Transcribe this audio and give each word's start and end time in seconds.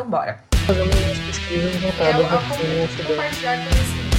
Então 0.00 0.10
bora. 0.10 0.38
Umas 0.66 1.18
pesquisas 1.18 1.76
voltadas 1.76 2.26
compartilhar 3.06 3.58
conhecimento. 3.58 4.10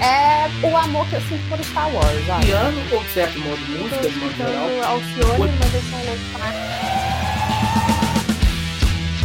É 0.00 0.48
o 0.64 0.76
amor 0.76 1.04
que 1.08 1.16
eu 1.16 1.20
sinto 1.22 1.48
por 1.48 1.58
Star 1.64 1.92
Wars, 1.92 2.44
piano 2.44 2.80
ou 2.92 3.04
certo 3.06 3.40
modo 3.40 3.56
de 3.56 3.72
música, 3.72 4.08
de 4.08 4.16
modo 4.18 4.36
geral. 4.36 4.68
Mas 4.78 5.74
eu 5.74 5.82
sou 5.82 5.98
louco 6.06 6.22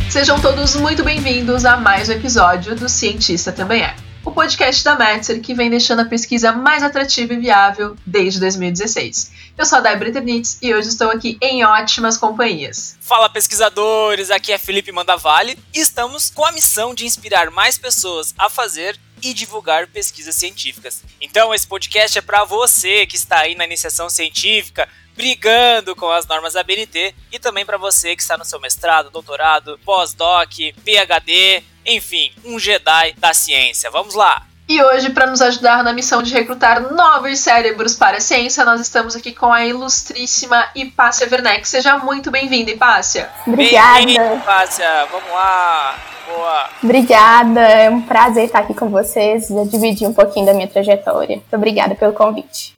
Sejam 0.10 0.40
todos 0.40 0.76
muito 0.76 1.04
bem-vindos 1.04 1.65
a 1.65 1.78
mais 1.78 2.10
um 2.10 2.13
episódio 2.13 2.76
do 2.76 2.90
Cientista 2.90 3.52
Também 3.52 3.83
É. 3.83 4.04
Podcast 4.36 4.83
da 4.83 4.97
Metzer 4.97 5.42
que 5.42 5.54
vem 5.54 5.70
deixando 5.70 6.01
a 6.01 6.06
pesquisa 6.06 6.51
mais 6.51 6.83
atrativa 6.83 7.33
e 7.33 7.38
viável 7.38 7.96
desde 8.06 8.38
2016. 8.42 9.31
Eu 9.58 9.65
sou 9.65 9.78
a 9.78 9.81
Débora 9.81 10.12
Ternitz 10.12 10.58
e 10.62 10.76
hoje 10.76 10.90
estou 10.90 11.10
aqui 11.10 11.38
em 11.42 11.63
ótimas 11.63 12.18
companhias. 12.18 12.97
Fala 13.00 13.29
pesquisadores, 13.29 14.29
aqui 14.29 14.51
é 14.51 14.58
Felipe 14.58 14.92
Mandavale 14.92 15.58
e 15.74 15.79
estamos 15.79 16.30
com 16.30 16.44
a 16.44 16.52
missão 16.52 16.94
de 16.94 17.05
inspirar 17.05 17.50
mais 17.50 17.78
pessoas 17.78 18.36
a 18.38 18.50
fazer 18.50 19.00
e 19.23 19.34
divulgar 19.34 19.88
pesquisas 19.88 20.36
científicas. 20.36 21.02
Então 21.22 21.54
esse 21.54 21.66
podcast 21.66 22.17
é 22.17 22.22
para 22.22 22.44
você 22.44 23.08
que 23.08 23.16
está 23.16 23.40
aí 23.40 23.56
na 23.56 23.64
iniciação 23.64 24.09
científica, 24.09 24.90
brigando 25.16 25.95
com 25.95 26.12
as 26.12 26.28
normas 26.28 26.56
da 26.56 26.62
BNT 26.62 27.16
e 27.31 27.40
também 27.40 27.66
para 27.66 27.78
você 27.78 28.14
que 28.14 28.22
está 28.22 28.38
no 28.38 28.44
seu 28.44 28.59
mestrado, 28.59 29.09
doutorado, 29.09 29.80
pós-doc, 29.86 30.52
PhD, 30.84 31.64
enfim, 31.85 32.31
um 32.44 32.59
Jedi 32.59 33.13
da 33.17 33.34
ciência. 33.34 33.91
Vamos 33.91 34.16
lá. 34.16 34.45
E 34.67 34.81
hoje, 34.81 35.12
para 35.12 35.27
nos 35.27 35.41
ajudar 35.41 35.84
na 35.84 35.94
missão 35.94 36.23
de 36.23 36.34
recrutar 36.34 36.91
novos 36.91 37.38
cérebros 37.38 37.94
para 37.94 38.17
a 38.17 38.20
ciência, 38.20 38.66
nós 38.66 38.81
estamos 38.81 39.16
aqui 39.16 39.31
com 39.31 39.53
a 39.53 39.63
ilustríssima 39.63 40.67
Hipácia 40.73 41.27
Werneck. 41.31 41.67
Seja 41.67 41.99
muito 41.99 42.31
bem-vinda, 42.31 42.71
Hipácia. 42.71 43.30
Obrigada. 43.45 44.05
Bem-vindo, 44.05 44.44
Fácia. 44.44 45.05
Vamos 45.11 45.30
lá. 45.30 45.95
Boa. 46.25 46.70
Obrigada, 46.81 47.61
é 47.61 47.89
um 47.89 48.02
prazer 48.02 48.45
estar 48.45 48.59
aqui 48.59 48.73
com 48.73 48.89
vocês 48.89 49.49
e 49.52 49.66
dividir 49.66 50.08
um 50.08 50.14
pouquinho 50.14 50.47
da 50.47 50.55
minha 50.55 50.67
trajetória. 50.67 51.36
Muito 51.36 51.55
obrigada 51.55 51.94
pelo 51.94 52.14
convite. 52.14 52.75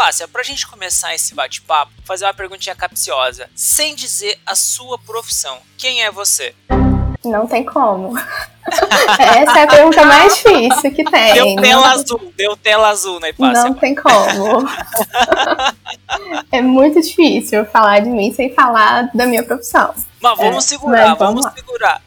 Pássia, 0.00 0.26
pra 0.26 0.42
gente 0.42 0.66
começar 0.66 1.14
esse 1.14 1.34
bate-papo, 1.34 1.92
fazer 2.06 2.24
uma 2.24 2.32
perguntinha 2.32 2.74
capciosa, 2.74 3.50
sem 3.54 3.94
dizer 3.94 4.40
a 4.46 4.54
sua 4.54 4.98
profissão. 4.98 5.58
Quem 5.76 6.02
é 6.02 6.10
você? 6.10 6.54
Não 7.22 7.46
tem 7.46 7.62
como. 7.66 8.14
Essa 9.18 9.58
é 9.58 9.62
a 9.64 9.66
pergunta 9.66 10.02
mais 10.06 10.36
difícil 10.36 10.94
que 10.94 11.04
tem. 11.04 11.34
Deu 11.34 11.54
tela 11.56 11.80
não, 11.82 11.84
azul, 11.84 12.32
deu 12.34 12.56
tela 12.56 12.88
azul 12.88 13.20
na 13.20 13.28
Hipácia. 13.28 13.64
não 13.64 13.74
tem 13.74 13.94
como. 13.94 14.66
é 16.50 16.62
muito 16.62 16.98
difícil 17.02 17.66
falar 17.66 18.00
de 18.00 18.08
mim 18.08 18.32
sem 18.32 18.54
falar 18.54 19.10
da 19.12 19.26
minha 19.26 19.42
profissão. 19.42 19.92
Mas 20.18 20.38
vamos 20.38 20.64
É, 20.64 20.68
segurar, 20.68 21.08
mas 21.10 21.18
vamos 21.18 21.42
vamos 21.42 21.58
segurar. 21.58 22.02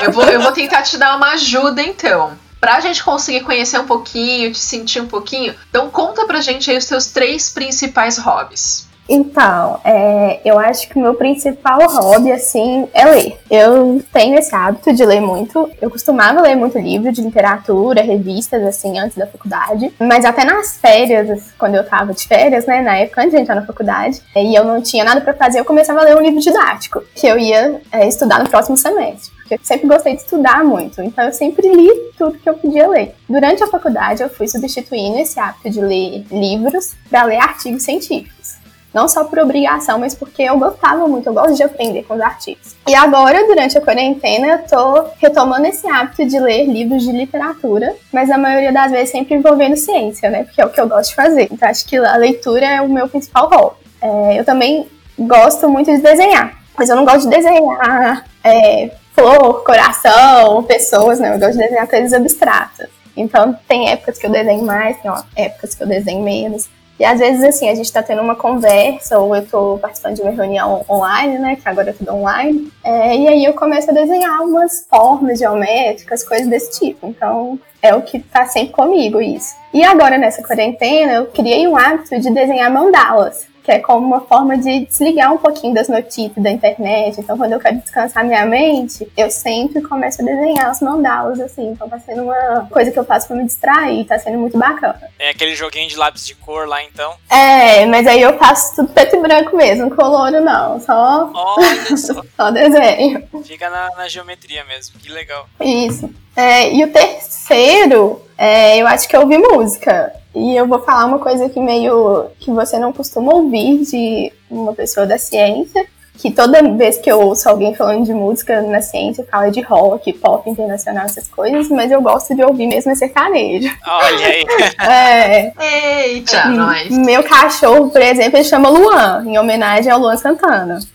Eu, 0.00 0.12
vou, 0.12 0.24
eu 0.26 0.40
vou 0.40 0.52
tentar 0.52 0.82
te 0.82 0.96
dar 0.96 1.16
uma 1.16 1.32
ajuda, 1.32 1.82
então. 1.82 2.38
Pra 2.64 2.80
gente 2.80 3.04
conseguir 3.04 3.42
conhecer 3.42 3.78
um 3.78 3.86
pouquinho, 3.86 4.50
te 4.50 4.58
sentir 4.58 4.98
um 4.98 5.06
pouquinho, 5.06 5.54
então 5.68 5.90
conta 5.90 6.24
pra 6.24 6.40
gente 6.40 6.70
aí 6.70 6.78
os 6.78 6.86
seus 6.86 7.08
três 7.08 7.50
principais 7.50 8.16
hobbies. 8.16 8.88
Então, 9.08 9.80
é, 9.84 10.40
eu 10.44 10.58
acho 10.58 10.88
que 10.88 10.98
o 10.98 11.02
meu 11.02 11.14
principal 11.14 11.78
hobby, 11.86 12.32
assim, 12.32 12.88
é 12.94 13.04
ler. 13.04 13.38
Eu 13.50 14.02
tenho 14.12 14.38
esse 14.38 14.54
hábito 14.54 14.92
de 14.92 15.04
ler 15.04 15.20
muito. 15.20 15.70
Eu 15.80 15.90
costumava 15.90 16.40
ler 16.40 16.56
muito 16.56 16.78
livro 16.78 17.12
de 17.12 17.20
literatura, 17.20 18.02
revistas, 18.02 18.62
assim, 18.62 18.98
antes 18.98 19.16
da 19.16 19.26
faculdade. 19.26 19.92
Mas 19.98 20.24
até 20.24 20.44
nas 20.44 20.78
férias, 20.78 21.52
quando 21.58 21.74
eu 21.74 21.84
tava 21.84 22.14
de 22.14 22.26
férias, 22.26 22.66
né, 22.66 22.80
na 22.80 22.96
época, 22.96 23.20
antes 23.20 23.32
de 23.34 23.40
entrar 23.40 23.54
na 23.54 23.66
faculdade, 23.66 24.22
e 24.34 24.54
eu 24.54 24.64
não 24.64 24.80
tinha 24.80 25.04
nada 25.04 25.20
pra 25.20 25.34
fazer, 25.34 25.60
eu 25.60 25.64
começava 25.64 26.00
a 26.00 26.04
ler 26.04 26.16
um 26.16 26.22
livro 26.22 26.40
didático, 26.40 27.02
que 27.14 27.26
eu 27.26 27.38
ia 27.38 27.80
é, 27.92 28.08
estudar 28.08 28.42
no 28.42 28.48
próximo 28.48 28.76
semestre. 28.76 29.32
Porque 29.36 29.54
eu 29.54 29.58
sempre 29.62 29.86
gostei 29.86 30.14
de 30.14 30.22
estudar 30.22 30.64
muito, 30.64 31.02
então 31.02 31.24
eu 31.24 31.32
sempre 31.32 31.68
li 31.68 31.90
tudo 32.16 32.38
que 32.38 32.48
eu 32.48 32.54
podia 32.54 32.88
ler. 32.88 33.14
Durante 33.28 33.62
a 33.62 33.66
faculdade, 33.66 34.22
eu 34.22 34.30
fui 34.30 34.48
substituindo 34.48 35.18
esse 35.18 35.38
hábito 35.38 35.68
de 35.68 35.80
ler 35.82 36.24
livros 36.30 36.94
para 37.10 37.24
ler 37.24 37.36
artigos 37.36 37.82
científicos. 37.82 38.63
Não 38.94 39.08
só 39.08 39.24
por 39.24 39.40
obrigação, 39.40 39.98
mas 39.98 40.14
porque 40.14 40.42
eu 40.42 40.56
gostava 40.56 41.08
muito, 41.08 41.28
eu 41.28 41.34
gosto 41.34 41.56
de 41.56 41.64
aprender 41.64 42.04
com 42.04 42.14
os 42.14 42.20
artigos. 42.20 42.76
E 42.86 42.94
agora, 42.94 43.44
durante 43.44 43.76
a 43.76 43.80
quarentena, 43.80 44.46
eu 44.46 44.58
tô 44.68 45.08
retomando 45.18 45.66
esse 45.66 45.84
hábito 45.88 46.24
de 46.24 46.38
ler 46.38 46.64
livros 46.66 47.02
de 47.02 47.10
literatura, 47.10 47.92
mas 48.12 48.30
a 48.30 48.38
maioria 48.38 48.72
das 48.72 48.92
vezes 48.92 49.10
sempre 49.10 49.34
envolvendo 49.34 49.76
ciência, 49.76 50.30
né? 50.30 50.44
Porque 50.44 50.60
é 50.60 50.64
o 50.64 50.70
que 50.70 50.80
eu 50.80 50.88
gosto 50.88 51.10
de 51.10 51.16
fazer. 51.16 51.48
Então 51.50 51.68
acho 51.68 51.84
que 51.84 51.96
a 51.96 52.16
leitura 52.16 52.66
é 52.66 52.80
o 52.80 52.88
meu 52.88 53.08
principal 53.08 53.50
hobby. 53.50 53.76
É, 54.00 54.38
eu 54.38 54.44
também 54.44 54.86
gosto 55.18 55.68
muito 55.68 55.90
de 55.90 56.00
desenhar, 56.00 56.62
mas 56.78 56.88
eu 56.88 56.94
não 56.94 57.04
gosto 57.04 57.28
de 57.28 57.30
desenhar 57.30 58.24
é, 58.44 58.90
flor, 59.12 59.64
coração, 59.64 60.62
pessoas, 60.62 61.18
né? 61.18 61.34
Eu 61.34 61.40
gosto 61.40 61.54
de 61.54 61.58
desenhar 61.58 61.88
coisas 61.88 62.12
abstratas. 62.12 62.88
Então 63.16 63.56
tem 63.66 63.90
épocas 63.90 64.18
que 64.18 64.26
eu 64.26 64.30
desenho 64.30 64.64
mais, 64.64 64.96
tem 65.00 65.10
épocas 65.36 65.74
que 65.74 65.82
eu 65.82 65.86
desenho 65.86 66.22
menos. 66.22 66.68
E 66.98 67.04
às 67.04 67.18
vezes, 67.18 67.42
assim, 67.42 67.68
a 67.68 67.74
gente 67.74 67.92
tá 67.92 68.02
tendo 68.02 68.22
uma 68.22 68.36
conversa, 68.36 69.18
ou 69.18 69.34
eu 69.34 69.44
tô 69.44 69.78
participando 69.80 70.14
de 70.14 70.22
uma 70.22 70.30
reunião 70.30 70.84
online, 70.88 71.38
né? 71.38 71.56
Que 71.56 71.68
agora 71.68 71.90
é 71.90 71.92
tudo 71.92 72.14
online. 72.14 72.70
É, 72.84 73.16
e 73.16 73.28
aí 73.28 73.44
eu 73.44 73.52
começo 73.52 73.90
a 73.90 73.94
desenhar 73.94 74.40
umas 74.42 74.86
formas 74.88 75.38
geométricas, 75.38 76.22
coisas 76.22 76.46
desse 76.46 76.78
tipo. 76.78 77.08
Então, 77.08 77.58
é 77.82 77.94
o 77.94 78.02
que 78.02 78.20
tá 78.20 78.46
sempre 78.46 78.72
comigo, 78.72 79.20
isso. 79.20 79.54
E 79.72 79.82
agora, 79.82 80.16
nessa 80.16 80.42
quarentena, 80.42 81.14
eu 81.14 81.26
criei 81.26 81.66
um 81.66 81.76
hábito 81.76 82.18
de 82.20 82.32
desenhar 82.32 82.70
mandalas. 82.70 83.46
Que 83.64 83.72
é 83.72 83.78
como 83.78 84.06
uma 84.06 84.20
forma 84.20 84.56
de 84.58 84.84
desligar 84.86 85.32
um 85.32 85.38
pouquinho 85.38 85.74
das 85.74 85.88
notícias 85.88 86.36
da 86.36 86.50
internet. 86.50 87.18
Então, 87.18 87.36
quando 87.36 87.52
eu 87.52 87.58
quero 87.58 87.78
descansar 87.78 88.24
minha 88.24 88.44
mente, 88.44 89.10
eu 89.16 89.30
sempre 89.30 89.80
começo 89.80 90.20
a 90.20 90.24
desenhar 90.24 90.68
as 90.68 90.80
mandalas, 90.80 91.40
assim. 91.40 91.70
Então, 91.70 91.88
tá 91.88 91.98
sendo 91.98 92.24
uma 92.24 92.68
coisa 92.70 92.90
que 92.90 92.98
eu 92.98 93.04
faço 93.04 93.26
pra 93.26 93.36
me 93.36 93.44
distrair, 93.44 94.04
tá 94.04 94.18
sendo 94.18 94.38
muito 94.38 94.58
bacana. 94.58 95.00
É 95.18 95.30
aquele 95.30 95.54
joguinho 95.54 95.88
de 95.88 95.96
lápis 95.96 96.26
de 96.26 96.34
cor 96.34 96.68
lá, 96.68 96.82
então. 96.84 97.14
É, 97.30 97.86
mas 97.86 98.06
aí 98.06 98.20
eu 98.20 98.36
faço 98.38 98.76
tudo 98.76 98.88
preto 98.88 99.16
e 99.16 99.20
branco 99.20 99.56
mesmo, 99.56 99.90
coloro 99.94 100.40
não, 100.42 100.78
só, 100.80 101.30
Olha 101.34 101.96
só, 101.96 102.22
só 102.36 102.50
desenho. 102.50 103.26
fica 103.44 103.70
na, 103.70 103.88
na 103.96 104.08
geometria 104.08 104.62
mesmo, 104.64 104.98
que 104.98 105.10
legal. 105.10 105.48
Isso. 105.60 106.10
É, 106.36 106.70
e 106.70 106.84
o 106.84 106.92
terceiro, 106.92 108.20
é, 108.36 108.76
eu 108.78 108.86
acho 108.86 109.08
que 109.08 109.16
é 109.16 109.18
ouvir 109.20 109.38
música. 109.38 110.12
E 110.34 110.56
eu 110.56 110.66
vou 110.66 110.80
falar 110.80 111.06
uma 111.06 111.18
coisa 111.18 111.48
que 111.48 111.60
meio 111.60 112.26
que 112.40 112.50
você 112.50 112.78
não 112.78 112.92
costuma 112.92 113.32
ouvir 113.32 113.84
de 113.84 114.32
uma 114.50 114.74
pessoa 114.74 115.06
da 115.06 115.16
ciência. 115.16 115.86
Que 116.16 116.30
toda 116.30 116.62
vez 116.76 116.96
que 116.98 117.10
eu 117.10 117.20
ouço 117.20 117.48
alguém 117.48 117.74
falando 117.74 118.04
de 118.04 118.14
música 118.14 118.62
na 118.62 118.80
ciência, 118.80 119.26
fala 119.28 119.50
de 119.50 119.60
rock, 119.60 120.12
pop 120.12 120.48
internacional, 120.48 121.04
essas 121.04 121.26
coisas, 121.26 121.68
mas 121.68 121.90
eu 121.90 122.00
gosto 122.00 122.36
de 122.36 122.42
ouvir 122.42 122.68
mesmo 122.68 122.92
é 122.92 122.94
sertanejo. 122.94 123.68
Olha 123.86 124.26
aí. 124.26 124.44
É, 124.80 126.06
Eita, 126.06 126.46
nós. 126.46 126.88
meu 126.88 127.22
cachorro, 127.24 127.90
por 127.90 128.00
exemplo, 128.00 128.36
ele 128.36 128.44
chama 128.44 128.68
Luan, 128.68 129.24
em 129.26 129.36
homenagem 129.38 129.90
ao 129.90 129.98
Luan 129.98 130.16
Santana. 130.16 130.78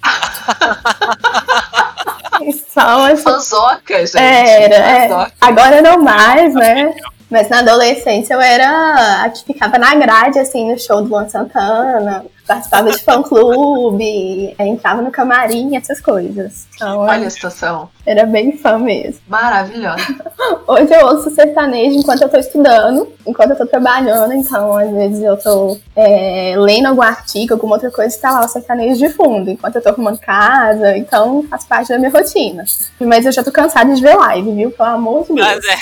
São 2.69 3.03
as 3.03 3.21
Fanzoca, 3.21 4.05
gente. 4.05 4.17
Era, 4.17 4.75
é. 4.75 5.31
Agora 5.41 5.81
não 5.81 6.01
mais, 6.01 6.53
né? 6.53 6.93
Mas 7.29 7.47
na 7.47 7.59
adolescência 7.59 8.33
eu 8.33 8.41
era 8.41 9.23
a 9.23 9.29
que 9.29 9.43
ficava 9.45 9.77
na 9.77 9.93
grade, 9.95 10.39
assim, 10.39 10.71
no 10.71 10.79
show 10.79 11.01
do 11.01 11.09
Luan 11.09 11.29
Santana, 11.29 12.25
participava 12.49 12.89
de 12.89 12.97
fã-clube, 12.97 14.55
entrava 14.57 15.03
no 15.03 15.11
camarim, 15.11 15.77
essas 15.77 16.01
coisas. 16.01 16.67
Então, 16.73 17.01
Olha 17.01 17.27
a 17.27 17.29
situação. 17.29 17.87
era 18.03 18.25
bem 18.25 18.57
fã 18.57 18.79
mesmo. 18.79 19.21
Maravilhosa. 19.27 20.03
Hoje 20.65 20.91
eu 20.91 21.05
ouço 21.05 21.29
sertanejo 21.29 21.99
enquanto 21.99 22.23
eu 22.23 22.29
tô 22.29 22.39
estudando, 22.39 23.07
enquanto 23.27 23.51
eu 23.51 23.57
tô 23.57 23.67
trabalhando, 23.67 24.33
então 24.33 24.75
às 24.75 24.89
vezes 24.89 25.21
eu 25.21 25.37
tô 25.37 25.77
é, 25.95 26.55
lendo 26.57 26.87
algum 26.87 27.03
artigo, 27.03 27.53
alguma 27.53 27.75
outra 27.75 27.91
coisa, 27.91 28.15
e 28.15 28.19
tá 28.19 28.31
lá 28.31 28.43
o 28.43 28.49
sertanejo 28.49 28.97
de 28.97 29.09
fundo, 29.09 29.51
enquanto 29.51 29.75
eu 29.75 29.83
tô 29.83 29.89
arrumando 29.89 30.17
casa, 30.17 30.97
então 30.97 31.45
faz 31.47 31.65
parte 31.65 31.89
da 31.89 31.99
minha 31.99 32.09
rotina. 32.09 32.63
Mas 32.99 33.27
eu 33.27 33.31
já 33.31 33.43
tô 33.43 33.51
cansada 33.51 33.93
de 33.93 34.01
ver 34.01 34.15
live, 34.15 34.55
viu? 34.55 34.71
Pelo 34.71 34.89
amor 34.89 35.27
de 35.27 35.35
Deus. 35.35 35.47
Mas 35.47 35.63
é. 35.65 35.77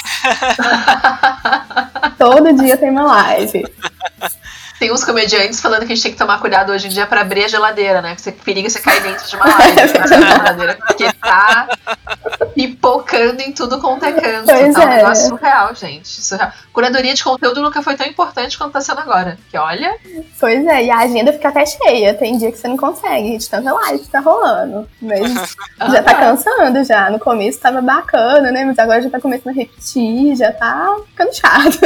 Todo 2.19 2.53
dia 2.57 2.75
tem 2.75 2.89
uma 2.89 3.05
live. 3.05 3.63
Tem 4.79 4.91
uns 4.91 5.03
comediantes 5.03 5.59
falando 5.59 5.85
que 5.85 5.93
a 5.93 5.95
gente 5.95 6.03
tem 6.03 6.11
que 6.11 6.17
tomar 6.17 6.39
cuidado 6.39 6.71
hoje 6.71 6.87
em 6.87 6.89
dia 6.89 7.05
pra 7.05 7.21
abrir 7.21 7.45
a 7.45 7.47
geladeira, 7.47 8.01
né? 8.01 8.15
Que 8.15 8.21
você 8.21 8.31
periga 8.31 8.69
você 8.69 8.79
cair 8.79 9.01
dentro 9.01 9.27
de 9.27 9.35
uma 9.35 9.45
live 9.57 10.07
geladeira, 10.07 10.77
porque 10.87 11.11
tá 11.13 11.67
pipocando 12.53 13.41
em 13.41 13.51
tudo 13.51 13.79
quanto 13.79 14.05
é 14.05 14.11
canto. 14.11 14.45
Pois 14.45 14.73
tá 14.73 14.79
um 14.79 14.83
é. 14.83 14.95
negócio 14.97 15.27
surreal, 15.29 15.75
gente. 15.75 16.21
Surreal. 16.21 16.51
Curadoria 16.71 17.13
de 17.13 17.23
conteúdo 17.23 17.61
nunca 17.61 17.81
foi 17.81 17.95
tão 17.95 18.05
importante 18.05 18.57
quanto 18.57 18.73
tá 18.73 18.81
sendo 18.81 18.99
agora. 18.99 19.37
Que 19.49 19.57
olha, 19.57 19.97
Pois 20.39 20.65
é, 20.67 20.85
e 20.85 20.91
a 20.91 20.99
agenda 20.99 21.33
fica 21.33 21.49
até 21.49 21.65
cheia. 21.65 22.13
Tem 22.13 22.37
dia 22.37 22.51
que 22.51 22.57
você 22.57 22.67
não 22.67 22.77
consegue, 22.77 23.37
de 23.37 23.49
tanta 23.49 23.73
live 23.73 23.99
que 23.99 24.09
tá 24.09 24.19
rolando. 24.19 24.87
Mas 25.01 25.55
já 25.91 26.03
tá 26.03 26.13
cansando 26.13 26.83
já. 26.83 27.09
No 27.09 27.19
começo 27.19 27.59
tava 27.59 27.81
bacana, 27.81 28.51
né? 28.51 28.63
Mas 28.63 28.77
agora 28.77 29.01
já 29.01 29.09
tá 29.09 29.19
começando 29.19 29.49
a 29.49 29.57
repetir, 29.57 30.35
já 30.35 30.51
tá 30.51 30.95
ficando 31.07 31.33
chato. 31.33 31.79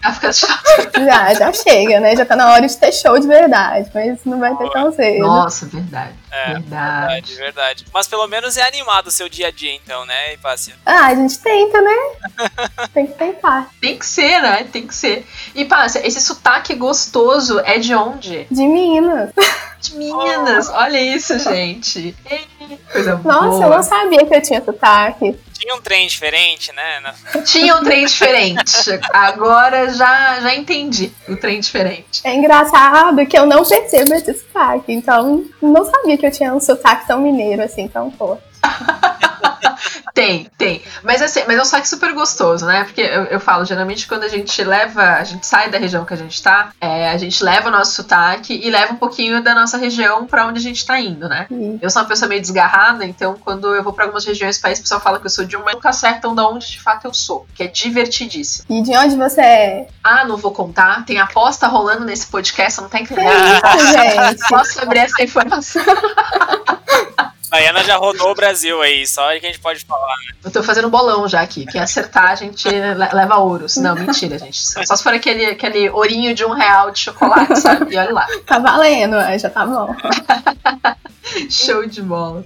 tá 0.00 0.12
ficando 0.12 0.34
chato. 0.34 1.04
já, 1.04 1.34
já 1.34 1.52
chega, 1.52 2.00
né? 2.00 2.14
Já 2.14 2.24
tá 2.24 2.35
na 2.36 2.52
hora 2.52 2.66
de 2.66 2.76
ter 2.76 2.92
show 2.92 3.18
de 3.18 3.26
verdade, 3.26 3.90
mas 3.92 4.24
não 4.24 4.38
vai 4.38 4.54
ter 4.56 4.70
tão 4.70 4.92
cedo. 4.92 5.26
Nossa, 5.26 5.66
verdade. 5.66 6.14
É, 6.30 6.52
verdade. 6.52 7.34
verdade, 7.34 7.34
verdade. 7.34 7.86
Mas 7.92 8.06
pelo 8.06 8.26
menos 8.26 8.56
é 8.56 8.66
animado 8.66 9.08
o 9.08 9.10
seu 9.10 9.28
dia 9.28 9.48
a 9.48 9.50
dia, 9.50 9.72
então, 9.74 10.04
né, 10.06 10.34
Hipácia? 10.34 10.74
Ah, 10.84 11.06
a 11.06 11.14
gente 11.14 11.38
tenta, 11.38 11.80
né? 11.80 11.96
Tem 12.92 13.06
que 13.06 13.14
tentar. 13.14 13.70
Tem 13.80 13.98
que 13.98 14.06
ser, 14.06 14.40
né? 14.40 14.64
Tem 14.70 14.86
que 14.86 14.94
ser. 14.94 15.26
E 15.54 15.64
passa, 15.64 16.06
esse 16.06 16.20
sotaque 16.20 16.74
gostoso 16.74 17.60
é 17.60 17.78
de 17.78 17.94
onde? 17.94 18.46
De 18.50 18.66
Minas. 18.66 19.30
De 19.80 19.94
Minas. 19.96 20.68
Olha 20.68 21.00
isso, 21.00 21.38
gente. 21.38 22.16
Coisa 22.92 23.20
Nossa, 23.24 23.46
eu 23.46 23.68
boa. 23.68 23.76
não 23.76 23.82
sabia 23.82 24.26
que 24.26 24.34
eu 24.34 24.42
tinha 24.42 24.64
sotaque. 24.64 25.36
Tinha 25.58 25.74
um 25.74 25.80
trem 25.80 26.06
diferente, 26.06 26.72
né? 26.72 27.14
Tinha 27.44 27.76
um 27.76 27.82
trem 27.82 28.04
diferente. 28.04 29.00
Agora 29.12 29.88
já, 29.88 30.40
já 30.40 30.54
entendi 30.54 31.12
o 31.28 31.36
trem 31.36 31.60
diferente. 31.60 32.20
É 32.24 32.34
engraçado 32.34 33.24
que 33.26 33.38
eu 33.38 33.46
não 33.46 33.64
percebo 33.64 34.14
esse 34.14 34.34
sotaque. 34.34 34.92
Então, 34.92 35.44
não 35.62 35.84
sabia 35.84 36.18
que 36.18 36.26
eu 36.26 36.30
tinha 36.30 36.54
um 36.54 36.60
sotaque 36.60 37.06
tão 37.06 37.20
mineiro 37.20 37.62
assim, 37.62 37.88
tão 37.88 38.10
forte. 38.10 38.42
Tem, 40.14 40.50
tem. 40.56 40.82
Mas, 41.02 41.20
assim, 41.20 41.42
mas 41.46 41.58
é 41.58 41.60
um 41.60 41.64
sotaque 41.64 41.86
super 41.88 42.14
gostoso, 42.14 42.64
né? 42.64 42.84
Porque 42.84 43.02
eu, 43.02 43.24
eu 43.24 43.38
falo, 43.38 43.64
geralmente 43.66 44.08
quando 44.08 44.22
a 44.24 44.28
gente 44.28 44.64
leva, 44.64 45.02
a 45.02 45.24
gente 45.24 45.46
sai 45.46 45.68
da 45.70 45.76
região 45.78 46.06
que 46.06 46.14
a 46.14 46.16
gente 46.16 46.42
tá, 46.42 46.70
é, 46.80 47.10
a 47.10 47.18
gente 47.18 47.44
leva 47.44 47.68
o 47.68 47.70
nosso 47.70 47.92
sotaque 47.92 48.58
e 48.64 48.70
leva 48.70 48.94
um 48.94 48.96
pouquinho 48.96 49.42
da 49.42 49.54
nossa 49.54 49.76
região 49.76 50.26
pra 50.26 50.46
onde 50.46 50.58
a 50.58 50.62
gente 50.62 50.86
tá 50.86 50.98
indo, 50.98 51.28
né? 51.28 51.46
E- 51.50 51.78
Eu 51.82 51.90
sou 51.90 52.00
uma 52.00 52.08
pessoa 52.08 52.28
meio 52.28 52.40
desgarrada, 52.40 53.04
então 53.04 53.34
quando 53.34 53.74
eu 53.74 53.82
vou 53.84 53.92
pra 53.92 54.04
algumas 54.04 54.24
regiões 54.24 54.56
do 54.56 54.62
país, 54.62 54.78
o 54.78 54.82
pessoal 54.82 55.00
fala 55.00 55.20
que 55.20 55.26
eu 55.26 55.30
sou 55.30 55.44
de 55.44 55.54
uma, 55.56 55.70
nunca 55.72 55.90
acertam 55.90 56.34
de 56.34 56.40
onde 56.40 56.66
de 56.70 56.80
fato 56.80 57.04
eu 57.06 57.12
sou, 57.12 57.46
que 57.54 57.62
é 57.62 57.66
divertidíssimo. 57.66 58.64
E 58.70 58.82
de 58.82 58.96
onde 58.96 59.16
você 59.16 59.40
é? 59.42 59.88
Ah, 60.02 60.24
não 60.24 60.38
vou 60.38 60.52
contar, 60.52 61.04
tem 61.04 61.18
aposta 61.18 61.66
rolando 61.66 62.04
nesse 62.06 62.26
podcast, 62.28 62.80
não 62.80 62.88
tá 62.88 62.98
Que 62.98 63.04
isso, 63.12 63.92
gente? 63.92 64.48
Posso 64.48 64.80
abrir 64.80 65.00
essa 65.00 65.22
informação? 65.22 65.82
A 67.56 67.70
Ana 67.70 67.82
já 67.82 67.96
rodou 67.96 68.32
o 68.32 68.34
Brasil 68.34 68.82
aí, 68.82 69.06
só 69.06 69.30
que 69.30 69.46
a 69.46 69.48
gente 69.48 69.58
pode 69.60 69.82
falar. 69.86 70.14
Eu 70.44 70.50
tô 70.50 70.62
fazendo 70.62 70.88
um 70.88 70.90
bolão 70.90 71.26
já 71.26 71.40
aqui. 71.40 71.64
Quem 71.64 71.80
acertar, 71.80 72.30
a 72.30 72.34
gente 72.34 72.68
le- 72.68 72.94
leva 72.94 73.36
ouros. 73.38 73.78
Não, 73.78 73.94
mentira, 73.94 74.38
gente. 74.38 74.58
Só 74.86 74.94
se 74.94 75.02
for 75.02 75.14
aquele, 75.14 75.46
aquele 75.46 75.88
ourinho 75.88 76.34
de 76.34 76.44
um 76.44 76.50
real 76.50 76.90
de 76.90 76.98
chocolate, 76.98 77.58
sabe? 77.58 77.94
E 77.94 77.98
olha 77.98 78.12
lá. 78.12 78.26
Tá 78.46 78.58
valendo, 78.58 79.16
já 79.38 79.48
tá 79.48 79.64
bom. 79.64 79.96
Show 81.50 81.86
de 81.86 82.02
bola. 82.02 82.44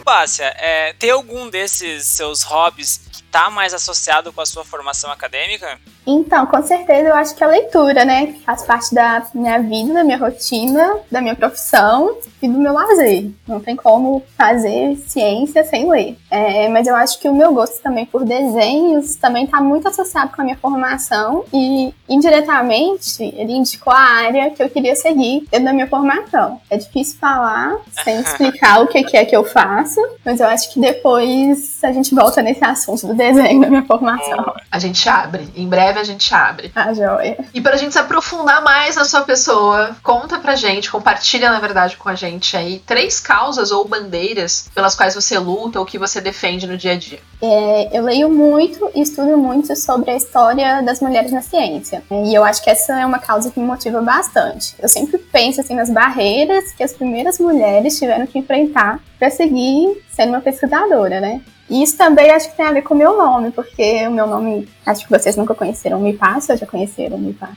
Hipácia, 0.00 0.54
é, 0.58 0.92
tem 0.94 1.10
algum 1.10 1.48
desses 1.48 2.06
seus 2.06 2.42
hobbies 2.42 3.00
que 3.10 3.22
tá 3.24 3.48
mais 3.50 3.72
associado 3.72 4.32
com 4.32 4.40
a 4.40 4.46
sua 4.46 4.64
formação 4.64 5.10
acadêmica? 5.10 5.80
Então, 6.06 6.46
com 6.46 6.62
certeza 6.62 7.08
eu 7.08 7.14
acho 7.14 7.34
que 7.34 7.42
a 7.42 7.48
leitura, 7.48 8.04
né? 8.04 8.34
Faz 8.44 8.64
parte 8.64 8.94
da 8.94 9.22
minha 9.34 9.58
vida, 9.58 9.94
da 9.94 10.04
minha 10.04 10.18
rotina, 10.18 10.98
da 11.10 11.20
minha 11.20 11.34
profissão 11.34 12.16
e 12.42 12.48
do 12.48 12.58
meu 12.58 12.72
lazer. 12.72 13.30
Não 13.48 13.60
tem 13.60 13.74
como 13.74 14.22
fazer 14.36 14.96
ciência 15.06 15.64
sem 15.64 15.88
ler. 15.88 16.16
É, 16.30 16.68
mas 16.68 16.86
eu 16.86 16.94
acho 16.94 17.18
que 17.18 17.28
o 17.28 17.34
meu 17.34 17.54
gosto 17.54 17.82
também 17.82 18.04
por 18.04 18.24
desenhos 18.24 19.16
também 19.16 19.44
está 19.44 19.60
muito 19.60 19.88
associado 19.88 20.32
com 20.34 20.42
a 20.42 20.44
minha 20.44 20.56
formação 20.56 21.44
e, 21.52 21.92
indiretamente, 22.08 23.22
ele 23.36 23.52
indicou 23.52 23.92
a 23.92 23.98
área 23.98 24.50
que 24.50 24.62
eu 24.62 24.68
queria 24.68 24.94
seguir 24.94 25.46
dentro 25.50 25.66
da 25.66 25.72
minha 25.72 25.86
formação. 25.86 26.60
É 26.68 26.76
difícil 26.76 27.18
falar 27.18 27.76
sem 28.02 28.20
explicar 28.20 28.82
o 28.82 28.86
que 28.86 29.02
que 29.04 29.16
é 29.16 29.24
que 29.24 29.36
eu 29.36 29.44
faço, 29.44 30.00
mas 30.24 30.40
eu 30.40 30.46
acho 30.46 30.72
que 30.72 30.80
depois 30.80 31.82
a 31.82 31.92
gente 31.92 32.14
volta 32.14 32.42
nesse 32.42 32.64
assunto 32.64 33.06
do 33.06 33.14
desenho 33.14 33.60
da 33.60 33.68
minha 33.68 33.84
formação. 33.84 34.54
A 34.70 34.78
gente 34.78 35.08
abre. 35.08 35.48
Em 35.56 35.68
breve 35.68 35.93
a 35.98 36.04
gente 36.04 36.32
abre. 36.34 36.72
Ah, 36.74 36.92
joia. 36.92 37.38
E 37.52 37.60
pra 37.60 37.76
gente 37.76 37.92
se 37.92 37.98
aprofundar 37.98 38.62
mais 38.62 38.96
na 38.96 39.04
sua 39.04 39.22
pessoa, 39.22 39.96
conta 40.02 40.38
pra 40.38 40.56
gente, 40.56 40.90
compartilha 40.90 41.50
na 41.50 41.60
verdade 41.60 41.96
com 41.96 42.08
a 42.08 42.14
gente 42.14 42.56
aí 42.56 42.82
três 42.86 43.20
causas 43.20 43.70
ou 43.70 43.86
bandeiras 43.86 44.68
pelas 44.74 44.94
quais 44.94 45.14
você 45.14 45.38
luta 45.38 45.78
ou 45.78 45.86
que 45.86 45.98
você 45.98 46.20
defende 46.20 46.66
no 46.66 46.76
dia 46.76 46.92
a 46.92 46.96
dia. 46.96 47.18
É, 47.42 47.96
eu 47.96 48.02
leio 48.02 48.30
muito 48.30 48.90
e 48.94 49.02
estudo 49.02 49.36
muito 49.36 49.74
sobre 49.76 50.10
a 50.10 50.16
história 50.16 50.82
das 50.82 51.00
mulheres 51.00 51.32
na 51.32 51.42
ciência. 51.42 52.02
E 52.10 52.34
eu 52.34 52.44
acho 52.44 52.62
que 52.62 52.70
essa 52.70 52.98
é 52.98 53.06
uma 53.06 53.18
causa 53.18 53.50
que 53.50 53.60
me 53.60 53.66
motiva 53.66 54.00
bastante. 54.00 54.74
Eu 54.78 54.88
sempre 54.88 55.18
penso 55.18 55.60
assim 55.60 55.74
nas 55.74 55.90
barreiras 55.90 56.72
que 56.72 56.82
as 56.82 56.92
primeiras 56.92 57.38
mulheres 57.38 57.98
tiveram 57.98 58.26
que 58.26 58.38
enfrentar 58.38 59.00
para 59.18 59.30
seguir 59.30 60.02
sendo 60.10 60.30
uma 60.30 60.40
pesquisadora, 60.40 61.20
né? 61.20 61.40
Isso 61.68 61.96
também 61.96 62.30
acho 62.30 62.50
que 62.50 62.56
tem 62.56 62.66
a 62.66 62.72
ver 62.72 62.82
com 62.82 62.94
o 62.94 62.96
meu 62.96 63.16
nome, 63.16 63.50
porque 63.50 64.06
o 64.06 64.10
meu 64.10 64.26
nome, 64.26 64.68
acho 64.84 65.04
que 65.04 65.10
vocês 65.10 65.36
nunca 65.36 65.54
conheceram 65.54 65.98
Me 65.98 66.12
Passa, 66.12 66.52
ou 66.52 66.58
já 66.58 66.66
conheceram 66.66 67.16
Me 67.18 67.32
Passa. 67.32 67.56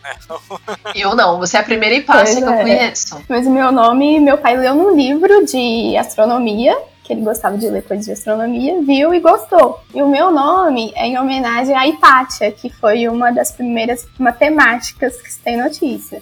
Eu 0.96 1.16
não, 1.16 1.38
você 1.38 1.58
é 1.58 1.60
a 1.60 1.64
primeira 1.64 2.02
Pois 2.06 2.36
que 2.36 2.42
eu 2.42 2.50
é. 2.50 2.62
conheço. 2.62 3.22
Mas 3.28 3.46
o 3.46 3.52
meu 3.52 3.72
nome, 3.72 4.20
meu 4.20 4.38
pai 4.38 4.58
leu 4.58 4.74
num 4.74 4.96
livro 4.96 5.46
de 5.46 5.96
astronomia, 5.98 6.78
que 7.04 7.14
ele 7.14 7.22
gostava 7.22 7.58
de 7.58 7.70
ler 7.70 7.84
coisas 7.84 8.06
de 8.06 8.12
astronomia, 8.12 8.82
viu 8.82 9.14
e 9.14 9.20
gostou. 9.20 9.80
E 9.94 10.02
o 10.02 10.10
meu 10.10 10.32
nome 10.32 10.92
é 10.96 11.08
em 11.08 11.18
homenagem 11.18 11.76
à 11.76 11.88
Hipátia, 11.88 12.52
que 12.52 12.70
foi 12.70 13.08
uma 13.08 13.32
das 13.32 13.52
primeiras 13.52 14.06
matemáticas 14.18 15.22
que 15.22 15.32
se 15.32 15.40
tem 15.40 15.58
notícia. 15.58 16.22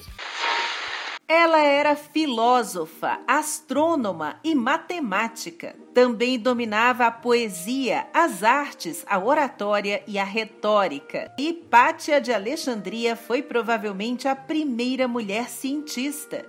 Ela 1.28 1.60
era 1.60 1.96
filósofa, 1.96 3.20
astrônoma 3.28 4.36
e 4.44 4.54
matemática. 4.54 5.76
Também 5.96 6.38
dominava 6.38 7.06
a 7.06 7.12
poesia, 7.12 8.06
as 8.14 8.44
artes, 8.44 9.06
a 9.08 9.18
oratória 9.18 10.04
e 10.06 10.20
a 10.20 10.26
retórica. 10.26 11.32
Hipátia 11.40 12.20
de 12.20 12.34
Alexandria 12.34 13.16
foi 13.16 13.42
provavelmente 13.42 14.28
a 14.28 14.36
primeira 14.36 15.08
mulher 15.08 15.48
cientista. 15.48 16.46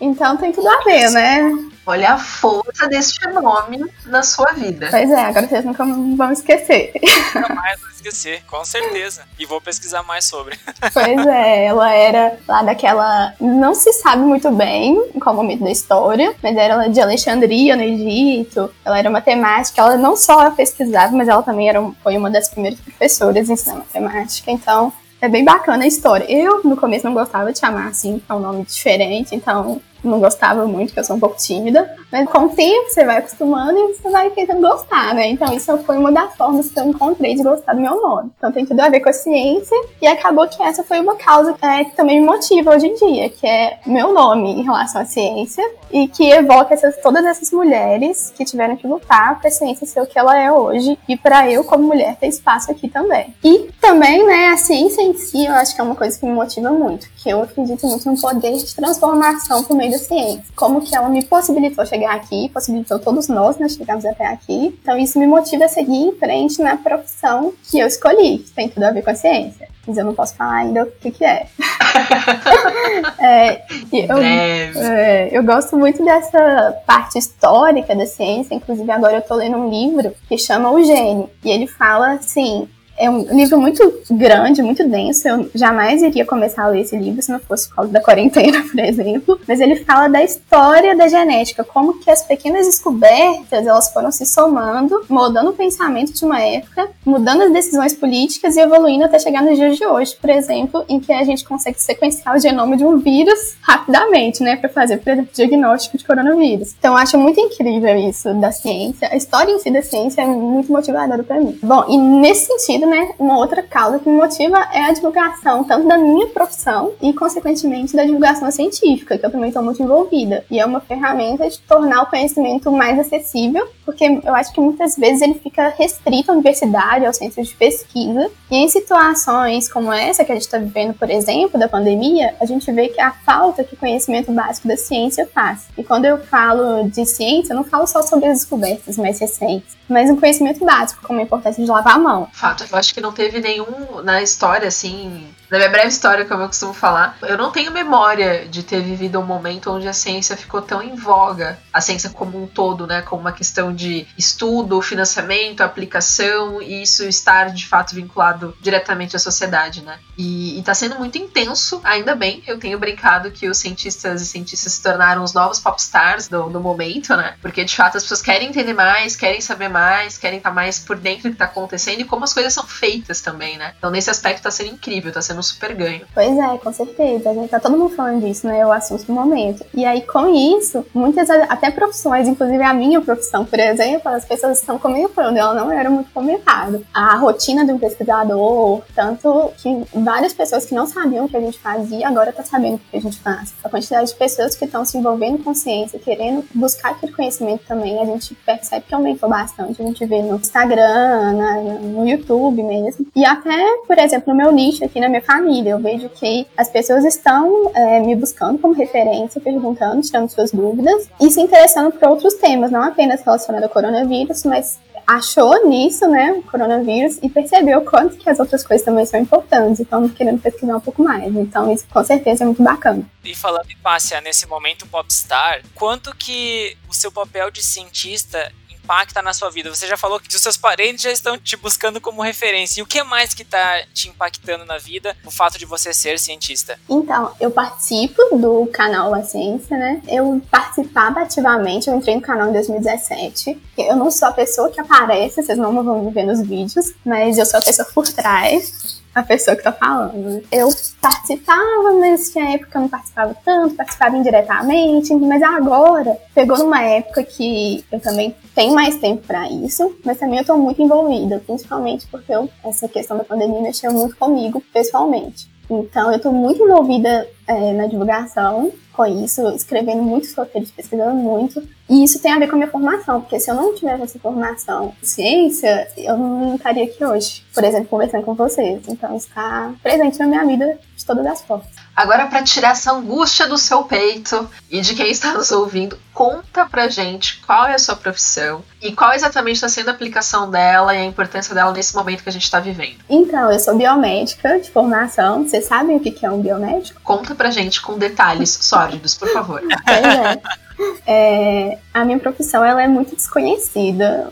Então 0.00 0.36
tem 0.36 0.52
tudo 0.52 0.68
a 0.68 0.82
ver, 0.82 1.10
né? 1.10 1.70
Olha 1.86 2.12
a 2.12 2.18
força 2.18 2.86
deste 2.88 3.26
nome 3.28 3.84
na 4.06 4.22
sua 4.22 4.52
vida. 4.52 4.88
Pois 4.90 5.10
é, 5.10 5.24
agora 5.24 5.48
vocês 5.48 5.64
nunca 5.64 5.84
vão 5.84 6.30
esquecer. 6.30 6.92
Nunca 7.34 7.54
mais 7.54 7.80
vou 7.80 7.90
esquecer, 7.90 8.44
com 8.46 8.64
certeza. 8.64 9.24
E 9.38 9.44
vou 9.44 9.60
pesquisar 9.60 10.02
mais 10.02 10.24
sobre. 10.24 10.58
Pois 10.92 11.26
é, 11.26 11.66
ela 11.66 11.92
era 11.92 12.38
lá 12.46 12.62
daquela. 12.62 13.34
Não 13.40 13.74
se 13.74 13.92
sabe 13.94 14.22
muito 14.22 14.50
bem 14.52 14.96
em 15.14 15.18
qual 15.18 15.34
momento 15.34 15.64
da 15.64 15.70
história, 15.70 16.34
mas 16.42 16.56
era 16.56 16.76
lá 16.76 16.86
de 16.86 17.00
Alexandria, 17.00 17.74
no 17.74 17.82
Egito. 17.82 18.72
Ela 18.84 18.98
era 18.98 19.10
matemática, 19.10 19.80
ela 19.80 19.96
não 19.96 20.16
só 20.16 20.50
pesquisava, 20.52 21.16
mas 21.16 21.28
ela 21.28 21.42
também 21.42 21.68
era, 21.68 21.82
foi 22.02 22.16
uma 22.16 22.30
das 22.30 22.48
primeiras 22.48 22.80
professoras 22.80 23.48
em 23.48 23.52
ensinar 23.52 23.76
matemática. 23.76 24.50
Então. 24.50 24.92
É 25.22 25.28
bem 25.28 25.44
bacana 25.44 25.84
a 25.84 25.86
história. 25.86 26.24
Eu, 26.32 26.62
no 26.64 26.78
começo, 26.78 27.04
não 27.04 27.12
gostava 27.12 27.52
de 27.52 27.58
chamar 27.58 27.88
assim, 27.88 28.22
é 28.26 28.32
um 28.32 28.40
nome 28.40 28.64
diferente, 28.64 29.34
então 29.34 29.78
não 30.02 30.20
gostava 30.20 30.66
muito, 30.66 30.88
porque 30.88 31.00
eu 31.00 31.04
sou 31.04 31.16
um 31.16 31.20
pouco 31.20 31.36
tímida. 31.36 31.94
Mas 32.10 32.28
com 32.28 32.46
o 32.46 32.48
tempo 32.50 32.88
você 32.88 33.04
vai 33.04 33.18
acostumando 33.18 33.78
e 33.78 33.94
você 33.94 34.10
vai 34.10 34.30
tentando 34.30 34.60
gostar, 34.60 35.14
né? 35.14 35.28
Então 35.28 35.52
isso 35.52 35.76
foi 35.78 35.96
uma 35.96 36.10
das 36.10 36.34
formas 36.36 36.70
que 36.70 36.78
eu 36.78 36.84
encontrei 36.84 37.34
de 37.34 37.42
gostar 37.42 37.74
do 37.74 37.80
meu 37.80 38.00
nome. 38.00 38.30
Então 38.36 38.52
tem 38.52 38.66
tudo 38.66 38.80
a 38.80 38.88
ver 38.88 39.00
com 39.00 39.08
a 39.08 39.12
ciência 39.12 39.76
e 40.00 40.06
acabou 40.06 40.46
que 40.48 40.62
essa 40.62 40.82
foi 40.82 41.00
uma 41.00 41.16
causa 41.16 41.54
é, 41.62 41.84
que 41.84 41.96
também 41.96 42.20
me 42.20 42.26
motiva 42.26 42.74
hoje 42.74 42.86
em 42.86 42.94
dia, 42.94 43.28
que 43.28 43.46
é 43.46 43.78
meu 43.86 44.12
nome 44.12 44.60
em 44.60 44.62
relação 44.62 45.00
à 45.00 45.04
ciência 45.04 45.64
e 45.92 46.08
que 46.08 46.30
evoca 46.30 46.74
essas, 46.74 46.96
todas 46.98 47.24
essas 47.24 47.50
mulheres 47.50 48.32
que 48.36 48.44
tiveram 48.44 48.76
que 48.76 48.86
lutar 48.86 49.38
para 49.38 49.48
a 49.48 49.50
ciência 49.50 49.86
ser 49.86 50.00
o 50.00 50.06
que 50.06 50.18
ela 50.18 50.38
é 50.38 50.50
hoje 50.50 50.98
e 51.08 51.16
para 51.16 51.50
eu 51.50 51.64
como 51.64 51.84
mulher 51.84 52.16
ter 52.16 52.28
espaço 52.28 52.70
aqui 52.70 52.88
também. 52.88 53.34
E 53.42 53.70
também, 53.80 54.24
né, 54.24 54.48
a 54.48 54.56
ciência 54.56 55.02
em 55.02 55.14
si, 55.14 55.46
eu 55.46 55.54
acho 55.54 55.74
que 55.74 55.80
é 55.80 55.84
uma 55.84 55.94
coisa 55.94 56.18
que 56.18 56.24
me 56.24 56.32
motiva 56.32 56.70
muito, 56.70 57.08
que 57.16 57.28
eu 57.28 57.42
acredito 57.42 57.86
muito 57.86 58.08
no 58.10 58.20
poder 58.20 58.56
de 58.56 58.74
transformação 58.74 59.64
por 59.64 59.76
meio 59.76 59.89
da 59.90 59.98
ciência. 59.98 60.44
Como 60.54 60.80
que 60.80 60.94
ela 60.94 61.08
me 61.08 61.24
possibilitou 61.24 61.84
chegar 61.86 62.14
aqui, 62.14 62.48
possibilitou 62.50 62.98
todos 62.98 63.28
nós, 63.28 63.58
né, 63.58 63.68
chegarmos 63.68 64.04
até 64.04 64.26
aqui. 64.26 64.78
Então 64.82 64.96
isso 64.98 65.18
me 65.18 65.26
motiva 65.26 65.64
a 65.64 65.68
seguir 65.68 65.96
em 65.96 66.12
frente 66.12 66.60
na 66.60 66.76
profissão 66.76 67.52
que 67.70 67.78
eu 67.78 67.86
escolhi, 67.86 68.38
que 68.38 68.50
tem 68.50 68.68
tudo 68.68 68.84
a 68.84 68.90
ver 68.90 69.02
com 69.02 69.10
a 69.10 69.14
ciência. 69.14 69.68
Mas 69.86 69.96
eu 69.96 70.04
não 70.04 70.14
posso 70.14 70.34
falar 70.34 70.56
ainda 70.56 70.84
o 70.84 70.86
que 70.86 71.10
que 71.10 71.24
é. 71.24 71.46
é 73.18 73.62
eu, 73.92 74.18
é, 74.18 75.28
eu 75.32 75.42
gosto 75.42 75.76
muito 75.76 76.04
dessa 76.04 76.76
parte 76.86 77.18
histórica 77.18 77.96
da 77.96 78.06
ciência, 78.06 78.54
inclusive 78.54 78.90
agora 78.90 79.16
eu 79.16 79.22
tô 79.22 79.34
lendo 79.34 79.56
um 79.56 79.70
livro 79.70 80.14
que 80.28 80.38
chama 80.38 80.70
O 80.70 80.84
Gênio, 80.84 81.30
e 81.44 81.50
ele 81.50 81.66
fala 81.66 82.12
assim. 82.12 82.68
É 83.00 83.08
um 83.08 83.22
livro 83.34 83.58
muito 83.58 84.00
grande, 84.10 84.62
muito 84.62 84.86
denso. 84.86 85.26
Eu 85.26 85.50
jamais 85.54 86.02
iria 86.02 86.26
começar 86.26 86.64
a 86.64 86.68
ler 86.68 86.82
esse 86.82 86.96
livro 86.96 87.22
se 87.22 87.32
não 87.32 87.40
fosse 87.40 87.68
por 87.68 87.76
causa 87.76 87.92
da 87.92 88.00
quarentena, 88.00 88.62
por 88.70 88.78
exemplo. 88.78 89.40
Mas 89.48 89.58
ele 89.58 89.76
fala 89.76 90.06
da 90.08 90.22
história 90.22 90.94
da 90.94 91.08
genética, 91.08 91.64
como 91.64 91.98
que 91.98 92.10
as 92.10 92.22
pequenas 92.22 92.66
descobertas 92.66 93.66
elas 93.66 93.90
foram 93.90 94.12
se 94.12 94.26
somando, 94.26 95.02
mudando 95.08 95.48
o 95.48 95.52
pensamento 95.54 96.12
de 96.12 96.24
uma 96.24 96.40
época, 96.42 96.90
mudando 97.04 97.42
as 97.42 97.52
decisões 97.52 97.94
políticas 97.94 98.56
e 98.56 98.60
evoluindo 98.60 99.04
até 99.04 99.18
chegar 99.18 99.42
nos 99.42 99.56
dias 99.56 99.78
de 99.78 99.86
hoje, 99.86 100.14
por 100.20 100.28
exemplo, 100.28 100.84
em 100.88 101.00
que 101.00 101.12
a 101.12 101.24
gente 101.24 101.44
consegue 101.44 101.80
sequenciar 101.80 102.36
o 102.36 102.38
genoma 102.38 102.76
de 102.76 102.84
um 102.84 102.98
vírus 102.98 103.56
rapidamente, 103.62 104.42
né, 104.42 104.56
para 104.56 104.68
fazer, 104.68 104.98
por 104.98 105.10
exemplo, 105.10 105.30
diagnóstico 105.32 105.96
de 105.96 106.04
coronavírus. 106.04 106.74
Então, 106.78 106.92
eu 106.92 106.98
acho 106.98 107.16
muito 107.16 107.40
incrível 107.40 107.96
isso 107.96 108.32
da 108.34 108.52
ciência. 108.52 109.08
A 109.10 109.16
história 109.16 109.52
em 109.52 109.58
si 109.58 109.70
da 109.70 109.82
ciência 109.82 110.22
é 110.22 110.26
muito 110.26 110.70
motivadora 110.70 111.22
para 111.22 111.40
mim. 111.40 111.58
Bom, 111.62 111.84
e 111.88 111.96
nesse 111.96 112.46
sentido, 112.46 112.89
né, 112.90 113.14
uma 113.18 113.38
outra 113.38 113.62
causa 113.62 113.98
que 113.98 114.08
me 114.08 114.16
motiva 114.16 114.58
é 114.72 114.82
a 114.82 114.92
divulgação, 114.92 115.64
tanto 115.64 115.88
da 115.88 115.96
minha 115.96 116.26
profissão 116.26 116.92
e, 117.00 117.12
consequentemente, 117.12 117.96
da 117.96 118.04
divulgação 118.04 118.50
científica, 118.50 119.16
que 119.16 119.24
eu 119.24 119.30
também 119.30 119.48
estou 119.48 119.62
muito 119.62 119.82
envolvida. 119.82 120.44
E 120.50 120.60
é 120.60 120.66
uma 120.66 120.80
ferramenta 120.80 121.48
de 121.48 121.58
tornar 121.60 122.02
o 122.02 122.06
conhecimento 122.06 122.70
mais 122.70 122.98
acessível, 122.98 123.66
porque 123.84 124.20
eu 124.24 124.34
acho 124.34 124.52
que 124.52 124.60
muitas 124.60 124.96
vezes 124.96 125.22
ele 125.22 125.34
fica 125.34 125.72
restrito 125.76 126.30
à 126.30 126.34
universidade, 126.34 127.06
ao 127.06 127.12
centro 127.12 127.42
de 127.42 127.54
pesquisa. 127.54 128.30
E 128.50 128.56
em 128.56 128.68
situações 128.68 129.72
como 129.72 129.92
essa 129.92 130.24
que 130.24 130.32
a 130.32 130.34
gente 130.34 130.44
está 130.44 130.58
vivendo, 130.58 130.94
por 130.94 131.08
exemplo, 131.08 131.58
da 131.58 131.68
pandemia, 131.68 132.34
a 132.40 132.46
gente 132.46 132.70
vê 132.72 132.88
que 132.88 133.00
a 133.00 133.12
falta 133.12 133.64
que 133.64 133.74
o 133.74 133.76
conhecimento 133.76 134.32
básico 134.32 134.66
da 134.66 134.76
ciência 134.76 135.28
faz. 135.32 135.68
E 135.78 135.84
quando 135.84 136.04
eu 136.04 136.18
falo 136.18 136.88
de 136.88 137.06
ciência, 137.06 137.52
eu 137.52 137.56
não 137.56 137.64
falo 137.64 137.86
só 137.86 138.02
sobre 138.02 138.26
as 138.26 138.40
descobertas 138.40 138.96
mais 138.96 139.20
recentes, 139.20 139.76
mas 139.88 140.10
um 140.10 140.16
conhecimento 140.16 140.64
básico, 140.64 141.02
como 141.06 141.20
a 141.20 141.22
importância 141.22 141.62
de 141.64 141.70
lavar 141.70 141.96
a 141.96 141.98
mão. 141.98 142.28
Fato, 142.32 142.64
acho 142.80 142.94
que 142.94 143.00
não 143.00 143.12
teve 143.12 143.40
nenhum 143.40 144.02
na 144.02 144.22
história, 144.22 144.68
assim, 144.68 145.28
na 145.50 145.58
minha 145.58 145.68
breve 145.68 145.88
história, 145.88 146.24
como 146.24 146.42
eu 146.42 146.46
costumo 146.46 146.72
falar, 146.72 147.18
eu 147.22 147.36
não 147.36 147.50
tenho 147.50 147.72
memória 147.72 148.46
de 148.48 148.62
ter 148.62 148.80
vivido 148.82 149.18
um 149.18 149.26
momento 149.26 149.70
onde 149.70 149.88
a 149.88 149.92
ciência 149.92 150.36
ficou 150.36 150.62
tão 150.62 150.80
em 150.80 150.94
voga, 150.94 151.58
a 151.72 151.80
ciência 151.80 152.10
como 152.10 152.42
um 152.42 152.46
todo, 152.46 152.86
né, 152.86 153.02
como 153.02 153.20
uma 153.20 153.32
questão 153.32 153.74
de 153.74 154.06
estudo, 154.16 154.80
financiamento, 154.80 155.60
aplicação 155.60 156.62
e 156.62 156.82
isso 156.82 157.04
estar 157.04 157.46
de 157.52 157.66
fato 157.66 157.94
vinculado 157.94 158.56
diretamente 158.60 159.16
à 159.16 159.18
sociedade, 159.18 159.82
né? 159.82 159.98
E, 160.16 160.58
está 160.58 160.74
sendo 160.74 160.96
muito 160.96 161.18
intenso, 161.18 161.80
ainda 161.82 162.14
bem. 162.14 162.42
Eu 162.46 162.58
tenho 162.58 162.78
brincado 162.78 163.30
que 163.30 163.48
os 163.48 163.58
cientistas 163.58 164.20
e 164.20 164.26
cientistas 164.26 164.74
se 164.74 164.82
tornaram 164.82 165.22
os 165.22 165.32
novos 165.32 165.58
popstars 165.58 166.28
do, 166.28 166.48
do 166.48 166.60
momento, 166.60 167.16
né? 167.16 167.36
Porque 167.40 167.64
de 167.64 167.74
fato 167.74 167.96
as 167.96 168.02
pessoas 168.02 168.22
querem 168.22 168.48
entender 168.48 168.74
mais, 168.74 169.16
querem 169.16 169.40
saber 169.40 169.68
mais, 169.68 170.18
querem 170.18 170.38
estar 170.38 170.52
mais 170.52 170.78
por 170.78 170.96
dentro 170.96 171.22
do 171.22 171.30
que 171.30 171.34
está 171.34 171.46
acontecendo 171.46 172.00
e 172.00 172.04
como 172.04 172.24
as 172.24 172.32
coisas 172.32 172.52
são 172.52 172.66
feitas 172.66 173.20
também, 173.20 173.56
né? 173.56 173.74
Então 173.78 173.90
nesse 173.90 174.10
aspecto 174.10 174.38
está 174.38 174.50
sendo 174.50 174.70
incrível, 174.74 175.08
está 175.08 175.22
sendo 175.22 175.39
um 175.40 175.42
super 175.42 175.74
ganho. 175.74 176.02
Pois 176.14 176.38
é, 176.38 176.58
com 176.58 176.72
certeza. 176.72 177.30
A 177.30 177.34
gente 177.34 177.48
tá 177.48 177.58
todo 177.58 177.76
mundo 177.76 177.94
falando 177.94 178.24
disso, 178.24 178.46
né? 178.46 178.60
É 178.60 178.66
o 178.66 178.72
assunto 178.72 179.04
do 179.04 179.12
momento. 179.12 179.64
E 179.74 179.84
aí, 179.84 180.02
com 180.02 180.28
isso, 180.28 180.84
muitas 180.94 181.28
até 181.30 181.70
profissões, 181.70 182.28
inclusive 182.28 182.62
a 182.62 182.74
minha 182.74 183.00
profissão, 183.00 183.44
por 183.44 183.58
exemplo, 183.58 184.10
as 184.10 184.24
pessoas 184.24 184.60
estão 184.60 184.78
comentando, 184.78 185.36
ela 185.36 185.54
não 185.54 185.72
era 185.72 185.90
muito 185.90 186.10
comentada. 186.12 186.82
A 186.92 187.16
rotina 187.16 187.64
um 187.72 187.78
pesquisador, 187.78 188.82
tanto 188.94 189.52
que 189.58 189.84
várias 189.94 190.32
pessoas 190.32 190.64
que 190.64 190.74
não 190.74 190.86
sabiam 190.86 191.24
o 191.24 191.28
que 191.28 191.36
a 191.36 191.40
gente 191.40 191.58
fazia, 191.58 192.06
agora 192.06 192.32
tá 192.32 192.42
sabendo 192.42 192.76
o 192.76 192.78
que 192.78 192.96
a 192.96 193.00
gente 193.00 193.18
faz. 193.18 193.54
A 193.62 193.68
quantidade 193.68 194.10
de 194.10 194.16
pessoas 194.16 194.54
que 194.54 194.64
estão 194.64 194.84
se 194.84 194.98
envolvendo 194.98 195.42
com 195.42 195.54
ciência, 195.54 195.98
querendo 195.98 196.44
buscar 196.54 196.92
aquele 196.92 197.12
conhecimento 197.12 197.64
também, 197.66 198.00
a 198.00 198.04
gente 198.04 198.34
percebe 198.34 198.84
que 198.86 198.94
aumentou 198.94 199.28
bastante. 199.28 199.80
A 199.80 199.84
gente 199.84 200.04
vê 200.04 200.22
no 200.22 200.36
Instagram, 200.36 201.32
na, 201.32 201.60
no 201.60 202.08
YouTube 202.08 202.62
mesmo. 202.62 203.06
E 203.14 203.24
até, 203.24 203.76
por 203.86 203.98
exemplo, 203.98 204.32
no 204.32 204.34
meu 204.34 204.52
nicho 204.52 204.84
aqui 204.84 205.00
na 205.00 205.08
minha 205.08 205.22
família, 205.30 205.70
eu 205.70 205.78
vejo 205.78 206.08
que 206.08 206.44
as 206.56 206.68
pessoas 206.68 207.04
estão 207.04 207.70
é, 207.72 208.00
me 208.00 208.16
buscando 208.16 208.58
como 208.58 208.74
referência, 208.74 209.40
perguntando, 209.40 210.02
tirando 210.02 210.28
suas 210.28 210.50
dúvidas 210.50 211.08
e 211.20 211.30
se 211.30 211.40
interessando 211.40 211.92
por 211.92 212.08
outros 212.08 212.34
temas, 212.34 212.72
não 212.72 212.82
apenas 212.82 213.22
relacionados 213.22 213.68
ao 213.68 213.72
coronavírus, 213.72 214.42
mas 214.44 214.80
achou 215.06 215.68
nisso, 215.68 216.06
né, 216.08 216.32
o 216.32 216.42
coronavírus, 216.42 217.18
e 217.22 217.28
percebeu 217.28 217.80
quanto 217.82 218.16
que 218.16 218.28
as 218.28 218.38
outras 218.38 218.64
coisas 218.64 218.84
também 218.84 219.06
são 219.06 219.20
importantes, 219.20 219.80
então 219.80 220.08
querendo 220.08 220.40
pesquisar 220.40 220.76
um 220.76 220.80
pouco 220.80 221.02
mais. 221.02 221.34
Então 221.34 221.72
isso 221.72 221.86
com 221.92 222.02
certeza 222.04 222.42
é 222.42 222.46
muito 222.46 222.62
bacana. 222.62 223.04
E 223.24 223.34
falando 223.34 223.70
em 223.70 223.76
Pássia, 223.76 224.20
nesse 224.20 224.46
momento 224.46 224.86
popstar, 224.86 225.62
quanto 225.74 226.14
que 226.16 226.76
o 226.88 226.94
seu 226.94 227.10
papel 227.10 227.50
de 227.50 227.62
cientista 227.62 228.52
impacta 228.90 229.22
na 229.22 229.32
sua 229.32 229.50
vida? 229.50 229.72
Você 229.72 229.86
já 229.86 229.96
falou 229.96 230.18
que 230.18 230.34
os 230.34 230.42
seus 230.42 230.56
parentes 230.56 231.02
já 231.02 231.12
estão 231.12 231.38
te 231.38 231.56
buscando 231.56 232.00
como 232.00 232.22
referência. 232.22 232.80
E 232.80 232.82
o 232.82 232.86
que 232.86 233.02
mais 233.04 233.32
que 233.32 233.42
está 233.42 233.84
te 233.94 234.08
impactando 234.08 234.64
na 234.64 234.78
vida 234.78 235.16
o 235.24 235.30
fato 235.30 235.58
de 235.58 235.64
você 235.64 235.94
ser 235.94 236.18
cientista? 236.18 236.76
Então, 236.88 237.32
eu 237.40 237.52
participo 237.52 238.20
do 238.36 238.66
canal 238.66 239.14
A 239.14 239.22
Ciência, 239.22 239.76
né? 239.76 240.02
Eu 240.08 240.42
participava 240.50 241.20
ativamente, 241.20 241.88
eu 241.88 241.94
entrei 241.94 242.16
no 242.16 242.20
canal 242.20 242.48
em 242.48 242.52
2017. 242.52 243.60
Eu 243.78 243.94
não 243.94 244.10
sou 244.10 244.26
a 244.26 244.32
pessoa 244.32 244.70
que 244.70 244.80
aparece, 244.80 245.40
vocês 245.40 245.56
não 245.56 245.72
vão 245.72 246.04
me 246.04 246.10
ver 246.10 246.24
nos 246.24 246.40
vídeos, 246.42 246.92
mas 247.04 247.38
eu 247.38 247.46
sou 247.46 247.60
a 247.60 247.62
pessoa 247.62 247.86
por 247.94 248.08
trás 248.08 248.99
a 249.14 249.22
pessoa 249.22 249.56
que 249.56 249.62
tá 249.62 249.72
falando. 249.72 250.42
Eu 250.50 250.68
participava, 251.00 251.92
mas 251.98 252.30
tinha 252.30 252.54
época 252.54 252.70
que 252.70 252.76
eu 252.76 252.80
não 252.82 252.88
participava 252.88 253.36
tanto, 253.44 253.74
participava 253.74 254.16
indiretamente, 254.16 255.14
mas 255.14 255.42
agora 255.42 256.16
pegou 256.34 256.58
numa 256.58 256.82
época 256.82 257.22
que 257.22 257.84
eu 257.90 258.00
também 258.00 258.34
tenho 258.54 258.74
mais 258.74 258.96
tempo 258.96 259.26
para 259.26 259.48
isso, 259.50 259.96
mas 260.04 260.18
também 260.18 260.38
eu 260.38 260.44
tô 260.44 260.56
muito 260.56 260.80
envolvida, 260.80 261.42
principalmente 261.44 262.06
porque 262.06 262.32
eu, 262.32 262.48
essa 262.64 262.88
questão 262.88 263.16
da 263.16 263.24
pandemia 263.24 263.60
mexeu 263.60 263.92
muito 263.92 264.16
comigo 264.16 264.62
pessoalmente. 264.72 265.48
Então, 265.70 266.10
eu 266.10 266.16
estou 266.16 266.32
muito 266.32 266.62
envolvida 266.62 267.28
é, 267.46 267.72
na 267.72 267.86
divulgação 267.86 268.72
com 268.92 269.06
isso, 269.06 269.48
escrevendo 269.50 270.02
muitos 270.02 270.34
roteiros, 270.34 270.70
pesquisando 270.72 271.14
muito. 271.14 271.62
E 271.88 272.02
isso 272.02 272.20
tem 272.20 272.32
a 272.32 272.38
ver 272.38 272.48
com 272.48 272.56
a 272.56 272.58
minha 272.58 272.70
formação, 272.70 273.20
porque 273.20 273.38
se 273.38 273.50
eu 273.50 273.54
não 273.54 273.74
tivesse 273.74 274.02
essa 274.02 274.18
formação 274.18 274.92
em 275.00 275.06
ciência, 275.06 275.88
eu 275.96 276.18
não 276.18 276.56
estaria 276.56 276.84
aqui 276.84 277.04
hoje, 277.04 277.44
por 277.54 277.62
exemplo, 277.64 277.88
conversando 277.88 278.24
com 278.24 278.34
vocês. 278.34 278.82
Então, 278.88 279.16
está 279.16 279.72
presente 279.82 280.18
na 280.18 280.26
minha 280.26 280.44
vida 280.44 280.78
de 280.96 281.06
todas 281.06 281.24
as 281.24 281.40
formas. 281.42 281.68
Agora, 282.00 282.28
para 282.28 282.42
tirar 282.42 282.70
essa 282.70 282.92
angústia 282.92 283.46
do 283.46 283.58
seu 283.58 283.82
peito 283.82 284.48
e 284.70 284.80
de 284.80 284.94
quem 284.94 285.10
está 285.10 285.34
nos 285.34 285.52
ouvindo, 285.52 285.98
conta 286.14 286.64
pra 286.64 286.88
gente 286.88 287.42
qual 287.46 287.66
é 287.66 287.74
a 287.74 287.78
sua 287.78 287.94
profissão 287.94 288.64
e 288.80 288.90
qual 288.92 289.12
exatamente 289.12 289.56
está 289.56 289.68
sendo 289.68 289.90
a 289.90 289.92
aplicação 289.92 290.50
dela 290.50 290.94
e 290.94 290.98
a 290.98 291.04
importância 291.04 291.54
dela 291.54 291.72
nesse 291.72 291.94
momento 291.94 292.22
que 292.22 292.30
a 292.30 292.32
gente 292.32 292.44
está 292.44 292.58
vivendo. 292.58 292.96
Então, 293.06 293.52
eu 293.52 293.60
sou 293.60 293.76
biomédica 293.76 294.58
de 294.58 294.70
formação. 294.70 295.46
Vocês 295.46 295.66
sabem 295.66 295.98
o 295.98 296.00
que 296.00 296.24
é 296.24 296.30
um 296.30 296.40
biomédico? 296.40 296.98
Conta 297.02 297.34
pra 297.34 297.50
gente 297.50 297.82
com 297.82 297.98
detalhes 297.98 298.58
sórdidos, 298.62 299.14
por 299.14 299.28
favor. 299.28 299.60
Pois 299.84 301.06
é. 301.06 301.72
é. 301.72 301.78
a 301.92 302.04
minha 302.04 302.18
profissão 302.18 302.64
ela 302.64 302.82
é 302.82 302.88
muito 302.88 303.14
desconhecida 303.14 304.26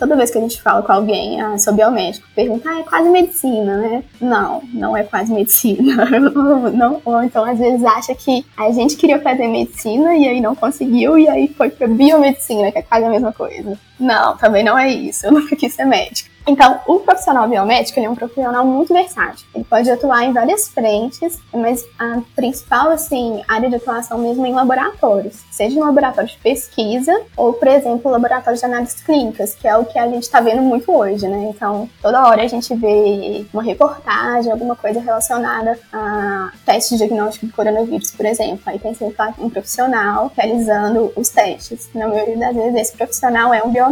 toda 0.00 0.16
vez 0.16 0.30
que 0.30 0.38
a 0.38 0.40
gente 0.40 0.60
fala 0.62 0.82
com 0.82 0.90
alguém, 0.90 1.38
ah, 1.42 1.58
sou 1.58 1.74
biomédico, 1.74 2.26
pergunta, 2.34 2.70
ah, 2.70 2.80
é 2.80 2.82
quase 2.82 3.10
medicina, 3.10 3.76
né? 3.76 4.02
Não, 4.18 4.62
não 4.72 4.96
é 4.96 5.04
quase 5.04 5.30
medicina. 5.30 6.06
não, 6.72 7.02
ou 7.04 7.22
então, 7.22 7.44
às 7.44 7.58
vezes, 7.58 7.84
acha 7.84 8.14
que 8.14 8.44
a 8.56 8.72
gente 8.72 8.96
queria 8.96 9.20
fazer 9.20 9.46
medicina 9.46 10.16
e 10.16 10.26
aí 10.26 10.40
não 10.40 10.56
conseguiu, 10.56 11.18
e 11.18 11.28
aí 11.28 11.48
foi 11.48 11.68
pra 11.68 11.86
biomedicina, 11.86 12.72
que 12.72 12.78
é 12.78 12.82
quase 12.82 13.04
a 13.04 13.10
mesma 13.10 13.32
coisa. 13.32 13.78
Não, 14.00 14.36
também 14.36 14.64
não 14.64 14.78
é 14.78 14.88
isso. 14.88 15.26
Eu 15.26 15.32
nunca 15.32 15.54
quis 15.54 15.74
ser 15.74 15.84
médica. 15.84 16.30
Então, 16.46 16.80
o 16.86 17.00
profissional 17.00 17.46
biomédico 17.46 18.00
é 18.00 18.08
um 18.08 18.14
profissional 18.14 18.64
muito 18.64 18.92
versátil. 18.92 19.46
Ele 19.54 19.62
pode 19.62 19.90
atuar 19.90 20.24
em 20.24 20.32
várias 20.32 20.68
frentes, 20.68 21.38
mas 21.52 21.84
a 21.98 22.20
principal 22.34 22.90
assim, 22.90 23.42
área 23.46 23.68
de 23.68 23.76
atuação 23.76 24.18
mesmo 24.18 24.46
é 24.46 24.48
em 24.48 24.54
laboratórios, 24.54 25.44
seja 25.50 25.76
em 25.76 25.82
laboratórios 25.82 26.32
de 26.32 26.38
pesquisa 26.38 27.22
ou, 27.36 27.52
por 27.52 27.68
exemplo, 27.68 28.10
laboratórios 28.10 28.60
de 28.60 28.66
análises 28.66 29.02
clínicas, 29.02 29.54
que 29.54 29.68
é 29.68 29.76
o 29.76 29.84
que 29.84 29.98
a 29.98 30.08
gente 30.08 30.22
está 30.22 30.40
vendo 30.40 30.62
muito 30.62 30.90
hoje, 30.90 31.28
né? 31.28 31.52
Então, 31.54 31.88
toda 32.00 32.26
hora 32.26 32.42
a 32.42 32.48
gente 32.48 32.74
vê 32.74 33.44
uma 33.52 33.62
reportagem, 33.62 34.50
alguma 34.50 34.74
coisa 34.74 34.98
relacionada 34.98 35.78
a 35.92 36.50
testes 36.64 36.98
de 36.98 37.04
diagnóstico 37.04 37.46
de 37.46 37.52
coronavírus, 37.52 38.10
por 38.12 38.24
exemplo. 38.24 38.62
Aí 38.66 38.78
tem 38.78 38.94
sempre 38.94 39.20
um 39.38 39.50
profissional 39.50 40.32
realizando 40.34 41.12
os 41.14 41.28
testes. 41.28 41.90
Na 41.94 42.08
maioria 42.08 42.38
das 42.38 42.56
vezes, 42.56 42.74
esse 42.74 42.96
profissional 42.96 43.52
é 43.52 43.62
um 43.62 43.70
biomédico 43.70 43.89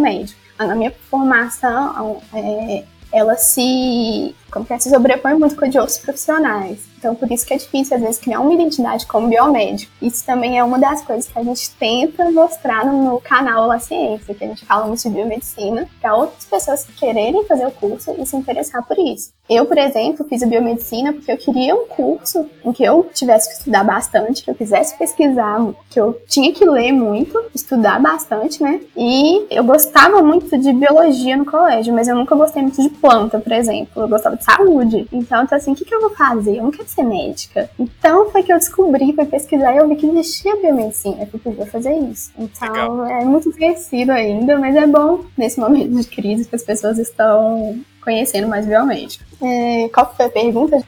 na 0.67 0.75
minha 0.75 0.93
formação, 1.11 2.21
é, 2.35 2.85
ela 3.12 3.37
se 3.37 4.35
como 4.50 4.64
que 4.64 4.78
se 4.78 4.90
sobrepõe 4.90 5.35
muito 5.35 5.57
com 5.57 5.64
a 5.64 5.69
de 5.69 5.78
outros 5.78 5.99
profissionais. 5.99 6.78
Então, 6.99 7.14
por 7.14 7.31
isso 7.31 7.47
que 7.47 7.55
é 7.55 7.57
difícil, 7.57 7.97
às 7.97 8.02
vezes, 8.02 8.19
criar 8.19 8.40
uma 8.40 8.52
identidade 8.52 9.07
como 9.07 9.28
biomédico. 9.28 9.93
Isso 10.02 10.25
também 10.26 10.59
é 10.59 10.64
uma 10.64 10.78
das 10.78 11.02
coisas 11.02 11.28
que 11.31 11.38
a 11.38 11.45
gente 11.45 11.71
tenta 11.76 12.28
mostrar 12.31 12.85
no 12.85 13.21
canal 13.21 13.69
La 13.69 13.78
Ciência, 13.78 14.35
que 14.35 14.45
a 14.45 14.49
gente 14.49 14.67
fala 14.67 14.87
muito 14.87 15.02
de 15.02 15.11
biomedicina, 15.11 15.88
para 16.00 16.17
outras 16.17 16.45
pessoas 16.45 16.85
quererem 16.99 17.45
fazer 17.45 17.67
o 17.67 17.71
curso 17.71 18.14
e 18.19 18.26
se 18.26 18.37
interessar 18.37 18.85
por 18.85 18.99
isso. 18.99 19.31
Eu, 19.49 19.64
por 19.64 19.78
exemplo, 19.78 20.26
fiz 20.28 20.43
a 20.43 20.47
biomedicina 20.47 21.12
porque 21.12 21.33
eu 21.33 21.37
queria 21.38 21.75
um 21.75 21.87
curso 21.87 22.47
em 22.64 22.73
que 22.73 22.85
eu 22.85 23.09
tivesse 23.14 23.49
que 23.49 23.55
estudar 23.55 23.83
bastante, 23.83 24.43
que 24.43 24.50
eu 24.50 24.55
quisesse 24.55 24.99
pesquisar, 24.99 25.59
que 25.88 25.99
eu 25.99 26.21
tinha 26.28 26.52
que 26.52 26.64
ler 26.64 26.93
muito, 26.93 27.40
estudar 27.55 27.99
bastante, 27.99 28.62
né? 28.62 28.81
E 28.95 29.47
eu 29.50 29.64
gostava 29.64 30.21
muito 30.21 30.59
de 30.59 30.73
biologia 30.73 31.37
no 31.37 31.47
colégio, 31.47 31.95
mas 31.95 32.09
eu 32.09 32.17
nunca 32.17 32.35
gostei 32.35 32.61
muito 32.61 32.83
de 32.83 32.90
planta, 32.90 33.38
por 33.38 33.52
exemplo. 33.52 34.02
Eu 34.02 34.09
gostava 34.09 34.37
de 34.38 34.45
saúde. 34.45 35.09
Então, 35.12 35.42
então 35.42 35.57
assim, 35.57 35.73
o 35.73 35.75
que, 35.75 35.85
que 35.85 35.95
eu 35.95 36.00
vou 36.00 36.11
fazer? 36.11 36.57
Eu 36.57 36.64
não 36.64 36.71
quero 36.71 36.88
ser 36.88 37.02
médica. 37.02 37.71
Então 37.78 38.30
foi 38.30 38.42
que 38.42 38.52
eu 38.52 38.59
descobri, 38.59 39.12
fui 39.12 39.26
pesquisar 39.26 39.75
e 39.75 39.78
eu 39.78 39.88
vi 39.88 39.97
que 39.97 40.07
existia 40.07 40.57
biomedicina, 40.57 41.26
que 41.26 41.35
eu 41.35 41.40
podia 41.40 41.66
fazer 41.66 41.95
isso. 41.99 42.30
Então 42.38 43.02
Legal. 43.02 43.07
é 43.07 43.25
muito 43.25 43.52
conhecido 43.52 44.12
ainda, 44.12 44.59
mas 44.59 44.75
é 44.76 44.87
bom 44.87 45.25
nesse 45.37 45.61
momento 45.61 45.90
de 45.90 46.07
crise 46.07 46.49
que 46.49 46.57
as 46.57 46.62
pessoas 46.62 46.99
estão 46.99 47.80
conhecendo 48.08 48.48
mais 48.48 48.64
biomédico. 48.64 49.22
É, 49.40 49.88
qual 49.90 50.12
foi 50.16 50.26
a 50.26 50.30
pergunta? 50.30 50.82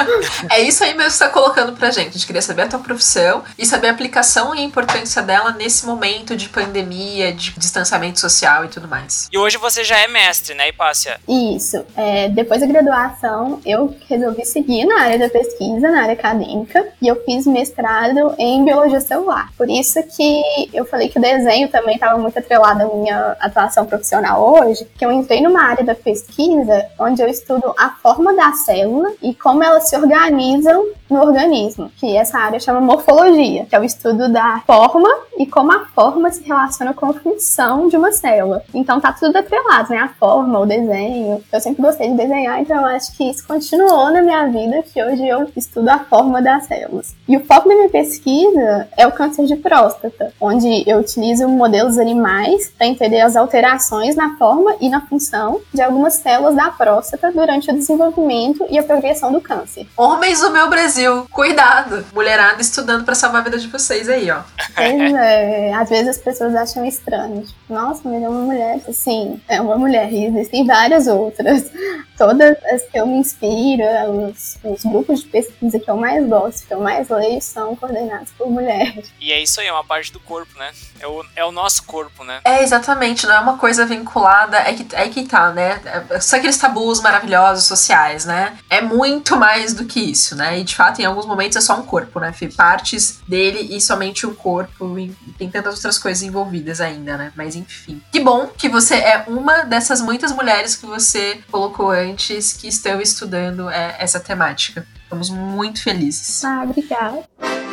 é 0.52 0.60
isso 0.60 0.84
aí 0.84 0.90
mesmo 0.90 1.04
que 1.06 1.16
você 1.16 1.24
está 1.24 1.28
colocando 1.30 1.72
pra 1.72 1.90
gente. 1.90 2.10
A 2.10 2.12
gente 2.12 2.26
queria 2.26 2.42
saber 2.42 2.62
a 2.62 2.68
tua 2.68 2.78
profissão 2.78 3.42
e 3.58 3.64
saber 3.64 3.88
a 3.88 3.92
aplicação 3.92 4.54
e 4.54 4.60
a 4.60 4.62
importância 4.62 5.22
dela 5.22 5.52
nesse 5.52 5.86
momento 5.86 6.36
de 6.36 6.50
pandemia, 6.50 7.32
de 7.32 7.52
distanciamento 7.52 8.20
social 8.20 8.64
e 8.66 8.68
tudo 8.68 8.86
mais. 8.86 9.28
E 9.32 9.38
hoje 9.38 9.56
você 9.56 9.82
já 9.82 9.98
é 9.98 10.06
mestre, 10.06 10.54
né, 10.54 10.68
Hipácia? 10.68 11.18
Isso. 11.26 11.84
É, 11.96 12.28
depois 12.28 12.60
da 12.60 12.66
graduação, 12.66 13.60
eu 13.64 13.96
resolvi 14.08 14.44
seguir 14.44 14.84
na 14.84 15.00
área 15.00 15.18
da 15.18 15.30
pesquisa, 15.30 15.90
na 15.90 16.02
área 16.02 16.12
acadêmica, 16.12 16.86
e 17.00 17.08
eu 17.08 17.24
fiz 17.24 17.46
mestrado 17.46 18.34
em 18.38 18.64
biologia 18.64 19.00
celular. 19.00 19.50
Por 19.56 19.68
isso 19.68 20.00
que 20.14 20.70
eu 20.72 20.84
falei 20.84 21.08
que 21.08 21.18
o 21.18 21.22
desenho 21.22 21.68
também 21.68 21.94
estava 21.94 22.18
muito 22.18 22.38
atrelado 22.38 22.82
à 22.82 22.94
minha 22.94 23.36
atuação 23.40 23.86
profissional 23.86 24.60
hoje, 24.60 24.86
que 24.96 25.04
eu 25.04 25.10
entrei 25.10 25.40
numa 25.40 25.62
área 25.64 25.82
da 25.82 25.94
pesquisa 25.94 26.65
onde 26.98 27.22
eu 27.22 27.28
estudo 27.28 27.74
a 27.78 27.90
forma 27.90 28.34
da 28.34 28.52
célula 28.52 29.12
e 29.22 29.34
como 29.34 29.62
elas 29.62 29.88
se 29.88 29.96
organizam 29.96 30.84
no 31.08 31.20
organismo, 31.20 31.90
que 31.96 32.16
essa 32.16 32.38
área 32.38 32.58
chama 32.58 32.80
morfologia, 32.80 33.64
que 33.66 33.76
é 33.76 33.80
o 33.80 33.84
estudo 33.84 34.28
da 34.28 34.62
forma 34.66 35.08
e 35.38 35.46
como 35.46 35.72
a 35.72 35.84
forma 35.86 36.30
se 36.30 36.42
relaciona 36.42 36.92
com 36.92 37.06
a 37.06 37.12
função 37.12 37.88
de 37.88 37.96
uma 37.96 38.12
célula. 38.12 38.62
Então 38.74 39.00
tá 39.00 39.12
tudo 39.12 39.36
atrelado, 39.36 39.90
né? 39.90 39.98
A 39.98 40.08
forma, 40.08 40.58
o 40.58 40.66
desenho. 40.66 41.42
Eu 41.52 41.60
sempre 41.60 41.82
gostei 41.82 42.10
de 42.10 42.16
desenhar, 42.16 42.60
então 42.60 42.76
eu 42.76 42.86
acho 42.86 43.16
que 43.16 43.30
isso 43.30 43.46
continuou 43.46 44.10
na 44.10 44.22
minha 44.22 44.46
vida, 44.46 44.82
que 44.82 45.02
hoje 45.02 45.26
eu 45.26 45.48
estudo 45.56 45.88
a 45.88 45.98
forma 46.00 46.42
das 46.42 46.66
células. 46.66 47.14
E 47.28 47.36
o 47.36 47.44
foco 47.44 47.68
da 47.68 47.74
minha 47.74 47.88
pesquisa 47.88 48.88
é 48.96 49.06
o 49.06 49.12
câncer 49.12 49.46
de 49.46 49.56
próstata, 49.56 50.32
onde 50.40 50.82
eu 50.86 50.98
utilizo 50.98 51.48
modelos 51.48 51.98
animais 51.98 52.68
para 52.76 52.86
entender 52.86 53.20
as 53.20 53.36
alterações 53.36 54.16
na 54.16 54.36
forma 54.36 54.74
e 54.80 54.88
na 54.88 55.00
função 55.02 55.60
de 55.72 55.80
algumas 55.80 56.14
células 56.14 56.55
da 56.56 56.70
próstata 56.70 57.30
durante 57.30 57.70
o 57.70 57.74
desenvolvimento 57.74 58.66
e 58.70 58.78
a 58.78 58.82
progressão 58.82 59.30
do 59.30 59.40
câncer. 59.40 59.86
Homens 59.96 60.40
do 60.40 60.50
meu 60.50 60.68
Brasil, 60.68 61.26
cuidado! 61.30 62.04
Mulherada 62.12 62.60
estudando 62.60 63.04
para 63.04 63.14
salvar 63.14 63.42
a 63.42 63.44
vida 63.44 63.58
de 63.58 63.68
vocês 63.68 64.08
aí, 64.08 64.30
ó. 64.30 64.40
Pois 64.74 65.14
é, 65.14 65.72
às 65.74 65.88
vezes 65.88 66.08
as 66.08 66.18
pessoas 66.18 66.54
acham 66.54 66.84
estranho. 66.84 67.42
Tipo, 67.42 67.72
Nossa, 67.72 68.00
mas 68.04 68.22
é 68.22 68.28
uma 68.28 68.40
mulher. 68.40 68.80
Sim, 68.92 69.40
é 69.48 69.60
uma 69.60 69.76
mulher. 69.76 70.12
E 70.12 70.24
existem 70.24 70.66
várias 70.66 71.06
outras. 71.06 71.70
Todas 72.16 72.56
as 72.64 72.82
que 72.82 72.98
eu 72.98 73.06
me 73.06 73.18
inspiro, 73.18 73.84
os, 74.30 74.58
os 74.64 74.82
grupos 74.84 75.20
de 75.20 75.26
pesquisa 75.26 75.78
que 75.78 75.90
eu 75.90 75.96
mais 75.98 76.26
gosto, 76.26 76.66
que 76.66 76.72
eu 76.72 76.80
mais 76.80 77.08
leio, 77.10 77.42
são 77.42 77.76
coordenados 77.76 78.32
por 78.32 78.50
mulheres. 78.50 79.12
E 79.20 79.32
é 79.32 79.42
isso 79.42 79.60
aí, 79.60 79.66
é 79.66 79.72
uma 79.72 79.84
parte 79.84 80.12
do 80.12 80.20
corpo, 80.20 80.58
né? 80.58 80.70
É 80.98 81.06
o, 81.06 81.24
é 81.36 81.44
o 81.44 81.52
nosso 81.52 81.84
corpo, 81.84 82.24
né? 82.24 82.40
É, 82.44 82.62
exatamente, 82.62 83.26
não 83.26 83.34
é 83.34 83.40
uma 83.40 83.58
coisa 83.58 83.84
vinculada. 83.84 84.56
É 84.58 84.72
que, 84.72 84.86
é 84.94 85.08
que 85.08 85.24
tá, 85.24 85.50
né? 85.52 85.80
É, 85.84 86.20
aqueles 86.36 86.56
tabus 86.56 87.00
maravilhosos 87.00 87.64
sociais, 87.64 88.24
né? 88.24 88.56
É 88.68 88.80
muito 88.80 89.36
mais 89.36 89.74
do 89.74 89.84
que 89.84 90.00
isso, 90.00 90.34
né? 90.36 90.58
E 90.58 90.64
de 90.64 90.74
fato, 90.74 91.00
em 91.00 91.04
alguns 91.04 91.26
momentos 91.26 91.56
é 91.56 91.60
só 91.60 91.78
um 91.78 91.82
corpo, 91.82 92.20
né? 92.20 92.32
Partes 92.56 93.20
dele 93.26 93.76
e 93.76 93.80
somente 93.80 94.26
um 94.26 94.34
corpo. 94.34 94.98
E 94.98 95.14
tem 95.38 95.50
tantas 95.50 95.74
outras 95.74 95.98
coisas 95.98 96.22
envolvidas 96.22 96.80
ainda, 96.80 97.16
né? 97.16 97.32
Mas 97.34 97.56
enfim. 97.56 98.00
Que 98.12 98.20
bom 98.20 98.46
que 98.46 98.68
você 98.68 98.94
é 98.94 99.24
uma 99.26 99.64
dessas 99.64 100.00
muitas 100.00 100.32
mulheres 100.32 100.76
que 100.76 100.86
você 100.86 101.40
colocou 101.50 101.90
antes 101.90 102.52
que 102.52 102.68
estão 102.68 103.00
estudando 103.00 103.68
é, 103.68 103.96
essa 103.98 104.20
temática. 104.20 104.86
Estamos 105.02 105.30
muito 105.30 105.82
felizes. 105.82 106.44
Ah, 106.44 106.62
obrigada. 106.64 107.65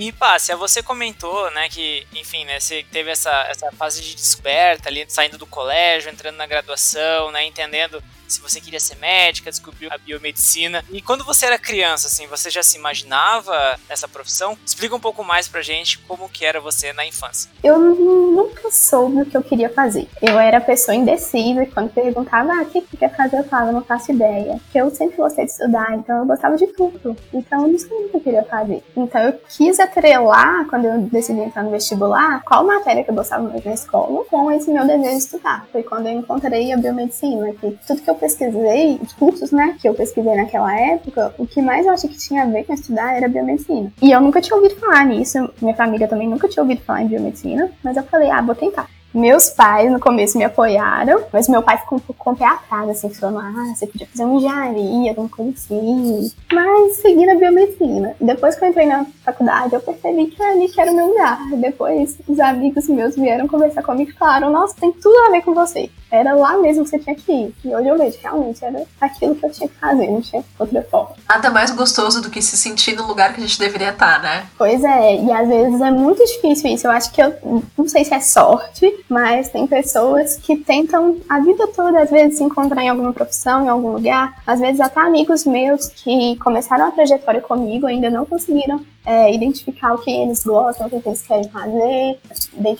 E, 0.00 0.12
Pássia, 0.12 0.56
você 0.56 0.82
comentou, 0.82 1.50
né, 1.50 1.68
que, 1.68 2.06
enfim, 2.14 2.46
né, 2.46 2.58
você 2.58 2.82
teve 2.90 3.10
essa, 3.10 3.30
essa 3.50 3.70
fase 3.72 4.00
de 4.00 4.14
descoberta 4.14 4.88
ali, 4.88 5.04
saindo 5.06 5.36
do 5.36 5.44
colégio, 5.46 6.10
entrando 6.10 6.36
na 6.36 6.46
graduação, 6.46 7.30
né, 7.30 7.44
entendendo 7.44 8.02
se 8.30 8.40
você 8.40 8.60
queria 8.60 8.80
ser 8.80 8.96
médica, 8.96 9.50
descobriu 9.50 9.90
a 9.92 9.98
biomedicina. 9.98 10.84
E 10.90 11.02
quando 11.02 11.24
você 11.24 11.46
era 11.46 11.58
criança, 11.58 12.06
assim, 12.06 12.26
você 12.26 12.50
já 12.50 12.62
se 12.62 12.76
imaginava 12.76 13.78
nessa 13.88 14.08
profissão? 14.08 14.56
Explica 14.64 14.94
um 14.94 15.00
pouco 15.00 15.24
mais 15.24 15.48
pra 15.48 15.62
gente 15.62 15.98
como 15.98 16.28
que 16.28 16.44
era 16.44 16.60
você 16.60 16.92
na 16.92 17.06
infância. 17.06 17.50
Eu 17.62 17.78
nunca 17.78 18.70
soube 18.70 19.22
o 19.22 19.26
que 19.26 19.36
eu 19.36 19.42
queria 19.42 19.68
fazer. 19.70 20.08
Eu 20.22 20.38
era 20.38 20.60
pessoa 20.60 20.94
indecisa 20.94 21.62
e 21.62 21.66
quando 21.66 21.92
perguntava, 21.92 22.52
ah, 22.52 22.62
o 22.62 22.66
que 22.66 22.80
você 22.80 22.96
quer 22.96 23.14
fazer? 23.16 23.38
Eu 23.38 23.44
falava, 23.44 23.72
não 23.72 23.84
faço 23.84 24.12
ideia. 24.12 24.60
Porque 24.64 24.80
eu 24.80 24.90
sempre 24.90 25.16
gostei 25.16 25.44
de 25.44 25.50
estudar, 25.50 25.94
então 25.94 26.18
eu 26.18 26.26
gostava 26.26 26.56
de 26.56 26.66
tudo. 26.68 27.16
Então 27.32 27.62
eu 27.62 27.68
não 27.68 27.78
sabia 27.78 28.06
o 28.06 28.08
que 28.08 28.16
eu 28.16 28.20
queria 28.20 28.44
fazer. 28.44 28.82
Então 28.96 29.20
eu 29.20 29.40
quis 29.48 29.80
atrelar, 29.80 30.66
quando 30.68 30.84
eu 30.86 31.00
decidi 31.02 31.40
entrar 31.40 31.62
no 31.62 31.70
vestibular, 31.70 32.42
qual 32.44 32.64
matéria 32.64 33.02
que 33.02 33.10
eu 33.10 33.14
gostava 33.14 33.48
mais 33.48 33.64
na 33.64 33.74
escola, 33.74 34.24
com 34.26 34.50
esse 34.52 34.70
meu 34.70 34.86
desejo 34.86 35.10
de 35.10 35.16
estudar. 35.16 35.66
Foi 35.72 35.82
quando 35.82 36.06
eu 36.06 36.12
encontrei 36.12 36.72
a 36.72 36.76
biomedicina, 36.76 37.52
que 37.54 37.78
tudo 37.86 38.02
que 38.02 38.10
eu 38.10 38.14
pesquisei, 38.20 39.00
os 39.02 39.12
cursos, 39.14 39.50
né, 39.50 39.76
que 39.80 39.88
eu 39.88 39.94
pesquisei 39.94 40.34
naquela 40.36 40.78
época, 40.78 41.34
o 41.38 41.46
que 41.46 41.60
mais 41.62 41.86
eu 41.86 41.92
achei 41.92 42.08
que 42.08 42.18
tinha 42.18 42.42
a 42.42 42.46
ver 42.46 42.64
com 42.64 42.74
estudar 42.74 43.16
era 43.16 43.28
biomedicina. 43.28 43.90
E 44.00 44.12
eu 44.12 44.20
nunca 44.20 44.40
tinha 44.40 44.56
ouvido 44.56 44.76
falar 44.76 45.06
nisso, 45.06 45.38
minha 45.60 45.74
família 45.74 46.06
também 46.06 46.28
nunca 46.28 46.48
tinha 46.48 46.62
ouvido 46.62 46.82
falar 46.82 47.02
em 47.02 47.08
biomedicina, 47.08 47.70
mas 47.82 47.96
eu 47.96 48.02
falei, 48.04 48.30
ah, 48.30 48.42
vou 48.42 48.54
tentar. 48.54 48.88
Meus 49.12 49.50
pais 49.50 49.90
no 49.90 49.98
começo 49.98 50.38
me 50.38 50.44
apoiaram, 50.44 51.24
mas 51.32 51.48
meu 51.48 51.62
pai 51.62 51.78
ficou 51.78 51.98
um 51.98 52.00
pouco 52.00 52.24
com 52.24 52.30
o 52.30 52.36
pé 52.36 52.44
atrás, 52.44 52.88
assim, 52.90 53.10
falando, 53.10 53.38
ah, 53.38 53.74
você 53.74 53.86
podia 53.86 54.06
fazer 54.06 54.24
uma 54.24 54.36
engenharia, 54.36 55.10
alguma 55.10 55.28
coisa 55.28 55.52
assim. 55.52 56.32
Mas 56.52 56.96
segui 56.96 57.26
na 57.26 57.34
biomedicina. 57.34 58.14
Depois 58.20 58.56
que 58.56 58.64
eu 58.64 58.68
entrei 58.68 58.86
na 58.86 59.04
faculdade, 59.24 59.74
eu 59.74 59.80
percebi 59.80 60.26
que 60.26 60.42
ali 60.42 60.68
que 60.68 60.80
era 60.80 60.92
o 60.92 60.94
meu 60.94 61.08
lugar. 61.08 61.40
Depois, 61.56 62.18
os 62.28 62.38
amigos 62.38 62.88
meus 62.88 63.16
vieram 63.16 63.48
conversar 63.48 63.82
comigo 63.82 64.10
e 64.10 64.14
falaram, 64.14 64.50
nossa, 64.50 64.74
tem 64.80 64.92
tudo 64.92 65.16
a 65.26 65.30
ver 65.30 65.42
com 65.42 65.54
você 65.54 65.90
era 66.10 66.34
lá 66.34 66.58
mesmo 66.58 66.84
que 66.84 66.90
você 66.90 66.98
tinha 66.98 67.14
que 67.14 67.32
ir. 67.32 67.54
E 67.64 67.74
hoje 67.74 67.88
eu 67.88 67.96
vejo, 67.96 68.18
realmente, 68.20 68.64
era 68.64 68.84
aquilo 69.00 69.34
que 69.36 69.46
eu 69.46 69.50
tinha 69.50 69.68
que 69.68 69.74
fazer, 69.76 70.10
não 70.10 70.20
tinha 70.20 70.44
outra 70.58 70.82
forma. 70.82 71.14
Nada 71.28 71.50
mais 71.50 71.70
gostoso 71.70 72.20
do 72.20 72.30
que 72.30 72.42
se 72.42 72.56
sentir 72.56 72.96
no 72.96 73.06
lugar 73.06 73.32
que 73.32 73.40
a 73.40 73.46
gente 73.46 73.58
deveria 73.58 73.90
estar, 73.90 74.20
né? 74.20 74.46
Pois 74.58 74.82
é, 74.82 75.22
e 75.22 75.30
às 75.30 75.48
vezes 75.48 75.80
é 75.80 75.90
muito 75.90 76.24
difícil 76.24 76.74
isso. 76.74 76.86
Eu 76.86 76.90
acho 76.90 77.12
que 77.12 77.22
eu 77.22 77.62
não 77.78 77.88
sei 77.88 78.04
se 78.04 78.12
é 78.12 78.20
sorte, 78.20 78.92
mas 79.10 79.48
tem 79.48 79.66
pessoas 79.66 80.36
que 80.36 80.56
tentam 80.56 81.16
a 81.28 81.40
vida 81.40 81.66
toda, 81.66 82.00
às 82.00 82.10
vezes, 82.10 82.38
se 82.38 82.44
encontrar 82.44 82.82
em 82.82 82.88
alguma 82.88 83.12
profissão, 83.12 83.64
em 83.64 83.68
algum 83.68 83.92
lugar. 83.92 84.40
Às 84.46 84.60
vezes 84.60 84.80
até 84.80 85.00
amigos 85.00 85.44
meus 85.44 85.88
que 85.88 86.36
começaram 86.36 86.86
a 86.86 86.90
trajetória 86.92 87.40
comigo 87.40 87.86
ainda 87.86 88.08
não 88.08 88.24
conseguiram 88.24 88.80
é, 89.04 89.32
identificar 89.32 89.94
o 89.94 89.98
que 89.98 90.10
eles 90.10 90.44
gostam, 90.44 90.86
o 90.86 91.02
que 91.02 91.08
eles 91.08 91.22
querem 91.22 91.48
fazer, 91.48 92.18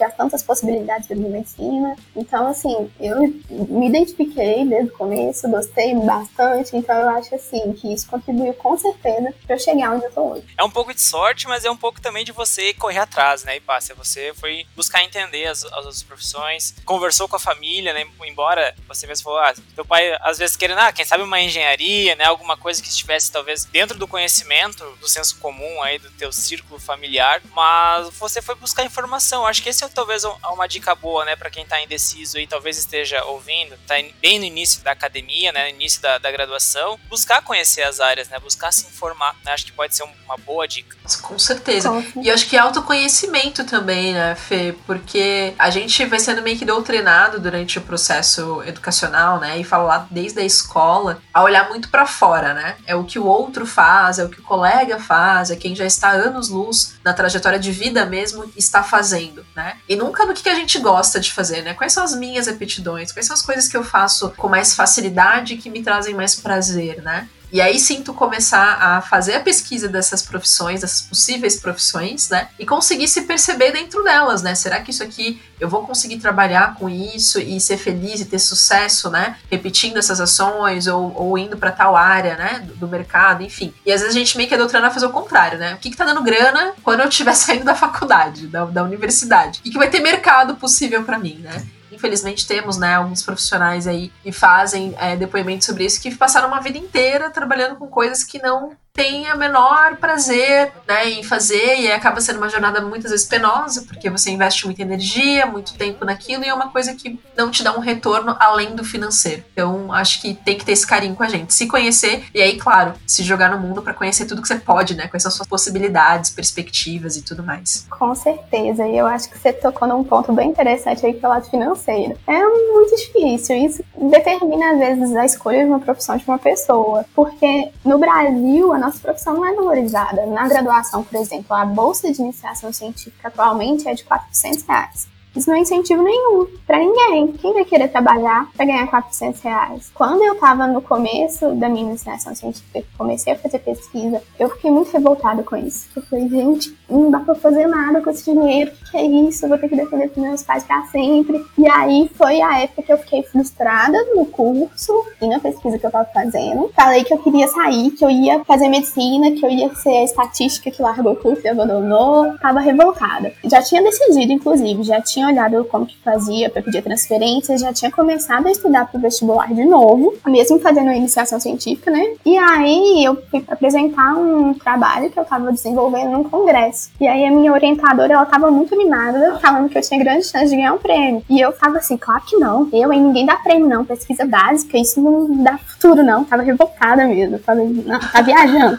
as 0.04 0.14
tantas 0.16 0.42
possibilidades 0.42 1.08
da 1.08 1.14
medicina. 1.14 1.96
Então, 2.14 2.46
assim, 2.48 2.90
eu 3.00 3.18
me 3.50 3.88
identifiquei 3.88 4.64
desde 4.64 4.90
o 4.90 4.96
começo, 4.96 5.48
gostei 5.48 5.94
bastante, 5.94 6.76
então 6.76 6.94
eu 6.94 7.08
acho, 7.10 7.34
assim, 7.34 7.72
que 7.72 7.92
isso 7.92 8.08
contribuiu 8.08 8.52
com 8.54 8.76
certeza 8.76 9.34
para 9.46 9.56
eu 9.56 9.58
chegar 9.58 9.94
onde 9.94 10.04
eu 10.04 10.12
tô 10.12 10.32
hoje. 10.32 10.44
É 10.56 10.64
um 10.64 10.70
pouco 10.70 10.94
de 10.94 11.00
sorte, 11.00 11.46
mas 11.46 11.64
é 11.64 11.70
um 11.70 11.76
pouco 11.76 12.00
também 12.00 12.24
de 12.24 12.32
você 12.32 12.74
correr 12.74 12.98
atrás, 12.98 13.44
né, 13.44 13.56
Ipácia? 13.56 13.94
Você 13.94 14.32
foi 14.34 14.66
buscar 14.76 15.02
entender 15.02 15.46
as, 15.46 15.64
as 15.64 15.76
outras 15.76 16.02
profissões, 16.02 16.74
conversou 16.84 17.28
com 17.28 17.36
a 17.36 17.40
família, 17.40 17.92
né, 17.92 18.06
embora 18.26 18.74
você 18.86 19.06
mesmo 19.06 19.24
falou, 19.24 19.38
ah, 19.40 19.54
teu 19.74 19.84
pai 19.84 20.16
às 20.20 20.38
vezes 20.38 20.56
querendo, 20.56 20.78
ah, 20.78 20.92
quem 20.92 21.04
sabe 21.04 21.22
uma 21.22 21.40
engenharia, 21.40 22.14
né, 22.16 22.24
alguma 22.24 22.56
coisa 22.56 22.82
que 22.82 22.88
estivesse 22.88 23.30
talvez 23.32 23.64
dentro 23.64 23.98
do 23.98 24.06
conhecimento, 24.06 24.84
do 25.00 25.08
senso 25.08 25.38
comum 25.38 25.82
aí 25.82 25.98
do 25.98 26.09
do 26.10 26.18
teu 26.18 26.32
círculo 26.32 26.78
familiar, 26.80 27.40
mas 27.54 28.10
você 28.18 28.42
foi 28.42 28.54
buscar 28.54 28.84
informação. 28.84 29.46
Acho 29.46 29.62
que 29.62 29.68
esse 29.68 29.84
é 29.84 29.88
talvez 29.88 30.24
uma 30.24 30.66
dica 30.66 30.94
boa, 30.94 31.24
né, 31.24 31.36
para 31.36 31.50
quem 31.50 31.66
tá 31.66 31.80
indeciso 31.80 32.38
e 32.38 32.46
talvez 32.46 32.78
esteja 32.78 33.24
ouvindo, 33.24 33.76
tá 33.86 33.94
bem 34.20 34.38
no 34.38 34.44
início 34.44 34.82
da 34.82 34.92
academia, 34.92 35.52
né, 35.52 35.64
no 35.64 35.76
início 35.76 36.00
da, 36.02 36.18
da 36.18 36.30
graduação, 36.30 36.98
buscar 37.08 37.42
conhecer 37.42 37.82
as 37.82 38.00
áreas, 38.00 38.28
né, 38.28 38.38
buscar 38.38 38.72
se 38.72 38.86
informar. 38.86 39.34
Né, 39.44 39.52
acho 39.52 39.66
que 39.66 39.72
pode 39.72 39.94
ser 39.94 40.02
uma 40.02 40.36
boa 40.36 40.66
dica. 40.66 40.96
Com 41.22 41.38
certeza. 41.38 41.90
E 42.22 42.28
eu 42.28 42.34
acho 42.34 42.46
que 42.46 42.56
autoconhecimento 42.56 43.64
também, 43.64 44.12
né, 44.12 44.34
Fê, 44.34 44.74
porque 44.86 45.54
a 45.58 45.70
gente 45.70 46.04
vai 46.04 46.18
sendo 46.18 46.42
meio 46.42 46.58
que 46.58 46.64
doutrinado 46.64 47.40
durante 47.40 47.78
o 47.78 47.82
processo 47.82 48.62
educacional, 48.64 49.38
né, 49.38 49.58
e 49.58 49.64
falar 49.64 50.06
desde 50.10 50.40
a 50.40 50.44
escola 50.44 51.22
a 51.32 51.42
olhar 51.42 51.68
muito 51.68 51.88
para 51.88 52.06
fora, 52.06 52.54
né? 52.54 52.76
É 52.86 52.94
o 52.94 53.04
que 53.04 53.18
o 53.18 53.26
outro 53.26 53.66
faz, 53.66 54.18
é 54.18 54.24
o 54.24 54.28
que 54.28 54.40
o 54.40 54.42
colega 54.42 54.98
faz, 54.98 55.50
é 55.50 55.56
quem 55.56 55.74
já 55.74 55.84
está 55.84 55.99
anos 56.08 56.48
luz 56.48 56.94
na 57.04 57.12
trajetória 57.12 57.58
de 57.58 57.70
vida 57.70 58.04
mesmo 58.06 58.50
está 58.56 58.82
fazendo, 58.82 59.44
né? 59.54 59.76
E 59.88 59.96
nunca 59.96 60.24
no 60.24 60.34
que 60.34 60.48
a 60.48 60.54
gente 60.54 60.78
gosta 60.78 61.20
de 61.20 61.32
fazer, 61.32 61.62
né? 61.62 61.74
Quais 61.74 61.92
são 61.92 62.02
as 62.02 62.14
minhas 62.14 62.48
aptidões? 62.48 63.12
Quais 63.12 63.26
são 63.26 63.34
as 63.34 63.42
coisas 63.42 63.68
que 63.68 63.76
eu 63.76 63.84
faço 63.84 64.30
com 64.36 64.48
mais 64.48 64.74
facilidade 64.74 65.54
e 65.54 65.58
que 65.58 65.70
me 65.70 65.82
trazem 65.82 66.14
mais 66.14 66.34
prazer, 66.34 67.02
né? 67.02 67.28
E 67.52 67.60
aí 67.60 67.78
sim 67.78 68.02
tu 68.02 68.14
começar 68.14 68.78
a 68.80 69.00
fazer 69.00 69.34
a 69.34 69.40
pesquisa 69.40 69.88
dessas 69.88 70.22
profissões, 70.22 70.80
dessas 70.80 71.02
possíveis 71.02 71.56
profissões, 71.58 72.28
né? 72.28 72.48
E 72.58 72.66
conseguir 72.66 73.08
se 73.08 73.22
perceber 73.22 73.72
dentro 73.72 74.02
delas, 74.04 74.42
né? 74.42 74.54
Será 74.54 74.80
que 74.80 74.90
isso 74.90 75.02
aqui 75.02 75.40
eu 75.58 75.68
vou 75.68 75.84
conseguir 75.86 76.18
trabalhar 76.18 76.74
com 76.74 76.88
isso 76.88 77.38
e 77.38 77.60
ser 77.60 77.76
feliz 77.76 78.20
e 78.20 78.24
ter 78.24 78.38
sucesso, 78.38 79.10
né? 79.10 79.36
Repetindo 79.50 79.98
essas 79.98 80.20
ações 80.20 80.86
ou, 80.86 81.12
ou 81.14 81.36
indo 81.36 81.56
para 81.56 81.72
tal 81.72 81.96
área, 81.96 82.36
né? 82.36 82.64
Do, 82.66 82.74
do, 82.74 82.88
mercado, 82.88 83.42
enfim. 83.42 83.74
E 83.84 83.92
às 83.92 84.00
vezes 84.00 84.16
a 84.16 84.18
gente 84.18 84.36
meio 84.36 84.48
que 84.48 84.54
é 84.54 84.58
doutrina 84.58 84.86
a 84.86 84.90
fazer 84.90 85.06
o 85.06 85.10
contrário, 85.10 85.58
né? 85.58 85.74
O 85.74 85.78
que, 85.78 85.90
que 85.90 85.96
tá 85.96 86.04
dando 86.04 86.22
grana 86.22 86.72
quando 86.82 87.00
eu 87.00 87.08
estiver 87.08 87.34
saindo 87.34 87.64
da 87.64 87.74
faculdade, 87.74 88.46
da, 88.46 88.64
da 88.64 88.82
universidade? 88.82 89.58
O 89.58 89.62
que, 89.62 89.70
que 89.70 89.78
vai 89.78 89.90
ter 89.90 90.00
mercado 90.00 90.56
possível 90.56 91.02
para 91.02 91.18
mim, 91.18 91.38
né? 91.42 91.66
Infelizmente 91.90 92.46
temos, 92.46 92.76
né, 92.76 92.94
alguns 92.94 93.22
profissionais 93.22 93.86
aí 93.86 94.12
que 94.22 94.32
fazem 94.32 94.94
é, 94.98 95.16
depoimentos 95.16 95.66
sobre 95.66 95.84
isso 95.84 96.00
que 96.00 96.14
passaram 96.14 96.48
uma 96.48 96.60
vida 96.60 96.78
inteira 96.78 97.30
trabalhando 97.30 97.76
com 97.76 97.86
coisas 97.86 98.24
que 98.24 98.40
não 98.40 98.76
tem 98.92 99.28
a 99.28 99.36
menor 99.36 99.96
prazer 99.96 100.72
né, 100.86 101.08
em 101.10 101.22
fazer 101.22 101.80
e 101.80 101.90
acaba 101.90 102.20
sendo 102.20 102.36
uma 102.36 102.48
jornada 102.48 102.80
muitas 102.80 103.10
vezes 103.10 103.26
penosa, 103.26 103.82
porque 103.82 104.10
você 104.10 104.30
investe 104.30 104.66
muita 104.66 104.82
energia, 104.82 105.46
muito 105.46 105.74
tempo 105.74 106.04
naquilo 106.04 106.44
e 106.44 106.48
é 106.48 106.54
uma 106.54 106.70
coisa 106.70 106.94
que 106.94 107.18
não 107.36 107.50
te 107.50 107.62
dá 107.62 107.72
um 107.76 107.80
retorno 107.80 108.36
além 108.38 108.74
do 108.74 108.84
financeiro. 108.84 109.44
Então, 109.52 109.92
acho 109.92 110.20
que 110.20 110.34
tem 110.34 110.56
que 110.56 110.64
ter 110.64 110.72
esse 110.72 110.86
carinho 110.86 111.14
com 111.14 111.22
a 111.22 111.28
gente, 111.28 111.54
se 111.54 111.66
conhecer 111.66 112.24
e 112.34 112.40
aí, 112.40 112.56
claro, 112.56 112.94
se 113.06 113.22
jogar 113.22 113.50
no 113.50 113.58
mundo 113.58 113.82
para 113.82 113.94
conhecer 113.94 114.26
tudo 114.26 114.42
que 114.42 114.48
você 114.48 114.56
pode, 114.56 114.94
né, 114.94 115.06
quais 115.06 115.22
são 115.22 115.30
as 115.30 115.36
suas 115.36 115.48
possibilidades, 115.48 116.30
perspectivas 116.30 117.16
e 117.16 117.22
tudo 117.22 117.42
mais. 117.42 117.86
Com 117.90 118.14
certeza, 118.14 118.86
e 118.86 118.98
eu 118.98 119.06
acho 119.06 119.30
que 119.30 119.38
você 119.38 119.52
tocou 119.52 119.86
num 119.86 120.02
ponto 120.02 120.32
bem 120.32 120.50
interessante 120.50 121.06
aí 121.06 121.14
pelo 121.14 121.32
lado 121.32 121.48
financeiro. 121.48 122.16
É 122.26 122.44
muito 122.72 122.96
difícil, 122.96 123.56
isso 123.56 123.84
determina 123.96 124.72
às 124.72 124.78
vezes 124.78 125.16
a 125.16 125.24
escolha 125.24 125.64
de 125.64 125.70
uma 125.70 125.80
profissão 125.80 126.16
de 126.16 126.24
uma 126.26 126.38
pessoa, 126.38 127.04
porque 127.14 127.70
no 127.84 127.98
Brasil 127.98 128.72
nossa 128.80 128.98
profissão 128.98 129.34
não 129.34 129.46
é 129.46 129.54
valorizada. 129.54 130.26
Na 130.26 130.48
graduação, 130.48 131.04
por 131.04 131.16
exemplo, 131.16 131.54
a 131.54 131.64
bolsa 131.64 132.12
de 132.12 132.20
iniciação 132.20 132.72
científica 132.72 133.28
atualmente 133.28 133.88
é 133.88 133.94
de 133.94 134.02
400 134.04 134.64
reais. 134.64 135.08
Isso 135.34 135.48
não 135.48 135.56
é 135.56 135.60
incentivo 135.60 136.02
nenhum 136.02 136.46
para 136.66 136.78
ninguém. 136.78 137.32
Quem 137.32 137.52
vai 137.52 137.64
querer 137.64 137.88
trabalhar 137.88 138.48
para 138.56 138.66
ganhar 138.66 138.86
400 138.88 139.40
reais? 139.40 139.90
Quando 139.94 140.22
eu 140.22 140.34
estava 140.34 140.66
no 140.66 140.82
começo 140.82 141.54
da 141.54 141.68
minha 141.68 141.84
iniciação 141.84 142.34
científica, 142.34 142.82
comecei 142.98 143.32
a 143.32 143.36
fazer 143.36 143.60
pesquisa, 143.60 144.22
eu 144.38 144.48
fiquei 144.50 144.70
muito 144.70 144.90
revoltada 144.90 145.42
com 145.42 145.56
isso. 145.56 145.88
Eu 145.94 146.02
falei, 146.02 146.28
gente, 146.28 146.76
não 146.88 147.10
dá 147.10 147.20
para 147.20 147.34
fazer 147.34 147.66
nada 147.66 148.00
com 148.00 148.10
esse 148.10 148.24
dinheiro. 148.24 148.70
O 148.70 148.90
que 148.90 148.96
é 148.96 149.04
isso? 149.04 149.44
Eu 149.44 149.50
vou 149.50 149.58
ter 149.58 149.68
que 149.68 149.76
depender 149.76 150.08
dos 150.08 150.16
meus 150.16 150.42
pais 150.42 150.64
para 150.64 150.82
sempre. 150.86 151.44
E 151.56 151.68
aí 151.68 152.10
foi 152.16 152.40
a 152.40 152.60
época 152.62 152.82
que 152.82 152.92
eu 152.92 152.98
fiquei 152.98 153.22
frustrada 153.22 153.98
no 154.14 154.26
curso 154.26 154.92
e 155.20 155.26
na 155.26 155.38
pesquisa 155.38 155.78
que 155.78 155.86
eu 155.86 155.88
estava 155.88 156.08
fazendo. 156.12 156.70
Falei 156.74 157.04
que 157.04 157.14
eu 157.14 157.18
queria 157.18 157.46
sair, 157.48 157.90
que 157.92 158.04
eu 158.04 158.10
ia 158.10 158.44
fazer 158.44 158.68
medicina, 158.68 159.30
que 159.32 159.44
eu 159.44 159.50
ia 159.50 159.72
ser 159.76 159.98
a 159.98 160.04
estatística 160.04 160.70
que 160.70 160.82
largou 160.82 161.12
o 161.12 161.16
curso 161.16 161.42
e 161.44 161.48
abandonou. 161.48 162.36
Tava 162.38 162.60
revoltada. 162.60 163.32
Já 163.44 163.62
tinha 163.62 163.82
decidido, 163.82 164.32
inclusive, 164.32 164.82
já 164.82 165.00
tinha 165.00 165.19
tinha 165.20 165.28
olhado 165.28 165.64
como 165.66 165.84
que 165.84 165.96
fazia 166.02 166.48
para 166.48 166.62
pedir 166.62 166.82
transferência, 166.82 167.58
já 167.58 167.72
tinha 167.72 167.90
começado 167.90 168.46
a 168.46 168.50
estudar 168.50 168.86
para 168.86 168.98
o 168.98 169.00
vestibular 169.00 169.52
de 169.52 169.64
novo, 169.64 170.14
mesmo 170.26 170.58
fazendo 170.58 170.90
iniciação 170.90 171.38
científica, 171.38 171.90
né? 171.90 172.14
E 172.24 172.38
aí 172.38 173.04
eu 173.04 173.16
fui 173.30 173.44
apresentar 173.46 174.14
um 174.14 174.54
trabalho 174.54 175.10
que 175.10 175.18
eu 175.18 175.22
estava 175.22 175.52
desenvolvendo 175.52 176.12
num 176.12 176.24
congresso. 176.24 176.90
E 176.98 177.06
aí 177.06 177.26
a 177.26 177.30
minha 177.30 177.52
orientadora, 177.52 178.14
ela 178.14 178.22
estava 178.22 178.50
muito 178.50 178.74
animada, 178.74 179.38
falando 179.40 179.68
que 179.68 179.76
eu 179.76 179.82
tinha 179.82 180.00
grande 180.00 180.24
chance 180.24 180.48
de 180.48 180.56
ganhar 180.56 180.72
um 180.72 180.78
prêmio. 180.78 181.22
E 181.28 181.38
eu 181.38 181.52
tava 181.52 181.78
assim, 181.78 181.98
claro 181.98 182.22
que 182.26 182.36
não. 182.36 182.68
Eu, 182.72 182.92
hein, 182.92 183.02
ninguém 183.02 183.26
dá 183.26 183.36
prêmio 183.36 183.68
não, 183.68 183.84
pesquisa 183.84 184.24
básica, 184.24 184.78
isso 184.78 185.00
não 185.02 185.42
dá 185.42 185.58
futuro 185.58 186.02
não. 186.02 186.24
Tava 186.24 186.42
revoltada 186.42 187.06
mesmo. 187.06 187.38
Falei, 187.40 187.68
não, 187.84 187.98
tá 187.98 188.22
viajando. 188.22 188.78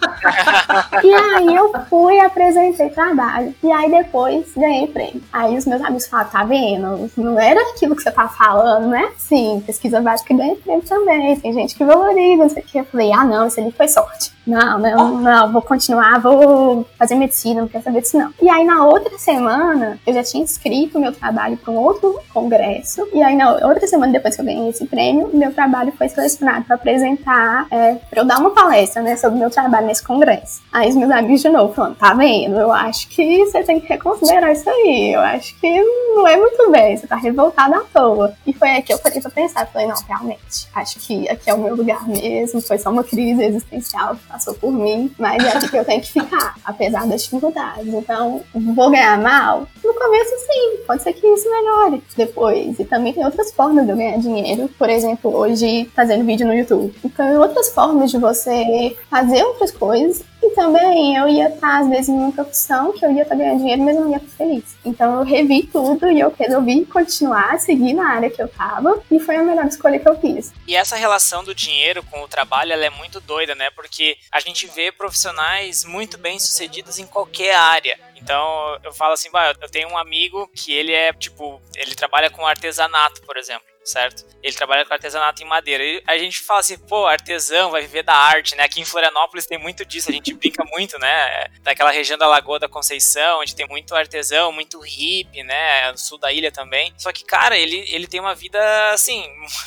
e 1.03 1.13
aí 1.13 1.55
eu 1.55 1.71
fui 1.87 2.15
e 2.15 2.19
apresentei 2.19 2.89
trabalho. 2.89 3.53
E 3.61 3.71
aí 3.71 3.91
depois 3.91 4.45
ganhei 4.55 4.87
prêmio. 4.87 5.21
Aí 5.31 5.57
os 5.57 5.65
meus 5.65 5.81
amigos 5.81 6.07
falaram, 6.07 6.30
tá 6.31 6.43
vendo? 6.43 7.09
Não 7.17 7.39
era 7.39 7.59
aquilo 7.71 7.95
que 7.95 8.01
você 8.01 8.11
tá 8.11 8.27
falando, 8.27 8.87
né? 8.87 9.11
Sim, 9.17 9.61
pesquisa 9.65 10.01
básica 10.01 10.33
ganha 10.33 10.55
prêmio 10.55 10.83
também. 10.83 11.39
Tem 11.39 11.53
gente 11.53 11.75
que 11.75 11.83
valoriza, 11.83 12.61
que. 12.61 12.77
Eu 12.77 12.85
falei, 12.85 13.11
ah, 13.11 13.23
não, 13.23 13.47
isso 13.47 13.59
ali 13.59 13.71
foi 13.71 13.87
sorte. 13.87 14.31
Não, 14.45 14.79
não, 14.79 15.19
não, 15.19 15.51
vou 15.51 15.61
continuar, 15.61 16.19
vou 16.19 16.87
fazer 16.97 17.15
medicina, 17.15 17.61
não 17.61 17.67
quero 17.67 17.83
saber 17.83 18.01
disso 18.01 18.17
não. 18.17 18.33
E 18.41 18.49
aí 18.49 18.63
na 18.63 18.85
outra 18.85 19.17
semana, 19.17 19.99
eu 20.05 20.13
já 20.13 20.23
tinha 20.23 20.43
inscrito 20.43 20.99
meu 20.99 21.11
trabalho 21.11 21.57
para 21.57 21.71
um 21.71 21.77
outro 21.77 22.19
congresso. 22.33 23.07
E 23.13 23.21
aí 23.21 23.35
na 23.35 23.51
outra 23.51 23.85
semana, 23.87 24.11
depois 24.11 24.35
que 24.35 24.41
eu 24.41 24.45
ganhei 24.45 24.69
esse 24.69 24.85
prêmio, 24.85 25.29
meu 25.33 25.53
trabalho 25.53 25.93
foi 25.97 26.09
selecionado 26.09 26.65
para 26.65 26.75
apresentar, 26.75 27.67
é, 27.69 27.95
para 28.09 28.21
eu 28.21 28.25
dar 28.25 28.39
uma 28.39 28.51
palestra, 28.51 29.01
né, 29.01 29.15
sobre 29.15 29.39
meu 29.39 29.49
trabalho 29.49 29.87
nesse 29.87 30.03
congresso. 30.03 30.61
Aí 30.71 30.89
os 30.89 30.95
meus 30.95 31.11
amigos 31.11 31.41
de 31.41 31.49
novo 31.49 31.73
falando, 31.73 31.95
tá 31.95 32.13
vendo? 32.13 32.59
Eu 32.59 32.71
acho 32.71 33.07
que 33.09 33.45
você 33.45 33.63
tem 33.63 33.79
que 33.79 33.87
reconsiderar 33.87 34.51
isso 34.51 34.69
aí. 34.69 35.13
Eu 35.13 35.21
acho 35.21 35.55
que 35.59 35.81
não 36.15 36.27
é 36.27 36.35
muito 36.35 36.71
bem, 36.71 36.97
você 36.97 37.05
tá 37.05 37.15
revoltada 37.15 37.77
à 37.77 37.81
toa. 37.81 38.33
E 38.45 38.53
foi 38.53 38.69
aí 38.69 38.81
que 38.81 38.91
eu 38.91 38.97
parei 38.97 39.21
pra 39.21 39.29
pensar, 39.29 39.67
falei, 39.67 39.87
não, 39.87 39.95
realmente, 40.07 40.67
acho 40.73 40.99
que 40.99 41.29
aqui 41.29 41.49
é 41.49 41.53
o 41.53 41.59
meu 41.59 41.75
lugar 41.75 42.07
mesmo, 42.07 42.61
foi 42.61 42.77
só 42.77 42.89
uma 42.89 43.03
crise 43.03 43.43
existencial 43.43 44.15
passou 44.41 44.55
por 44.55 44.71
mim, 44.71 45.11
mas 45.17 45.43
é 45.43 45.67
que 45.67 45.77
eu 45.77 45.85
tenho 45.85 46.01
que 46.01 46.11
ficar, 46.11 46.55
apesar 46.65 47.07
das 47.07 47.23
dificuldades. 47.23 47.87
Então, 47.87 48.41
vou 48.53 48.89
ganhar 48.89 49.19
mal? 49.19 49.67
No 49.83 49.93
começo, 49.93 50.31
sim, 50.39 50.77
pode 50.87 51.03
ser 51.03 51.13
que 51.13 51.27
isso 51.27 51.49
melhore 51.49 52.03
depois. 52.17 52.79
E 52.79 52.85
também 52.85 53.13
tem 53.13 53.23
outras 53.23 53.51
formas 53.51 53.85
de 53.85 53.91
eu 53.91 53.97
ganhar 53.97 54.17
dinheiro, 54.17 54.67
por 54.77 54.89
exemplo, 54.89 55.35
hoje 55.35 55.89
fazendo 55.95 56.25
vídeo 56.25 56.47
no 56.47 56.53
YouTube. 56.53 56.93
Então, 57.05 57.39
outras 57.39 57.69
formas 57.69 58.09
de 58.09 58.17
você 58.17 58.97
fazer 59.09 59.43
outras 59.43 59.71
coisas 59.71 60.23
e 60.41 60.49
também 60.55 61.15
eu 61.15 61.27
ia 61.27 61.49
estar, 61.49 61.81
às 61.81 61.89
vezes, 61.89 62.09
em 62.09 62.13
uma 62.13 62.31
profissão 62.31 62.91
que 62.91 63.05
eu 63.05 63.11
ia 63.11 63.23
estar 63.23 63.35
ganhando 63.35 63.59
dinheiro, 63.59 63.83
mas 63.83 63.95
não 63.95 64.09
ia 64.09 64.17
estar 64.17 64.37
feliz. 64.37 64.63
Então 64.83 65.19
eu 65.19 65.23
revi 65.23 65.63
tudo 65.63 66.09
e 66.09 66.19
eu 66.19 66.33
resolvi 66.37 66.85
continuar, 66.85 67.59
seguir 67.59 67.93
na 67.93 68.09
área 68.09 68.29
que 68.29 68.41
eu 68.41 68.47
tava, 68.47 69.01
e 69.11 69.19
foi 69.19 69.35
a 69.35 69.43
melhor 69.43 69.65
escolha 69.65 69.99
que 69.99 70.09
eu 70.09 70.19
fiz. 70.19 70.51
E 70.67 70.75
essa 70.75 70.95
relação 70.95 71.43
do 71.43 71.53
dinheiro 71.53 72.03
com 72.03 72.21
o 72.23 72.27
trabalho, 72.27 72.73
ela 72.73 72.85
é 72.85 72.89
muito 72.89 73.19
doida, 73.21 73.53
né? 73.53 73.69
Porque 73.71 74.17
a 74.31 74.39
gente 74.39 74.65
vê 74.67 74.91
profissionais 74.91 75.85
muito 75.85 76.17
bem 76.17 76.39
sucedidos 76.39 76.97
em 76.97 77.05
qualquer 77.05 77.55
área. 77.55 77.99
Então 78.15 78.77
eu 78.83 78.93
falo 78.93 79.13
assim, 79.13 79.29
eu 79.61 79.69
tenho 79.69 79.89
um 79.89 79.97
amigo 79.97 80.49
que 80.55 80.73
ele 80.73 80.93
é, 80.93 81.13
tipo, 81.13 81.61
ele 81.75 81.95
trabalha 81.95 82.29
com 82.29 82.45
artesanato, 82.45 83.21
por 83.21 83.37
exemplo 83.37 83.70
certo? 83.83 84.25
Ele 84.43 84.55
trabalha 84.55 84.85
com 84.85 84.93
artesanato 84.93 85.41
em 85.43 85.45
madeira. 85.45 85.83
E 85.83 86.03
a 86.07 86.17
gente 86.17 86.39
fala 86.39 86.59
assim, 86.59 86.77
pô, 86.77 87.05
artesão 87.05 87.71
vai 87.71 87.81
viver 87.81 88.03
da 88.03 88.13
arte, 88.13 88.55
né? 88.55 88.63
Aqui 88.63 88.81
em 88.81 88.85
Florianópolis 88.85 89.45
tem 89.45 89.57
muito 89.57 89.85
disso, 89.85 90.09
a 90.09 90.13
gente 90.13 90.33
brinca 90.33 90.63
muito, 90.65 90.97
né? 90.99 91.47
Daquela 91.61 91.91
região 91.91 92.17
da 92.17 92.27
Lagoa 92.27 92.59
da 92.59 92.67
Conceição, 92.67 93.41
onde 93.41 93.55
tem 93.55 93.67
muito 93.67 93.95
artesão, 93.95 94.51
muito 94.51 94.79
hippie, 94.79 95.43
né? 95.43 95.91
No 95.91 95.97
sul 95.97 96.17
da 96.17 96.31
ilha 96.31 96.51
também. 96.51 96.93
Só 96.97 97.11
que, 97.11 97.23
cara, 97.23 97.57
ele, 97.57 97.85
ele 97.89 98.07
tem 98.07 98.19
uma 98.19 98.33
vida, 98.33 98.59
assim, 98.91 99.23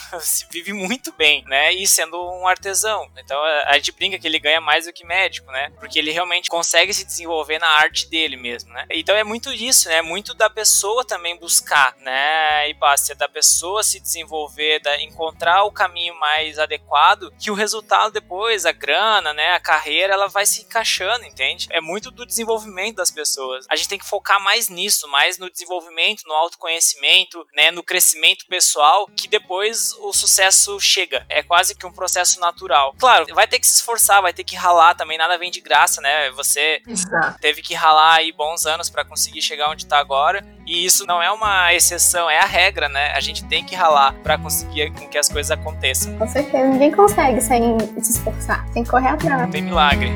vive 0.51 0.73
muito 0.73 1.13
bem, 1.13 1.45
né? 1.47 1.73
E 1.73 1.87
sendo 1.87 2.17
um 2.17 2.47
artesão. 2.47 3.09
Então 3.17 3.41
a 3.43 3.75
gente 3.75 3.93
brinca 3.93 4.19
que 4.19 4.27
ele 4.27 4.39
ganha 4.39 4.61
mais 4.61 4.87
do 4.87 4.93
que 4.93 5.07
médico, 5.07 5.51
né? 5.53 5.71
Porque 5.79 5.99
ele 5.99 6.11
realmente 6.11 6.49
consegue 6.49 6.93
se 6.93 7.05
desenvolver 7.05 7.59
na 7.59 7.69
arte 7.69 8.09
dele 8.09 8.37
mesmo, 8.37 8.73
né? 8.73 8.87
Então 8.91 9.15
é 9.15 9.25
muito 9.25 9.55
disso, 9.57 9.89
né? 9.89 10.03
Muito 10.03 10.35
da 10.35 10.51
pessoa 10.51 11.05
também 11.05 11.39
buscar, 11.39 11.97
né? 11.99 12.69
E 12.69 12.75
passa, 12.75 13.15
da 13.15 13.29
pessoa 13.29 13.83
se 13.83 14.04
desenvolver, 14.05 14.81
da, 14.81 15.01
encontrar 15.03 15.65
o 15.65 15.73
caminho 15.73 16.15
mais 16.21 16.59
adequado, 16.59 17.33
que 17.41 17.51
o 17.51 17.55
resultado 17.55 18.13
depois, 18.13 18.67
a 18.67 18.73
grana, 18.73 19.33
né, 19.33 19.53
a 19.53 19.61
carreira, 19.61 20.13
ela 20.13 20.29
vai 20.29 20.45
se 20.45 20.61
encaixando, 20.61 21.25
entende? 21.25 21.67
É 21.71 21.81
muito 21.81 22.11
do 22.11 22.27
desenvolvimento 22.27 22.97
das 22.97 23.11
pessoas. 23.11 23.65
A 23.71 23.75
gente 23.75 23.89
tem 23.89 23.99
que 23.99 24.07
focar 24.07 24.41
mais 24.41 24.69
nisso, 24.69 25.09
mais 25.09 25.39
no 25.39 25.51
desenvolvimento, 25.51 26.23
no 26.27 26.35
autoconhecimento, 26.35 27.47
né, 27.55 27.71
no 27.71 27.83
crescimento 27.83 28.45
pessoal, 28.47 29.09
que 29.17 29.27
depois 29.27 29.95
o 29.95 30.13
sucesso 30.13 30.79
chega. 30.79 31.25
É 31.31 31.43
quase 31.43 31.75
que 31.75 31.87
um 31.87 31.93
processo 31.93 32.39
natural. 32.39 32.95
Claro, 32.99 33.27
vai 33.35 33.49
ter 33.49 33.59
que 33.59 33.67
se 33.67 33.75
esforçar, 33.75 34.21
vai 34.21 34.35
ter 34.35 34.45
que 34.45 34.55
ralar 34.55 34.95
também, 34.95 35.17
nada 35.17 35.39
vem 35.39 35.51
de 35.51 35.63
graça, 35.63 36.03
né? 36.03 36.31
Você 36.33 36.83
Exato. 36.87 37.39
teve 37.41 37.63
que 37.63 37.73
ralar 37.73 38.17
aí 38.17 38.33
bons 38.33 38.67
anos 38.67 38.91
para 38.91 39.05
conseguir 39.05 39.41
chegar 39.41 39.71
onde 39.71 39.87
tá 39.87 39.99
agora. 39.99 40.45
E 40.67 40.85
isso 40.85 41.07
não 41.07 41.23
é 41.23 41.31
uma 41.31 41.75
exceção, 41.75 42.29
é 42.31 42.39
a 42.39 42.47
regra, 42.47 42.89
né? 42.89 43.13
A 43.15 43.21
gente 43.21 43.45
tem 43.45 43.63
que 43.63 43.75
ralar 43.75 44.15
para 44.23 44.39
conseguir 44.39 44.91
com 44.93 45.07
que 45.07 45.19
as 45.19 45.29
coisas 45.29 45.51
aconteçam. 45.51 46.17
Com 46.17 46.27
certeza, 46.27 46.67
ninguém 46.69 46.91
consegue 46.91 47.41
sem 47.41 47.77
se 48.01 48.13
esforçar. 48.13 48.67
Tem 48.73 48.83
que 48.83 48.91
correr 48.91 49.09
atrás. 49.09 49.43
Não 49.43 49.51
tem 49.51 49.63
milagre. 49.63 50.11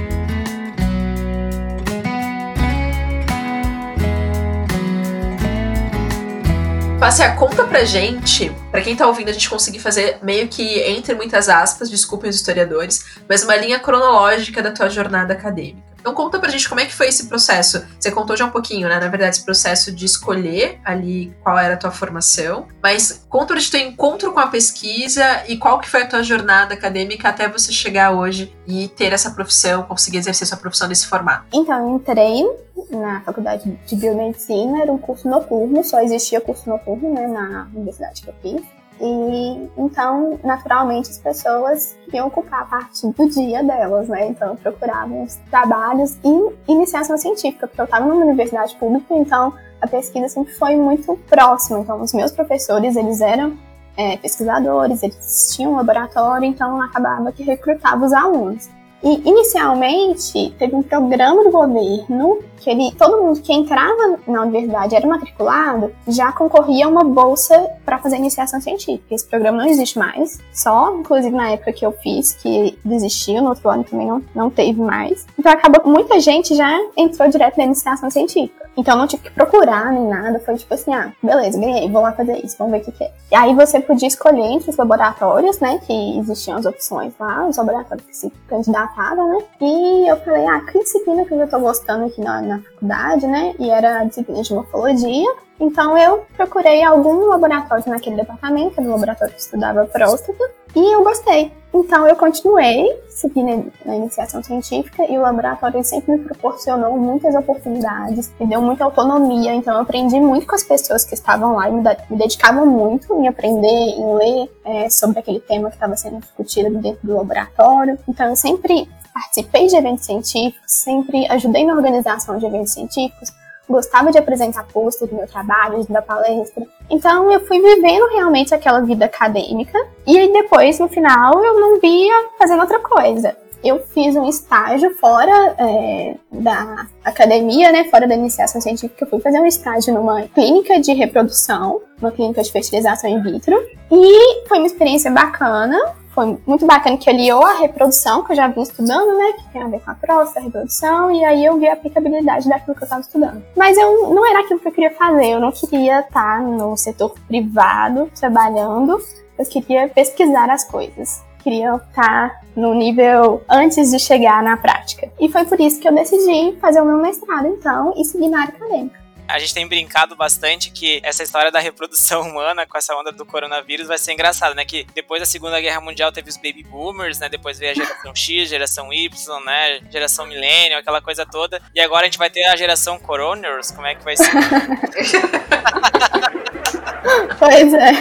Passear, 6.99 7.37
conta 7.37 7.65
pra 7.65 7.85
gente, 7.85 8.51
pra 8.73 8.81
quem 8.81 8.97
tá 8.97 9.07
ouvindo, 9.07 9.29
a 9.29 9.33
gente 9.33 9.49
conseguir 9.49 9.79
fazer 9.79 10.19
meio 10.21 10.49
que, 10.49 10.81
entre 10.81 11.15
muitas 11.15 11.49
aspas, 11.49 11.89
desculpem 11.89 12.29
os 12.29 12.35
historiadores, 12.35 13.05
mas 13.29 13.45
uma 13.45 13.55
linha 13.55 13.79
cronológica 13.79 14.61
da 14.61 14.73
tua 14.73 14.91
jornada 14.91 15.33
acadêmica. 15.33 15.87
Então 16.01 16.13
conta 16.13 16.39
pra 16.41 16.49
gente 16.49 16.69
como 16.69 16.81
é 16.81 16.87
que 16.87 16.95
foi 16.95 17.09
esse 17.09 17.27
processo. 17.27 17.85
Você 17.99 18.11
contou 18.11 18.37
já 18.37 18.47
um 18.47 18.51
pouquinho, 18.51 18.89
né? 18.89 18.99
Na 18.99 19.09
verdade, 19.09 19.37
esse 19.37 19.45
processo 19.45 19.93
de 19.93 20.07
escolher 20.07 20.81
ali 20.85 21.33
qual 21.43 21.59
era 21.59 21.75
a 21.75 21.77
tua 21.77 21.91
formação. 21.91 22.67
Mas 22.83 23.25
conta 23.29 23.49
pra 23.49 23.59
gente 23.59 23.71
teu 23.71 23.81
encontro 23.81 24.33
com 24.33 24.41
a 24.41 24.47
pesquisa 24.47 25.45
e 25.47 25.57
qual 25.57 25.79
que 25.79 25.89
foi 25.89 26.03
a 26.03 26.07
tua 26.07 26.23
jornada 26.23 26.75
acadêmica 26.75 27.29
até 27.29 27.49
você 27.49 27.73
chegar 27.73 28.13
hoje 28.13 28.53
e 28.67 28.89
ter 28.89 29.13
essa 29.13 29.31
profissão, 29.33 29.83
conseguir 29.83 30.19
exercer 30.19 30.47
sua 30.47 30.57
profissão 30.57 30.89
nesse 30.89 31.07
formato. 31.07 31.45
Então, 31.53 31.97
entrei 31.97 32.43
na 32.91 33.21
faculdade 33.23 33.79
de 33.87 33.97
biomedicina, 33.97 34.83
era 34.83 34.93
um 34.93 34.99
curso 34.99 35.29
noturno, 35.29 35.83
só 35.85 36.01
existia 36.01 36.41
curso 36.41 36.69
noturno, 36.69 37.13
né, 37.13 37.27
na 37.27 37.69
universidade 37.75 38.23
que 38.23 38.29
eu 38.29 38.35
fiz. 38.43 38.63
E 39.01 39.71
então, 39.77 40.39
naturalmente, 40.43 41.11
as 41.11 41.19
pessoas 41.19 41.97
iam 42.13 42.27
ocupar 42.27 42.63
a 42.63 42.65
parte 42.65 43.07
do 43.07 43.29
dia 43.29 43.63
delas, 43.63 44.09
né? 44.09 44.27
Então, 44.27 44.57
procuravam 44.57 45.23
os 45.23 45.37
trabalhos 45.51 46.19
e 46.25 46.73
iniciação 46.73 47.17
científica, 47.17 47.69
porque 47.69 47.81
eu 47.81 47.85
estava 47.85 48.05
numa 48.07 48.25
universidade 48.25 48.75
pública, 48.75 49.15
então 49.15 49.55
a 49.81 49.87
pesquisa 49.87 50.29
sempre 50.29 50.53
foi 50.55 50.75
muito 50.77 51.17
próxima. 51.29 51.79
Então, 51.79 52.01
os 52.01 52.13
meus 52.13 52.33
professores, 52.33 52.97
eles 52.97 53.21
eram 53.21 53.57
é, 53.97 54.17
pesquisadores, 54.17 55.03
eles 55.03 55.53
tinham 55.55 55.73
um 55.73 55.77
laboratório, 55.77 56.47
então 56.47 56.83
acabava 56.83 57.31
que 57.31 57.45
recrutava 57.45 58.05
os 58.05 58.13
alunos. 58.13 58.69
E 59.03 59.29
inicialmente 59.29 60.55
teve 60.59 60.75
um 60.75 60.83
programa 60.83 61.45
do 61.45 61.51
governo 61.51 62.39
que 62.61 62.69
ele, 62.69 62.93
todo 62.93 63.23
mundo 63.23 63.41
que 63.41 63.53
entrava 63.53 64.19
na 64.27 64.43
universidade 64.43 64.95
era 64.95 65.07
matriculado, 65.07 65.93
já 66.07 66.33
concorria 66.33 66.87
a 66.87 66.89
uma 66.89 67.05
bolsa 67.05 67.71
para 67.85 67.99
fazer 67.99 68.17
iniciação 68.17 68.61
científica. 68.61 69.15
Esse 69.15 69.27
programa 69.27 69.59
não 69.59 69.67
existe 69.67 69.99
mais, 69.99 70.41
só 70.53 70.95
inclusive 70.97 71.35
na 71.35 71.51
época 71.51 71.73
que 71.73 71.87
eu 71.87 71.93
fiz, 71.93 72.33
que 72.33 72.77
desistiu, 72.85 73.41
no 73.41 73.51
outro 73.51 73.69
ano 73.71 73.85
também 73.85 74.09
não, 74.09 74.23
não 74.35 74.51
teve 74.51 74.81
mais. 74.81 75.27
Então 75.39 75.53
acabou 75.53 75.81
que 75.81 75.89
muita 75.89 76.19
gente 76.19 76.55
já 76.55 76.71
entrou 76.97 77.29
direto 77.29 77.57
na 77.57 77.65
iniciação 77.65 78.11
científica. 78.11 78.68
Então 78.79 78.97
não 78.97 79.09
tive 79.09 79.25
que 79.25 79.31
procurar 79.33 79.93
nem 79.93 80.07
nada, 80.07 80.39
foi 80.39 80.55
tipo 80.55 80.73
assim, 80.73 80.95
ah, 80.95 81.13
beleza, 81.21 81.59
ganhei, 81.59 81.91
vou 81.91 82.01
lá 82.01 82.13
fazer 82.13 82.39
isso, 82.45 82.55
vamos 82.57 82.75
ver 82.75 82.79
o 82.79 82.85
que, 82.85 82.93
que 82.93 83.03
é. 83.03 83.13
E 83.33 83.35
aí 83.35 83.53
você 83.53 83.81
podia 83.81 84.07
escolher 84.07 84.41
entre 84.41 84.71
os 84.71 84.77
laboratórios, 84.77 85.59
né, 85.59 85.81
que 85.85 86.19
existiam 86.21 86.57
as 86.57 86.65
opções 86.65 87.13
lá, 87.19 87.45
os 87.45 87.57
laboratórios 87.57 88.07
que 88.07 88.17
se 88.17 88.31
candidatavam, 88.47 89.31
né, 89.31 89.45
e 89.61 90.09
eu 90.09 90.17
falei, 90.19 90.47
ah, 90.47 90.61
que 90.61 90.79
disciplina 90.79 91.25
que 91.25 91.35
eu 91.35 91.39
já 91.39 91.49
tô 91.49 91.59
gostando 91.59 92.05
aqui 92.05 92.21
na, 92.21 92.41
na 92.41 92.59
faculdade, 92.61 93.27
né, 93.27 93.53
e 93.59 93.69
era 93.69 93.99
a 93.99 94.05
disciplina 94.05 94.43
de 94.43 94.55
morfologia, 94.55 95.35
então 95.61 95.97
eu 95.99 96.25
procurei 96.37 96.83
algum 96.83 97.27
laboratório 97.27 97.85
naquele 97.89 98.17
departamento, 98.17 98.81
um 98.81 98.91
laboratório 98.91 99.35
que 99.35 99.41
estudava 99.41 99.85
próstata, 99.87 100.51
e 100.75 100.95
eu 100.95 101.03
gostei. 101.03 101.53
Então 101.75 102.09
eu 102.09 102.17
continuei 102.17 102.99
seguindo 103.09 103.71
na 103.85 103.97
iniciação 103.97 104.43
científica 104.43 105.05
e 105.11 105.19
o 105.19 105.23
laboratório 105.23 105.83
sempre 105.85 106.13
me 106.13 106.19
proporcionou 106.21 106.97
muitas 106.97 107.35
oportunidades, 107.35 108.33
me 108.39 108.47
deu 108.47 108.63
muita 108.63 108.85
autonomia, 108.85 109.55
então 109.55 109.75
eu 109.75 109.83
aprendi 109.83 110.19
muito 110.21 110.47
com 110.47 110.55
as 110.55 110.63
pessoas 110.63 111.05
que 111.05 111.15
estavam 111.15 111.57
lá 111.57 111.69
e 111.69 111.73
me, 111.73 111.83
me 111.83 112.17
dedicavam 112.17 112.65
muito 112.65 113.13
em 113.21 113.29
aprender, 113.29 113.67
em 113.67 114.15
ler 114.15 114.51
é, 114.65 114.89
sobre 114.89 115.19
aquele 115.19 115.41
tema 115.41 115.69
que 115.69 115.77
estava 115.77 115.97
sendo 115.97 116.21
discutido 116.21 116.79
dentro 116.79 117.07
do 117.07 117.17
laboratório. 117.17 117.99
Então 118.09 118.29
eu 118.29 118.37
sempre 118.37 118.89
participei 119.13 119.67
de 119.67 119.77
eventos 119.77 120.07
científicos, 120.07 120.73
sempre 120.73 121.27
ajudei 121.27 121.67
na 121.67 121.75
organização 121.75 122.39
de 122.39 122.47
eventos 122.47 122.73
científicos, 122.73 123.31
gostava 123.69 124.11
de 124.11 124.19
apresentar 124.19 124.67
pôster 124.73 125.09
do 125.09 125.17
meu 125.17 125.27
trabalho, 125.27 125.87
dar 125.89 126.03
palestra. 126.03 126.65
Então 126.91 127.31
eu 127.31 127.41
fui 127.47 127.61
vivendo 127.61 128.09
realmente 128.13 128.55
aquela 128.55 128.81
vida 128.81 129.05
acadêmica 129.05 129.79
e 130.07 130.17
aí 130.17 130.33
depois, 130.33 130.79
no 130.79 130.89
final, 130.89 131.45
eu 131.45 131.61
não 131.61 131.79
via 131.81 132.15
fazendo 132.39 132.61
outra 132.61 132.79
coisa. 132.79 133.37
Eu 133.63 133.81
fiz 133.93 134.15
um 134.15 134.29
estágio 134.29 134.95
fora 134.99 135.33
é, 135.59 136.15
da 136.31 136.87
academia, 137.05 137.73
né, 137.73 137.85
fora 137.85 138.07
da 138.07 138.15
iniciação 138.15 138.61
científica. 138.61 139.05
Eu 139.05 139.11
fui 139.11 139.21
fazer 139.21 139.41
um 139.41 139.47
estágio 139.47 139.93
numa 139.93 140.23
clínica 140.29 140.81
de 140.81 140.93
reprodução, 140.93 141.81
uma 142.01 142.13
clínica 142.13 142.41
de 142.41 142.53
fertilização 142.53 143.11
in 143.11 143.21
vitro. 143.21 143.57
E 143.91 144.47
foi 144.47 144.59
uma 144.59 144.67
experiência 144.67 145.11
bacana 145.11 145.77
foi 146.19 146.37
muito 146.45 146.67
bacana 146.67 146.97
que 146.97 147.09
aliou 147.09 147.45
a 147.45 147.53
reprodução, 147.53 148.25
que 148.25 148.33
eu 148.33 148.37
já 148.37 148.49
vinha 148.49 148.65
estudando, 148.65 149.17
né? 149.17 149.35
Que 149.35 149.53
tem 149.53 149.63
a 149.63 149.69
ver 149.69 149.81
com 149.81 149.93
a 149.93 149.95
próstata, 149.95 150.41
a 150.41 150.43
reprodução, 150.43 151.13
e 151.13 151.25
aí 151.25 151.45
eu 151.45 151.57
vi 151.57 151.69
a 151.69 151.75
aplicabilidade 151.75 152.49
daquilo 152.49 152.75
que 152.75 152.83
eu 152.83 152.87
estava 152.87 153.03
estudando. 153.03 153.41
Mas 153.57 153.79
eu 153.79 154.13
não 154.13 154.29
era 154.29 154.41
aquilo 154.41 154.59
que 154.59 154.67
eu 154.67 154.73
queria 154.73 154.91
fazer, 154.91 155.27
eu 155.27 155.41
não 155.41 155.53
queria 155.53 156.01
estar 156.01 156.43
no 156.43 156.77
setor 156.77 157.15
privado 157.29 158.11
trabalhando, 158.19 158.99
eu 159.39 159.47
queria 159.47 159.89
pesquisar 159.89 160.51
as 160.51 160.65
coisas. 160.65 161.23
Queria 161.39 161.77
estar 161.77 162.41
no 162.57 162.75
nível 162.75 163.41
antes 163.49 163.93
de 163.93 164.01
chegar 164.01 164.43
na 164.43 164.57
prática. 164.57 165.09
E 165.21 165.29
foi 165.29 165.45
por 165.45 165.61
isso 165.61 165.79
que 165.79 165.87
eu 165.87 165.95
decidi 165.95 166.59
fazer 166.59 166.81
o 166.81 166.85
meu 166.85 166.99
mestrado, 166.99 167.47
então, 167.47 167.95
e 167.97 168.05
seguir 168.05 168.29
na 168.29 168.41
área 168.41 168.55
acadêmica 168.57 169.08
a 169.29 169.39
gente 169.39 169.53
tem 169.53 169.69
brincado 169.69 170.17
bastante 170.17 170.71
que 170.71 171.01
essa 171.05 171.23
história 171.23 171.53
da 171.53 171.59
reprodução 171.59 172.23
humana 172.29 172.67
com 172.67 172.79
essa 172.79 172.97
onda 172.97 173.13
do 173.13 173.27
coronavírus 173.27 173.87
vai 173.87 173.99
ser 173.99 174.13
engraçada, 174.13 174.55
né? 174.55 174.65
Que 174.65 174.87
depois 174.95 175.21
da 175.21 175.27
Segunda 175.27 175.61
Guerra 175.61 175.81
Mundial 175.81 176.11
teve 176.11 176.31
os 176.31 176.37
baby 176.37 176.63
boomers, 176.63 177.19
né? 177.19 177.29
Depois 177.29 177.59
veio 177.59 177.73
a 177.73 177.75
geração 177.75 178.15
X, 178.15 178.49
geração 178.49 178.93
Y, 178.93 179.41
né? 179.45 179.81
Geração 179.91 180.27
millennial, 180.27 180.81
aquela 180.81 181.03
coisa 181.03 181.27
toda. 181.27 181.61
E 181.75 181.81
agora 181.81 182.03
a 182.03 182.05
gente 182.07 182.19
vai 182.19 182.31
ter 182.31 182.45
a 182.45 182.57
geração 182.57 182.99
coroners, 182.99 183.71
como 183.71 183.87
é 183.87 183.95
que 183.95 184.03
vai 184.03 184.17
ser? 184.17 184.33
pois 187.39 187.75
é. 187.75 187.93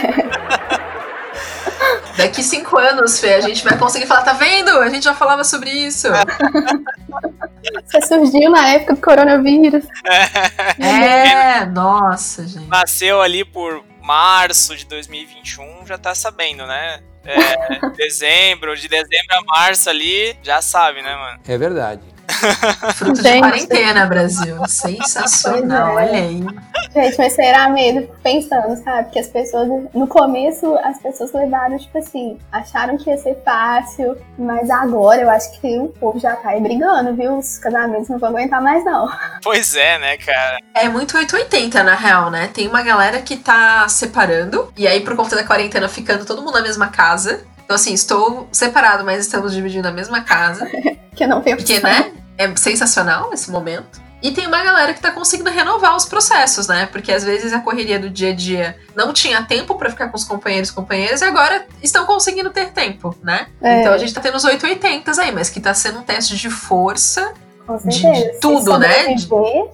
Daqui 2.16 2.42
cinco 2.42 2.76
anos, 2.76 3.20
Fê, 3.20 3.34
a 3.34 3.40
gente 3.40 3.62
vai 3.62 3.78
conseguir 3.78 4.06
falar, 4.06 4.22
tá 4.22 4.32
vendo? 4.32 4.70
A 4.80 4.88
gente 4.88 5.04
já 5.04 5.14
falava 5.14 5.44
sobre 5.44 5.70
isso. 5.70 6.08
Você 7.86 8.06
surgiu 8.06 8.50
na 8.50 8.68
época 8.70 8.94
do 8.94 9.00
coronavírus. 9.00 9.84
É, 10.78 11.66
nossa, 11.72 12.46
gente. 12.46 12.66
Nasceu 12.66 13.20
ali 13.20 13.44
por 13.44 13.84
março 14.02 14.76
de 14.76 14.86
2021, 14.86 15.86
já 15.86 15.98
tá 15.98 16.14
sabendo, 16.14 16.66
né? 16.66 17.00
É, 17.24 17.88
dezembro, 17.96 18.74
de 18.74 18.88
dezembro 18.88 19.36
a 19.36 19.42
março 19.42 19.90
ali, 19.90 20.36
já 20.42 20.62
sabe, 20.62 21.02
né, 21.02 21.14
mano? 21.14 21.40
É 21.46 21.58
verdade. 21.58 22.02
Fruto 22.94 23.22
de 23.22 23.38
quarentena, 23.38 24.06
Brasil. 24.06 24.56
Sensacional, 24.66 25.98
é. 25.98 26.04
olha 26.04 26.12
aí. 26.12 26.44
Gente, 26.94 27.18
mas 27.18 27.32
será 27.32 27.68
mesmo? 27.68 28.08
Pensando, 28.22 28.76
sabe? 28.82 29.10
Que 29.10 29.18
as 29.18 29.28
pessoas, 29.28 29.68
no 29.94 30.06
começo, 30.06 30.76
as 30.82 31.00
pessoas 31.00 31.32
levaram, 31.32 31.78
tipo 31.78 31.98
assim, 31.98 32.38
acharam 32.52 32.96
que 32.96 33.10
ia 33.10 33.16
ser 33.16 33.36
fácil, 33.44 34.16
mas 34.38 34.70
agora 34.70 35.22
eu 35.22 35.30
acho 35.30 35.60
que 35.60 35.78
o 35.78 35.88
povo 35.88 36.18
já 36.18 36.36
tá 36.36 36.50
aí 36.50 36.60
brigando, 36.60 37.14
viu? 37.14 37.38
Os 37.38 37.58
casamentos 37.58 38.08
não 38.08 38.18
vão 38.18 38.30
aguentar 38.30 38.62
mais, 38.62 38.84
não. 38.84 39.08
Pois 39.42 39.74
é, 39.74 39.98
né, 39.98 40.16
cara? 40.18 40.58
É 40.74 40.88
muito 40.88 41.16
880, 41.16 41.82
na 41.82 41.94
real, 41.94 42.30
né? 42.30 42.48
Tem 42.52 42.68
uma 42.68 42.82
galera 42.82 43.20
que 43.20 43.36
tá 43.36 43.88
separando, 43.88 44.72
e 44.76 44.86
aí, 44.86 45.00
por 45.00 45.16
conta 45.16 45.36
da 45.36 45.44
quarentena, 45.44 45.88
ficando 45.88 46.24
todo 46.24 46.42
mundo 46.42 46.54
na 46.54 46.62
mesma 46.62 46.88
casa. 46.88 47.44
Então, 47.64 47.74
assim, 47.74 47.92
estou 47.92 48.48
separado, 48.50 49.04
mas 49.04 49.20
estamos 49.20 49.52
dividindo 49.52 49.86
a 49.86 49.92
mesma 49.92 50.22
casa. 50.22 50.66
que 51.14 51.26
não 51.26 51.42
tem 51.42 51.56
Porque, 51.56 51.80
né? 51.80 52.12
É 52.38 52.54
sensacional 52.56 53.32
esse 53.34 53.50
momento. 53.50 54.08
E 54.20 54.32
tem 54.32 54.46
uma 54.46 54.62
galera 54.62 54.92
que 54.92 55.00
tá 55.00 55.12
conseguindo 55.12 55.50
renovar 55.50 55.96
os 55.96 56.04
processos, 56.04 56.66
né? 56.66 56.88
Porque 56.90 57.12
às 57.12 57.22
vezes 57.22 57.52
a 57.52 57.60
correria 57.60 57.98
do 58.00 58.10
dia 58.10 58.30
a 58.30 58.34
dia 58.34 58.76
não 58.94 59.12
tinha 59.12 59.42
tempo 59.44 59.76
para 59.76 59.90
ficar 59.90 60.08
com 60.08 60.16
os 60.16 60.24
companheiros 60.24 60.70
e 60.70 60.72
companheiras 60.72 61.20
e 61.20 61.24
agora 61.24 61.64
estão 61.82 62.04
conseguindo 62.04 62.50
ter 62.50 62.72
tempo, 62.72 63.14
né? 63.22 63.46
É. 63.62 63.80
Então 63.80 63.92
a 63.92 63.98
gente 63.98 64.12
tá 64.12 64.20
tendo 64.20 64.36
os 64.36 64.44
880 64.44 65.20
aí, 65.20 65.30
mas 65.30 65.48
que 65.48 65.60
tá 65.60 65.72
sendo 65.72 66.00
um 66.00 66.02
teste 66.02 66.36
de 66.36 66.50
força 66.50 67.32
Com 67.64 67.78
certeza. 67.78 68.32
De 68.32 68.40
tudo, 68.40 68.72
Se 68.72 68.78
né? 68.78 69.16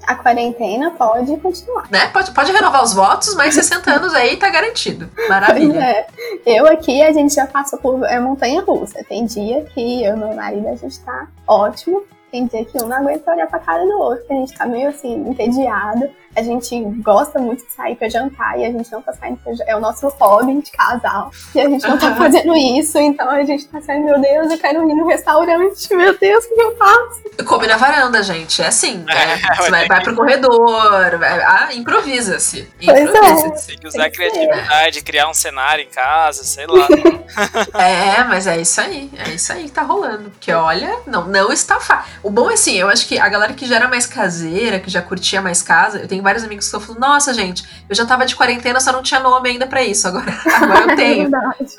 A 0.07 0.14
quarentena 0.14 0.90
pode 0.90 1.35
continuar. 1.38 1.87
né? 1.90 2.09
Pode, 2.09 2.33
pode 2.33 2.53
renovar 2.53 2.85
os 2.85 2.92
votos, 2.92 3.35
mas 3.35 3.55
60 3.55 3.90
anos 3.90 4.12
aí 4.12 4.37
tá 4.37 4.50
garantido. 4.50 5.09
Maravilha. 5.27 5.81
é. 5.81 6.07
Eu 6.44 6.66
aqui, 6.66 7.03
a 7.03 7.12
gente 7.12 7.35
já 7.35 7.46
passou 7.46 7.79
por 7.79 8.05
é, 8.05 8.20
montanha 8.20 8.61
russa. 8.61 9.03
Tem 9.09 9.24
dia 9.24 9.64
que 9.72 10.05
eu 10.05 10.16
e 10.16 10.18
meu 10.18 10.35
marido, 10.35 10.68
a 10.68 10.77
gente 10.77 11.00
tá 11.00 11.29
ótimo. 11.46 12.03
Tem 12.35 12.47
dia 12.47 12.64
que 12.64 12.83
um 12.83 12.88
não 12.88 12.97
aguenta 12.97 13.31
olhar 13.31 13.47
pra 13.47 13.61
cara 13.61 13.87
do 13.87 13.97
outro, 13.97 14.27
que 14.27 14.33
a 14.33 14.37
gente 14.37 14.59
tá 14.59 14.66
meio 14.66 14.88
assim, 14.88 15.14
entediado. 15.29 16.11
A 16.37 16.42
gente 16.42 16.79
gosta 17.03 17.38
muito 17.38 17.64
de 17.64 17.73
sair 17.73 17.94
pra 17.97 18.09
jantar 18.09 18.59
e 18.59 18.64
a 18.64 18.70
gente 18.73 18.90
não 18.90 19.01
tá 19.03 19.12
saindo 19.12 19.38
pra 19.38 19.53
jantar. 19.53 19.68
É 19.73 19.77
o 19.77 19.81
nosso 19.81 20.09
hobby 20.09 20.61
de 20.62 20.70
casal. 20.70 21.31
E 21.55 21.61
a 21.61 21.68
gente 21.68 21.87
não 21.87 21.97
tá 21.99 22.14
fazendo 22.16 22.55
isso, 22.57 22.99
então 22.99 23.31
a 23.31 23.42
gente 23.44 23.66
tá 23.66 23.81
saindo, 23.81 24.05
meu 24.07 24.20
Deus, 24.20 24.51
eu 24.51 24.59
quero 24.59 24.88
ir 24.90 24.94
no 24.94 25.07
restaurante. 25.07 25.94
Meu 25.94 26.18
Deus, 26.18 26.44
o 26.44 26.55
que 26.55 26.61
eu 26.61 26.77
faço? 26.77 27.23
Come 27.47 27.66
na 27.66 27.77
varanda, 27.77 28.23
gente. 28.23 28.61
É 28.62 28.66
assim. 28.66 28.99
né? 28.99 29.14
É, 29.14 29.55
Você 29.57 29.70
vai, 29.70 29.87
vai 29.87 30.03
pro 30.03 30.14
corredor, 30.16 31.18
vai- 31.18 31.40
ah, 31.42 31.68
improvisa-se. 31.75 32.68
É. 32.81 33.01
Improvisa-se. 33.03 33.66
Tem 33.68 33.79
que 33.79 33.87
usar 33.87 34.11
criatividade, 34.11 35.03
criar 35.03 35.29
um 35.29 35.35
cenário 35.35 35.85
em 35.85 35.88
casa, 35.88 36.42
sei 36.44 36.66
lá. 36.66 36.87
É, 37.75 38.23
mas 38.25 38.47
é 38.47 38.61
isso 38.61 38.81
aí. 38.81 39.11
É 39.18 39.31
isso 39.31 39.53
aí 39.53 39.64
que 39.64 39.70
tá 39.73 39.83
rolando. 39.83 40.31
Porque 40.31 40.53
olha, 40.53 40.99
não, 41.07 41.27
não 41.27 41.53
está 41.53 41.81
fácil. 41.81 42.12
O 42.23 42.31
bom 42.31 42.51
é 42.51 42.55
assim, 42.55 42.75
eu 42.77 42.88
acho 42.88 43.07
que 43.07 43.18
a 43.18 43.29
galera 43.29 43.53
que 43.53 43.66
já 43.66 43.77
era 43.77 43.88
mais 43.88 44.07
caseira, 44.07 44.79
que 44.79 44.90
já 44.90 45.03
curtia 45.03 45.40
mais 45.42 45.62
casa, 45.62 45.99
eu 45.99 46.09
tenho 46.09 46.23
vários 46.25 46.43
amigos 46.43 46.65
que 46.65 46.77
estão 46.77 46.81
falando, 46.81 47.01
nossa, 47.01 47.33
gente, 47.33 47.63
eu 47.89 47.95
já 47.95 48.05
tava 48.05 48.27
de 48.27 48.35
quarentena, 48.35 48.81
só 48.81 48.91
não 48.93 49.03
tinha 49.03 49.21
nome 49.21 49.51
ainda 49.51 49.67
pra 49.67 49.83
isso. 49.85 50.09
Agora, 50.09 50.27
agora 50.57 50.81
eu 50.91 50.97
tenho. 50.97 51.27
É 51.27 51.29
verdade. 51.29 51.75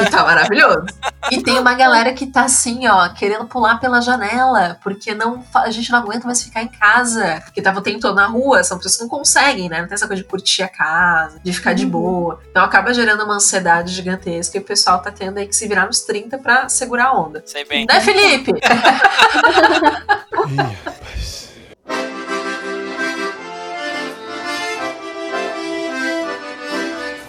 E 0.00 0.10
tá 0.10 0.24
maravilhoso. 0.24 0.86
E 1.30 1.42
tem 1.42 1.58
uma 1.58 1.74
galera 1.74 2.12
que 2.14 2.26
tá 2.26 2.44
assim, 2.44 2.88
ó, 2.88 3.08
querendo 3.10 3.44
pular 3.46 3.78
pela 3.78 4.00
janela, 4.00 4.78
porque 4.82 5.14
não, 5.14 5.44
a 5.54 5.70
gente 5.70 5.90
não 5.92 5.98
aguenta 5.98 6.26
mais 6.26 6.42
ficar 6.42 6.62
em 6.62 6.68
casa. 6.68 7.42
Porque 7.44 7.60
tava 7.60 7.80
o 7.80 7.82
tempo 7.82 8.00
todo 8.00 8.14
na 8.14 8.26
rua, 8.26 8.64
são 8.64 8.78
pessoas 8.78 8.96
que 8.96 9.02
não 9.02 9.08
conseguem, 9.10 9.68
né? 9.68 9.80
Não 9.80 9.88
tem 9.88 9.94
essa 9.94 10.06
coisa 10.06 10.22
de 10.22 10.28
curtir 10.28 10.62
a 10.62 10.68
casa, 10.68 11.40
de 11.42 11.52
ficar 11.52 11.74
de 11.74 11.84
Uhum. 11.84 11.90
boa. 11.90 12.40
Então 12.50 12.64
acaba 12.64 12.94
gerando 12.94 13.24
uma 13.24 13.34
ansiedade 13.34 13.92
gigantesca 13.92 14.56
e 14.56 14.60
o 14.60 14.64
pessoal 14.64 15.00
tá 15.02 15.10
tendo 15.10 15.38
aí 15.38 15.46
que 15.46 15.56
se 15.56 15.66
virar 15.66 15.86
nos 15.86 16.00
30 16.02 16.38
pra 16.38 16.68
segurar 16.68 17.06
a 17.08 17.12
onda. 17.18 17.42
Sei 17.44 17.64
bem. 17.64 17.84
Né, 17.88 18.00
Felipe? 18.00 18.52
Ih, 20.48 20.56
rapaz. 20.56 21.37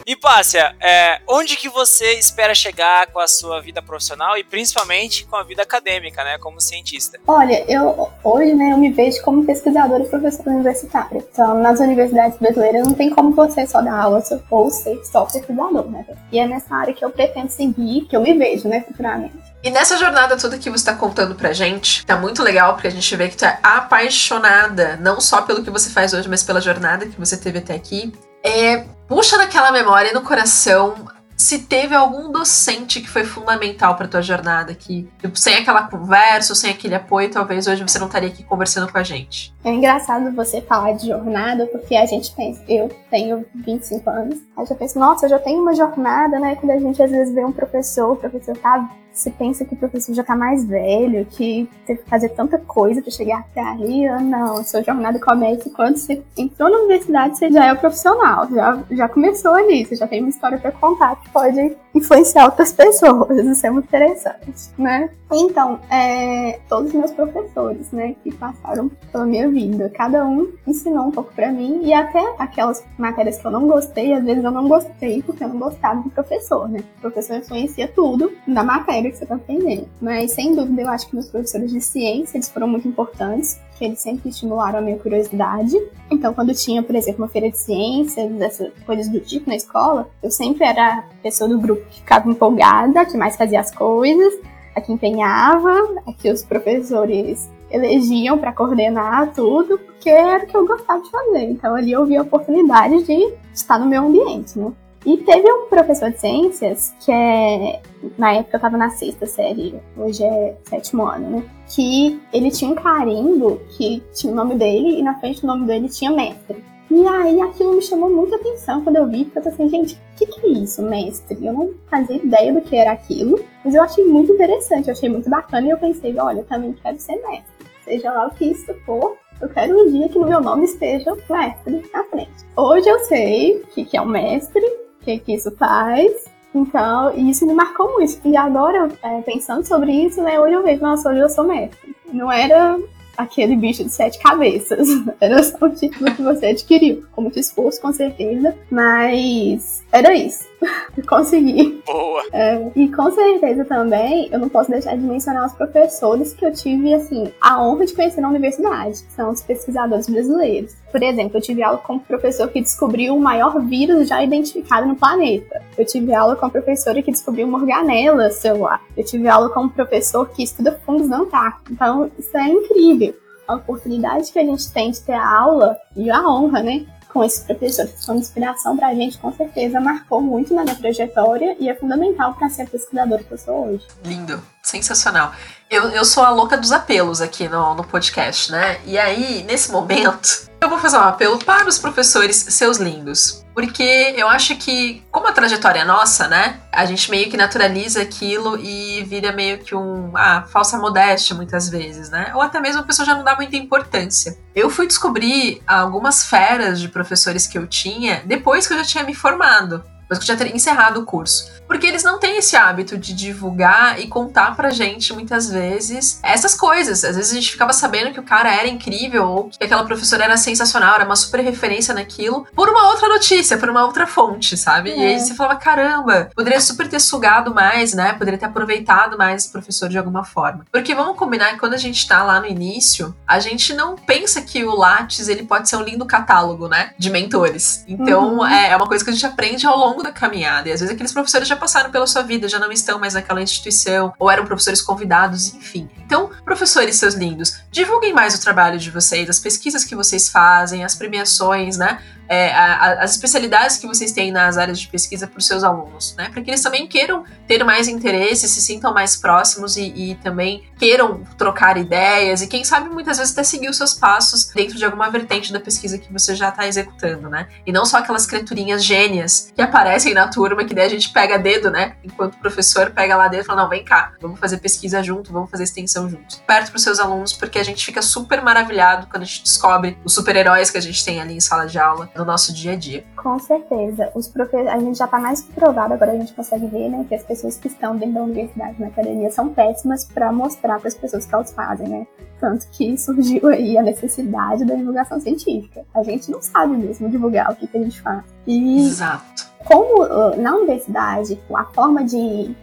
E 0.10 0.16
Pássia, 0.16 0.76
é, 0.82 1.22
onde 1.28 1.56
que 1.56 1.70
você 1.70 2.14
espera 2.14 2.56
chegar 2.56 3.06
com 3.12 3.20
a 3.20 3.28
sua 3.28 3.62
vida 3.62 3.80
profissional 3.80 4.36
e 4.36 4.44
principalmente 4.44 5.24
com 5.28 5.36
a 5.36 5.44
vida 5.44 5.62
acadêmica, 5.62 6.24
né, 6.24 6.40
como 6.40 6.60
cientista? 6.60 7.20
Olha, 7.28 7.64
eu 7.72 8.10
hoje, 8.24 8.56
né, 8.56 8.72
eu 8.72 8.78
me 8.80 8.90
vejo 8.90 9.22
como 9.22 9.46
pesquisadora 9.46 10.02
e 10.02 10.08
professora 10.08 10.50
universitária. 10.50 11.24
Então, 11.32 11.62
nas 11.62 11.80
universidades 11.80 12.40
brasileiras 12.40 12.88
não 12.88 12.96
tem 12.96 13.12
como 13.12 13.36
você 13.36 13.68
só 13.68 13.84
dar 13.84 14.02
aula 14.02 14.24
ou 14.50 14.72
ser 14.72 15.00
só 15.06 15.26
pesquisador, 15.26 15.88
né? 15.92 16.04
E 16.32 16.40
é 16.40 16.48
nessa 16.48 16.76
área 16.76 16.92
que 16.92 17.06
eu 17.06 17.12
pretendo 17.12 17.52
seguir, 17.52 18.08
que 18.10 18.18
eu 18.18 18.22
me 18.22 18.36
vejo, 18.36 18.68
né, 18.68 18.82
futuramente. 18.82 19.38
E 19.62 19.70
nessa 19.70 19.96
jornada 19.96 20.36
toda 20.36 20.58
que 20.58 20.72
você 20.72 20.86
tá 20.86 20.96
contando 20.96 21.36
pra 21.36 21.54
gente, 21.54 22.04
tá 22.04 22.18
muito 22.18 22.42
legal, 22.42 22.74
porque 22.74 22.88
a 22.88 22.92
gente 22.92 23.16
vê 23.16 23.30
que 23.30 23.38
tu 23.38 23.46
é 23.46 23.60
apaixonada, 23.62 24.98
não 25.00 25.22
só 25.22 25.44
pelo 25.44 25.64
que 25.64 25.70
você 25.70 25.92
faz 25.92 26.14
hoje, 26.14 26.28
mas 26.28 26.42
pela 26.42 26.60
jornada 26.60 27.06
que 27.06 27.20
você 27.20 27.38
teve 27.38 27.60
até 27.60 27.76
aqui. 27.76 28.12
É, 28.44 28.86
puxa 29.08 29.38
naquela 29.38 29.72
memória 29.72 30.14
no 30.14 30.22
coração 30.22 30.96
se 31.40 31.60
teve 31.60 31.96
algum 31.96 32.30
docente 32.30 33.00
que 33.00 33.10
foi 33.10 33.24
fundamental 33.24 33.96
pra 33.96 34.10
tua 34.10 34.22
jornada, 34.22 34.76
que 34.76 35.10
tipo, 35.22 35.40
sem 35.40 35.56
aquela 35.56 35.84
conversa, 35.88 36.54
sem 36.54 36.70
aquele 36.70 36.96
apoio, 36.96 37.32
talvez 37.32 37.66
hoje 37.66 37.82
você 37.82 37.98
não 37.98 38.08
estaria 38.08 38.28
aqui 38.28 38.44
conversando 38.44 38.92
com 38.92 38.98
a 38.98 39.04
gente. 39.04 39.56
É 39.64 39.70
engraçado 39.70 40.36
você 40.36 40.60
falar 40.60 40.92
de 40.92 41.08
jornada, 41.08 41.66
porque 41.68 41.96
a 41.96 42.06
gente 42.06 42.36
pensa, 42.36 42.62
eu 42.68 42.90
tenho 43.10 43.46
25 43.56 44.10
anos, 44.10 44.38
aí 44.58 44.66
já 44.66 44.76
penso, 44.76 45.00
nossa, 45.00 45.28
eu 45.28 45.30
já 45.30 45.40
tenho 45.40 45.62
uma 45.62 45.74
jornada, 45.74 46.38
né? 46.40 46.58
Quando 46.58 46.72
a 46.72 46.78
gente 46.78 47.02
às 47.02 47.10
vezes 47.10 47.34
vê 47.34 47.46
um 47.46 47.54
professor, 47.54 48.12
o 48.12 48.16
professor 48.18 48.58
tá. 48.58 48.90
Você 49.14 49.32
pensa 49.32 49.66
que 49.66 49.74
o 49.74 49.78
professor 49.78 50.14
já 50.14 50.24
tá 50.24 50.36
mais 50.36 50.64
velho, 50.64 51.26
que 51.26 51.70
teve 51.86 52.02
que 52.02 52.10
fazer 52.10 52.30
tanta 52.30 52.58
coisa 52.58 53.02
pra 53.02 53.12
chegar 53.12 53.40
até. 53.40 53.62
Ah, 53.62 54.20
não, 54.22 54.64
sua 54.64 54.82
jornada 54.82 55.20
começa 55.20 55.70
quando 55.72 55.98
você 55.98 56.22
entrou 56.38 56.70
na 56.70 56.78
universidade, 56.78 57.38
você 57.38 57.50
já 57.50 57.66
é 57.66 57.74
o 57.74 57.78
profissional, 57.78 58.48
já, 58.50 58.84
já 58.92 59.10
começou 59.10 59.54
ali, 59.56 59.86
você 59.86 59.96
já 59.96 60.08
tem 60.08 60.22
uma 60.22 60.30
história 60.30 60.58
pra 60.58 60.72
contar 60.72 61.16
que 61.18 61.30
pode 61.30 61.76
influenciar 61.94 62.46
outras 62.46 62.72
pessoas. 62.72 63.38
Isso 63.46 63.66
é 63.66 63.70
muito 63.70 63.86
interessante, 63.86 64.70
né? 64.78 65.10
Então, 65.32 65.80
é, 65.90 66.60
todos 66.68 66.88
os 66.90 66.94
meus 66.94 67.12
professores, 67.12 67.92
né, 67.92 68.16
que 68.24 68.34
passaram 68.34 68.90
pela 69.12 69.26
minha 69.26 69.48
vida, 69.48 69.92
cada 69.94 70.26
um 70.26 70.52
ensinou 70.66 71.06
um 71.06 71.12
pouco 71.12 71.32
pra 71.34 71.52
mim 71.52 71.82
e 71.84 71.94
até 71.94 72.20
aquelas 72.40 72.84
matérias 72.98 73.38
que 73.38 73.46
eu 73.46 73.52
não 73.52 73.68
gostei, 73.68 74.14
às 74.14 74.24
vezes 74.24 74.44
eu 74.44 74.52
não 74.52 74.68
gostei 74.68 75.22
porque 75.22 75.44
eu 75.44 75.50
não 75.50 75.60
gostava 75.60 76.02
do 76.02 76.10
professor, 76.10 76.68
né? 76.68 76.80
O 76.98 77.02
professor 77.02 77.38
influencia 77.38 77.88
tudo 77.88 78.32
na 78.48 78.64
matéria 78.64 79.12
que 79.12 79.18
você 79.18 79.26
tá 79.26 79.36
aprendendo. 79.36 79.88
Mas 80.02 80.32
sem 80.34 80.56
dúvida 80.56 80.82
eu 80.82 80.90
acho 80.90 81.08
que 81.08 81.16
meus 81.16 81.30
professores 81.30 81.72
de 81.72 81.82
ciência, 81.82 82.38
eles 82.38 82.50
foram 82.50 82.68
muito 82.68 82.88
importantes, 82.88 83.60
eles 83.86 84.00
sempre 84.00 84.30
estimularam 84.30 84.80
a 84.80 84.82
minha 84.82 84.98
curiosidade. 84.98 85.76
Então, 86.12 86.34
quando 86.34 86.54
tinha, 86.54 86.84
por 86.84 86.96
exemplo, 86.96 87.24
uma 87.24 87.30
feira 87.30 87.50
de 87.50 87.58
ciências, 87.58 88.32
dessas 88.34 88.72
coisas 88.86 89.08
do 89.08 89.20
tipo 89.20 89.50
na 89.50 89.56
escola, 89.56 90.10
eu 90.22 90.32
sempre 90.32 90.66
era 90.66 91.00
a 91.00 91.04
pessoa 91.22 91.50
do 91.50 91.60
grupo 91.60 91.86
que 91.90 92.00
ficava 92.00 92.30
empolgada, 92.30 93.06
que 93.06 93.18
mais 93.18 93.36
fazia 93.36 93.60
as 93.60 93.72
coisas, 93.72 94.34
a 94.76 94.82
que 94.82 94.92
empenhava, 94.92 95.72
a 96.08 96.14
que 96.14 96.30
os 96.32 96.44
professores 96.44 97.50
elegiam 97.72 98.38
para 98.38 98.52
coordenar 98.52 99.32
tudo, 99.34 99.78
porque 99.78 100.10
era 100.10 100.44
o 100.44 100.48
que 100.48 100.58
eu 100.58 100.66
gostava 100.66 101.02
de 101.02 101.12
fazer. 101.12 101.44
Então 101.44 101.76
ali 101.76 101.92
eu 101.92 102.06
vi 102.06 102.18
a 102.18 102.22
oportunidade 102.22 103.04
de 103.04 103.34
estar 103.54 103.78
no 103.80 103.86
meu 103.86 104.08
ambiente, 104.08 104.58
né? 104.58 104.72
E 105.06 105.18
teve 105.18 105.50
um 105.52 105.68
professor 105.68 106.12
de 106.12 106.20
ciências, 106.20 106.94
que 107.00 107.12
é. 107.12 107.82
Na 108.18 108.34
época 108.34 108.58
eu 108.58 108.62
tava 108.62 108.78
na 108.78 108.90
sexta 108.90 109.26
série, 109.26 109.76
hoje 109.98 110.24
é 110.24 110.56
sétimo 110.64 111.06
ano, 111.06 111.38
né? 111.38 111.44
Que 111.68 112.20
ele 112.34 112.52
tinha 112.52 112.72
um 112.72 112.76
carimbo 112.76 113.62
que 113.78 114.04
tinha 114.14 114.32
o 114.32 114.36
nome 114.36 114.56
dele 114.56 115.00
e 115.00 115.02
na 115.02 115.20
frente 115.20 115.42
do 115.42 115.48
nome 115.48 115.66
dele 115.66 115.88
tinha 115.90 116.12
mestre. 116.12 116.64
E 116.92 117.08
aí 117.08 117.40
aquilo 117.40 117.74
me 117.74 117.82
chamou 117.84 118.10
muita 118.10 118.36
atenção 118.36 118.84
quando 118.84 118.96
eu 118.96 119.08
vi, 119.08 119.26
porque 119.26 119.38
eu 119.38 119.44
tô 119.44 119.50
assim, 119.50 119.70
gente, 119.70 119.94
o 119.94 120.18
que, 120.18 120.26
que 120.26 120.48
é 120.48 120.50
isso, 120.50 120.82
mestre? 120.82 121.46
Eu 121.46 121.54
não 121.54 121.72
fazia 121.88 122.16
ideia 122.16 122.52
do 122.52 122.62
que 122.62 122.76
era 122.76 122.92
aquilo, 122.92 123.40
mas 123.64 123.76
eu 123.76 123.84
achei 123.84 124.04
muito 124.06 124.34
interessante, 124.34 124.88
eu 124.88 124.94
achei 124.94 125.08
muito 125.08 125.30
bacana 125.30 125.68
e 125.68 125.70
eu 125.70 125.78
pensei, 125.78 126.18
olha, 126.20 126.40
eu 126.40 126.46
também 126.46 126.74
quero 126.82 126.98
ser 126.98 127.16
mestre. 127.18 127.68
Seja 127.86 128.12
lá 128.12 128.28
o 128.28 128.32
que 128.32 128.46
isso 128.46 128.74
for, 128.86 129.16
eu 129.40 129.48
quero 129.50 129.80
um 129.80 129.92
dia 129.92 130.10
que 130.10 130.18
no 130.18 130.28
meu 130.28 130.42
nome 130.42 130.66
esteja 130.66 131.16
mestre 131.30 131.90
na 131.94 132.04
frente. 132.06 132.46
Hoje 132.58 132.90
eu 132.90 133.00
sei 133.02 133.58
o 133.58 133.68
que, 133.68 133.86
que 133.86 133.96
é 133.96 134.02
um 134.02 134.08
mestre, 134.08 134.66
o 134.66 134.89
que, 135.10 135.20
que 135.20 135.34
isso 135.34 135.52
faz. 135.52 136.26
Então, 136.54 137.16
isso 137.16 137.46
me 137.46 137.54
marcou 137.54 137.94
muito. 137.94 138.20
E 138.28 138.36
agora, 138.36 138.90
é, 139.04 139.22
pensando 139.22 139.66
sobre 139.66 139.92
isso, 139.92 140.22
né, 140.22 140.40
hoje 140.40 140.54
eu 140.54 140.64
vejo, 140.64 140.82
nossa, 140.82 141.10
hoje 141.10 141.20
eu 141.20 141.30
sou 141.30 141.46
mestre. 141.46 141.96
Não 142.12 142.32
era 142.32 142.80
aquele 143.18 143.56
bicho 143.56 143.84
de 143.84 143.90
sete 143.90 144.18
cabeças. 144.20 144.88
Era 145.20 145.44
só 145.44 145.58
o 145.66 145.70
título 145.70 146.10
que 146.16 146.22
você 146.22 146.48
adquiriu. 146.48 147.04
Com 147.12 147.24
muito 147.24 147.38
esforço, 147.38 147.82
com 147.82 147.92
certeza. 147.92 148.56
Mas 148.72 149.84
era 149.92 150.14
isso. 150.14 150.48
Consegui. 151.08 151.82
Boa! 151.86 152.24
É, 152.32 152.72
e 152.76 152.90
com 152.90 153.10
certeza 153.12 153.66
também, 153.66 154.30
eu 154.32 154.40
não 154.40 154.50
posso 154.50 154.70
deixar 154.70 154.96
de 154.96 155.02
mencionar 155.02 155.46
os 155.46 155.54
professores 155.54 156.34
que 156.34 156.46
eu 156.46 156.52
tive, 156.52 156.94
assim, 156.94 157.32
a 157.42 157.64
honra 157.64 157.86
de 157.86 157.94
conhecer 157.94 158.22
na 158.22 158.30
universidade, 158.30 159.04
que 159.04 159.14
são 159.14 159.32
os 159.32 159.42
pesquisadores 159.42 160.08
brasileiros. 160.08 160.76
Por 160.92 161.02
exemplo, 161.02 161.38
eu 161.38 161.42
tive 161.42 161.64
aula 161.64 161.78
com 161.80 161.94
um 161.94 162.00
professor 162.00 162.48
que 162.50 162.62
descobriu 162.62 163.16
o 163.16 163.20
maior 163.20 163.60
vírus 163.62 164.08
já 164.08 164.24
identificado 164.24 164.88
no 164.88 164.96
planeta. 164.96 165.62
Eu 165.78 165.86
tive 165.86 166.14
aula 166.14 166.36
com 166.36 166.46
a 166.46 166.50
professora 166.50 167.02
que 167.02 167.12
descobriu 167.12 167.48
uma 167.48 167.60
organela 167.60 168.30
celular. 168.30 168.82
Eu 168.96 169.06
tive 169.06 169.28
aula 169.28 169.50
com 169.50 169.62
um 169.62 169.70
professor 169.70 170.30
que 170.30 170.44
estuda 170.44 170.80
fungos 170.86 171.08
na 171.08 171.20
Antártida. 171.20 171.72
Então, 171.72 172.12
isso 172.18 172.38
é 172.38 172.48
incrível. 172.48 173.16
A 173.48 173.56
oportunidade 173.56 174.32
que 174.32 174.38
a 174.38 174.44
gente 174.44 174.72
tem 174.72 174.92
de 174.92 175.02
ter 175.02 175.14
a 175.14 175.40
aula 175.40 175.76
e 175.96 176.12
a 176.12 176.22
honra, 176.30 176.62
né? 176.62 176.86
Com 177.12 177.24
esses 177.24 177.44
professores 177.44 177.92
que 177.92 178.00
de 178.16 178.22
inspiração 178.22 178.78
pra 178.78 178.94
gente, 178.94 179.18
com 179.18 179.34
certeza 179.34 179.80
marcou 179.80 180.22
muito 180.22 180.54
na 180.54 180.64
minha 180.64 180.76
trajetória 180.76 181.56
e 181.60 181.68
é 181.68 181.76
fundamental 181.76 182.36
para 182.36 182.50
ser 182.50 182.64
a 182.64 182.68
pesquisadora 182.68 183.24
que 183.24 183.32
eu 183.32 183.38
sou 183.38 183.68
hoje. 183.68 183.88
Lindo, 184.06 184.42
sensacional. 184.70 185.34
Eu, 185.70 185.90
eu 185.90 186.04
sou 186.04 186.24
a 186.24 186.32
louca 186.32 186.58
dos 186.58 186.72
apelos 186.72 187.22
aqui 187.22 187.48
no, 187.48 187.76
no 187.76 187.84
podcast, 187.84 188.52
né? 188.52 188.80
E 188.86 188.98
aí, 188.98 189.44
nesse 189.44 189.72
momento, 189.72 190.50
eu 190.60 190.68
vou 190.68 190.80
fazer 190.80 190.98
um 190.98 191.02
apelo 191.02 191.38
para 191.38 191.68
os 191.68 191.78
professores 191.78 192.36
seus 192.36 192.78
lindos. 192.78 193.46
Porque 193.54 194.14
eu 194.18 194.28
acho 194.28 194.56
que, 194.56 195.04
como 195.12 195.28
a 195.28 195.32
trajetória 195.32 195.82
é 195.82 195.86
nossa, 195.86 196.28
né? 196.28 196.60
A 196.72 196.86
gente 196.86 197.12
meio 197.12 197.30
que 197.30 197.38
naturaliza 197.38 198.02
aquilo 198.02 198.58
e 198.58 199.04
vira 199.04 199.32
meio 199.32 199.60
que 199.60 199.76
um. 199.76 200.12
Ah, 200.16 200.46
falsa 200.50 200.78
modéstia 200.78 201.36
muitas 201.36 201.70
vezes, 201.70 202.10
né? 202.10 202.32
Ou 202.34 202.42
até 202.42 202.60
mesmo 202.60 202.82
a 202.82 202.86
pessoa 202.86 203.06
já 203.06 203.14
não 203.14 203.24
dá 203.24 203.36
muita 203.36 203.56
importância. 203.56 204.40
Eu 204.56 204.70
fui 204.70 204.88
descobrir 204.88 205.62
algumas 205.68 206.24
feras 206.24 206.80
de 206.80 206.88
professores 206.88 207.46
que 207.46 207.58
eu 207.58 207.68
tinha 207.68 208.24
depois 208.26 208.66
que 208.66 208.74
eu 208.74 208.78
já 208.78 208.86
tinha 208.86 209.04
me 209.04 209.14
formado. 209.14 209.84
Depois 210.02 210.18
que 210.18 210.24
eu 210.24 210.28
já 210.34 210.38
teria 210.38 210.56
encerrado 210.56 211.02
o 211.02 211.06
curso. 211.06 211.59
Porque 211.70 211.86
eles 211.86 212.04
não 212.04 212.18
têm 212.18 212.40
esse 212.40 212.58
hábito 212.58 212.98
de 212.98 213.14
divulgar 213.14 214.00
e 214.00 214.08
contar 214.08 214.56
pra 214.56 214.72
gente 214.72 215.14
muitas 215.14 215.52
vezes 215.52 216.20
essas 216.24 216.56
coisas. 216.56 217.06
Às 217.06 217.16
vezes 217.16 217.32
a 217.32 217.36
gente 217.36 217.52
ficava 217.52 217.72
sabendo 217.72 218.12
que 218.12 218.20
o 218.20 218.24
cara 218.24 218.52
era 218.52 218.68
incrível 218.68 219.30
ou 219.30 219.50
que 219.50 219.64
aquela 219.64 219.86
professora 219.86 220.24
era 220.24 220.36
sensacional, 220.36 220.96
era 220.96 221.06
uma 221.06 221.16
super 221.16 221.42
referência 221.42 221.94
naquilo, 221.94 222.48
por 222.56 222.68
uma 222.70 222.90
outra 222.90 223.08
notícia, 223.08 223.56
por 223.56 223.70
uma 223.70 223.86
outra 223.86 224.08
fonte, 224.08 224.58
sabe? 224.58 224.90
É. 224.90 224.98
E 224.98 225.06
aí 225.06 225.14
é. 225.14 225.20
você 225.20 225.36
falava, 225.36 225.60
caramba, 225.60 226.32
poderia 226.36 226.60
super 226.60 226.90
ter 226.90 227.00
sugado 227.00 227.54
mais, 227.54 227.94
né? 227.94 228.14
Poderia 228.14 228.40
ter 228.40 228.48
aproveitado 228.48 229.16
mais 229.16 229.44
esse 229.44 229.52
professor 229.52 229.90
de 229.90 229.98
alguma 230.00 230.24
forma. 230.24 230.66
Porque 230.72 230.96
vamos 230.96 231.18
combinar 231.18 231.52
que 231.52 231.60
quando 231.60 231.76
a 231.76 231.78
gente 231.78 232.08
tá 232.08 232.24
lá 232.24 232.40
no 232.40 232.48
início, 232.48 233.16
a 233.28 233.40
gente 233.40 233.76
não 233.76 233.96
pensa 233.96 234.42
que 234.42 234.64
o 234.64 234.76
Lattes 234.76 235.28
ele 235.28 235.44
pode 235.44 235.70
ser 235.70 235.76
um 235.76 235.84
lindo 235.84 236.04
catálogo, 236.04 236.68
né? 236.68 236.94
De 236.98 237.12
mentores. 237.12 237.86
Então 237.88 238.40
uhum. 238.40 238.48
é, 238.48 238.72
é 238.72 238.76
uma 238.76 238.88
coisa 238.88 239.04
que 239.04 239.12
a 239.12 239.14
gente 239.14 239.26
aprende 239.26 239.68
ao 239.68 239.78
longo 239.78 240.02
da 240.02 240.12
caminhada. 240.12 240.68
E 240.68 240.72
às 240.72 240.80
vezes 240.80 240.96
aqueles 240.96 241.14
professores 241.14 241.48
já 241.48 241.59
passaram 241.60 241.92
pela 241.92 242.08
sua 242.08 242.22
vida, 242.22 242.48
já 242.48 242.58
não 242.58 242.72
estão 242.72 242.98
mais 243.00 243.14
naquela 243.14 243.42
instituição, 243.42 244.14
ou 244.18 244.32
eram 244.32 244.46
professores 244.46 244.82
convidados, 244.82 245.54
enfim. 245.54 245.90
Então, 246.06 246.30
professores, 246.44 246.96
seus 246.96 247.14
lindos, 247.14 247.60
divulguem 247.70 248.14
mais 248.14 248.34
o 248.34 248.42
trabalho 248.42 248.80
de 248.80 248.90
vocês, 248.90 249.30
as 249.30 249.40
pesquisas 249.40 249.84
que 249.84 249.96
vocês 249.96 250.30
fazem, 250.30 250.84
as 250.84 250.96
premiações, 250.96 251.78
né? 251.78 252.02
É, 252.30 252.54
a, 252.54 253.04
as 253.04 253.12
especialidades 253.12 253.78
que 253.78 253.88
vocês 253.88 254.12
têm 254.12 254.32
nas 254.32 254.58
áreas 254.58 254.80
de 254.80 254.88
pesquisa 254.88 255.26
para 255.26 255.40
os 255.40 255.48
seus 255.48 255.64
alunos, 255.64 256.14
né? 256.16 256.30
Para 256.32 256.44
que 256.44 256.52
eles 256.52 256.62
também 256.62 256.88
queiram 256.88 257.26
ter 257.48 257.64
mais 257.64 257.88
interesse, 257.88 258.48
se 258.48 258.62
sintam 258.62 258.94
mais 258.94 259.18
próximos 259.18 259.76
e, 259.76 259.92
e, 259.96 260.16
também 260.16 260.64
queiram 260.78 261.24
trocar 261.38 261.78
ideias 261.78 262.42
e 262.42 262.48
quem 262.48 262.64
sabe 262.64 262.90
muitas 262.90 263.18
vezes 263.18 263.34
até 263.34 263.44
seguir 263.44 263.70
os 263.70 263.78
seus 263.78 263.94
passos 263.96 264.46
dentro 264.54 264.78
de 264.78 264.86
alguma 264.86 265.10
vertente 265.10 265.52
da 265.52 265.60
pesquisa 265.60 265.98
que 265.98 266.12
você 266.14 266.36
já 266.36 266.50
está 266.50 266.68
executando, 266.68 267.30
né? 267.30 267.48
E 267.66 267.72
não 267.72 267.86
só 267.86 267.98
aquelas 267.98 268.28
criaturinhas 268.28 268.84
gênias 268.84 269.52
que 269.56 269.62
aparecem 269.62 270.14
na 270.14 270.28
turma 270.28 270.64
que 270.64 270.76
daí 270.76 270.86
a 270.86 270.90
gente 270.90 271.10
pega 271.10 271.40
dedo, 271.40 271.72
né? 271.72 271.96
Enquanto 272.04 272.36
o 272.36 272.40
professor 272.40 272.92
pega 272.92 273.16
lá 273.16 273.28
dentro 273.28 273.46
e 273.46 273.48
fala, 273.48 273.64
não, 273.64 273.70
vem 273.70 273.84
cá, 273.84 274.14
vamos 274.22 274.40
fazer 274.40 274.58
pesquisa 274.60 275.02
junto, 275.02 275.34
vamos 275.34 275.50
fazer 275.50 275.64
extensão 275.64 276.08
juntos. 276.08 276.42
Perto 276.46 276.70
para 276.70 276.78
os 276.78 276.84
seus 276.84 277.00
alunos, 277.00 277.34
porque 277.34 277.58
a 277.58 277.64
gente 277.64 277.84
fica 277.84 278.02
super 278.02 278.42
maravilhado 278.44 279.08
quando 279.08 279.24
a 279.24 279.26
gente 279.26 279.44
descobre 279.44 279.98
os 280.04 280.14
super-heróis 280.14 280.70
que 280.70 280.78
a 280.78 280.82
gente 280.82 281.04
tem 281.04 281.20
ali 281.20 281.34
em 281.34 281.40
sala 281.40 281.66
de 281.66 281.80
aula 281.80 282.10
no 282.20 282.26
nosso 282.26 282.54
dia 282.54 282.74
a 282.74 282.76
dia. 282.76 283.04
Com 283.16 283.40
certeza. 283.40 284.12
Os 284.14 284.28
profe... 284.28 284.58
A 284.58 284.78
gente 284.80 284.98
já 284.98 285.06
está 285.06 285.18
mais 285.18 285.42
provado, 285.42 285.94
agora 285.94 286.12
a 286.12 286.16
gente 286.16 286.34
consegue 286.34 286.68
ver 286.68 286.90
né, 286.90 287.06
que 287.08 287.16
as 287.16 287.24
pessoas 287.24 287.58
que 287.58 287.68
estão 287.68 287.96
dentro 287.96 288.16
da 288.16 288.24
universidade, 288.24 288.80
na 288.80 288.88
academia, 288.88 289.32
são 289.32 289.50
péssimas 289.50 290.06
para 290.06 290.32
mostrar 290.32 290.80
para 290.80 290.88
as 290.88 290.96
pessoas 290.96 291.26
que 291.26 291.34
elas 291.34 291.52
fazem, 291.54 291.88
né? 291.88 292.08
Tanto 292.40 292.68
que 292.72 292.96
surgiu 293.00 293.48
aí 293.48 293.78
a 293.78 293.82
necessidade 293.82 294.66
da 294.66 294.76
divulgação 294.76 295.20
científica. 295.20 295.86
A 295.94 296.04
gente 296.04 296.30
não 296.30 296.42
sabe 296.42 296.76
mesmo 296.76 297.10
divulgar 297.10 297.52
o 297.52 297.56
que, 297.56 297.68
que 297.68 297.78
a 297.78 297.82
gente 297.82 298.02
faz. 298.02 298.24
E 298.46 298.88
Exato. 298.88 299.50
Como 299.66 300.08
na 300.38 300.56
universidade, 300.56 301.40
a 301.54 301.66
forma 301.66 302.04
de 302.04 302.56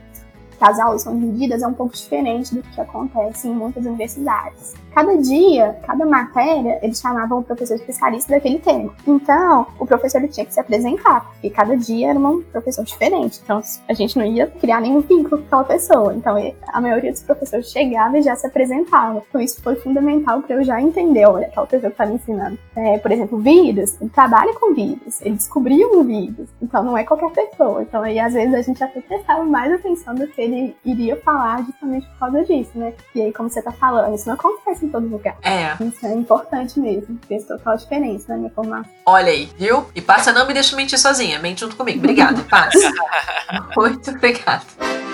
que 0.59 0.65
as 0.65 0.79
aulas 0.79 1.03
são 1.03 1.19
divididas 1.19 1.63
é 1.63 1.67
um 1.67 1.75
pouco 1.75 1.95
diferente 1.95 2.55
do 2.55 2.63
que 2.63 2.81
acontece 2.81 3.49
em 3.49 3.55
muitas 3.55 3.85
universidades 3.85 4.75
cada 4.97 5.15
dia, 5.19 5.77
cada 5.83 6.07
matéria, 6.07 6.79
eles 6.81 6.99
chamavam 6.99 7.41
o 7.41 7.43
professor 7.43 7.75
especialista 7.75 8.33
daquele 8.33 8.59
tema. 8.59 8.95
Então, 9.07 9.67
o 9.79 9.87
professor 9.87 10.23
ele 10.23 10.29
tinha 10.29 10.47
que 10.47 10.55
se 10.55 10.59
apresentar, 10.59 11.21
porque 11.33 11.51
cada 11.51 11.77
dia 11.77 12.09
era 12.09 12.19
um 12.19 12.41
professor 12.41 12.83
diferente. 12.83 13.39
Então, 13.45 13.61
a 13.87 13.93
gente 13.93 14.19
não 14.19 14.25
ia 14.25 14.47
criar 14.47 14.81
nenhum 14.81 15.03
vínculo 15.03 15.43
com 15.43 15.47
aquela 15.49 15.65
pessoa. 15.65 16.15
Então, 16.15 16.35
a 16.69 16.81
maioria 16.81 17.13
dos 17.13 17.23
professores 17.23 17.71
chegava 17.71 18.17
e 18.17 18.23
já 18.23 18.35
se 18.37 18.47
apresentava. 18.47 19.23
Então, 19.29 19.39
isso 19.39 19.61
foi 19.61 19.77
fundamental 19.77 20.41
para 20.41 20.57
eu 20.57 20.65
já 20.65 20.81
entender, 20.81 21.27
olha, 21.27 21.49
aquela 21.49 21.67
pessoa 21.67 21.91
que 21.91 21.95
está 21.95 22.07
me 22.07 22.15
ensinando. 22.15 22.59
É, 22.75 22.97
por 22.97 23.13
exemplo, 23.13 23.37
vírus, 23.37 24.01
ele 24.01 24.09
trabalha 24.09 24.55
com 24.55 24.73
vírus, 24.73 25.21
ele 25.21 25.35
descobriu 25.35 25.91
um 25.93 26.05
vírus. 26.05 26.49
Então, 26.63 26.83
não 26.83 26.97
é 26.97 27.05
qualquer 27.05 27.33
pessoa. 27.33 27.83
Então, 27.83 28.03
aí, 28.03 28.19
às 28.19 28.33
vezes, 28.33 28.55
a 28.55 28.63
gente 28.63 28.83
até 28.83 28.99
prestava 29.03 29.45
mais 29.45 29.71
atenção 29.71 30.15
do 30.15 30.27
que 30.27 30.41
ele 30.41 30.75
iria 30.83 31.17
falar 31.17 31.63
justamente 31.67 32.09
por 32.09 32.19
causa 32.19 32.43
disso, 32.45 32.71
né? 32.75 32.95
E 33.15 33.21
aí, 33.21 33.31
como 33.31 33.51
você 33.51 33.59
está 33.59 33.73
falando, 33.73 34.15
isso 34.15 34.27
não 34.27 34.37
acontece 34.37 34.86
em 34.87 34.91
todo 34.91 35.07
lugar. 35.07 35.37
É. 35.43 35.75
Isso 35.83 36.07
é 36.07 36.15
importante 36.15 36.79
mesmo. 36.79 37.19
Fez 37.27 37.45
total 37.45 37.77
diferença 37.77 38.27
na 38.29 38.39
minha 38.39 38.51
formação. 38.51 38.91
Olha 39.05 39.31
aí, 39.33 39.51
viu? 39.59 39.87
E 39.95 40.01
passa 40.01 40.33
não 40.33 40.47
me 40.47 40.55
deixa 40.55 40.77
mentir 40.77 40.99
sozinha. 40.99 41.39
Mente 41.39 41.61
junto 41.61 41.77
comigo. 41.77 41.99
Obrigada, 41.99 42.43
passa. 42.49 42.93
Muito 43.77 44.11
obrigada. 44.11 45.06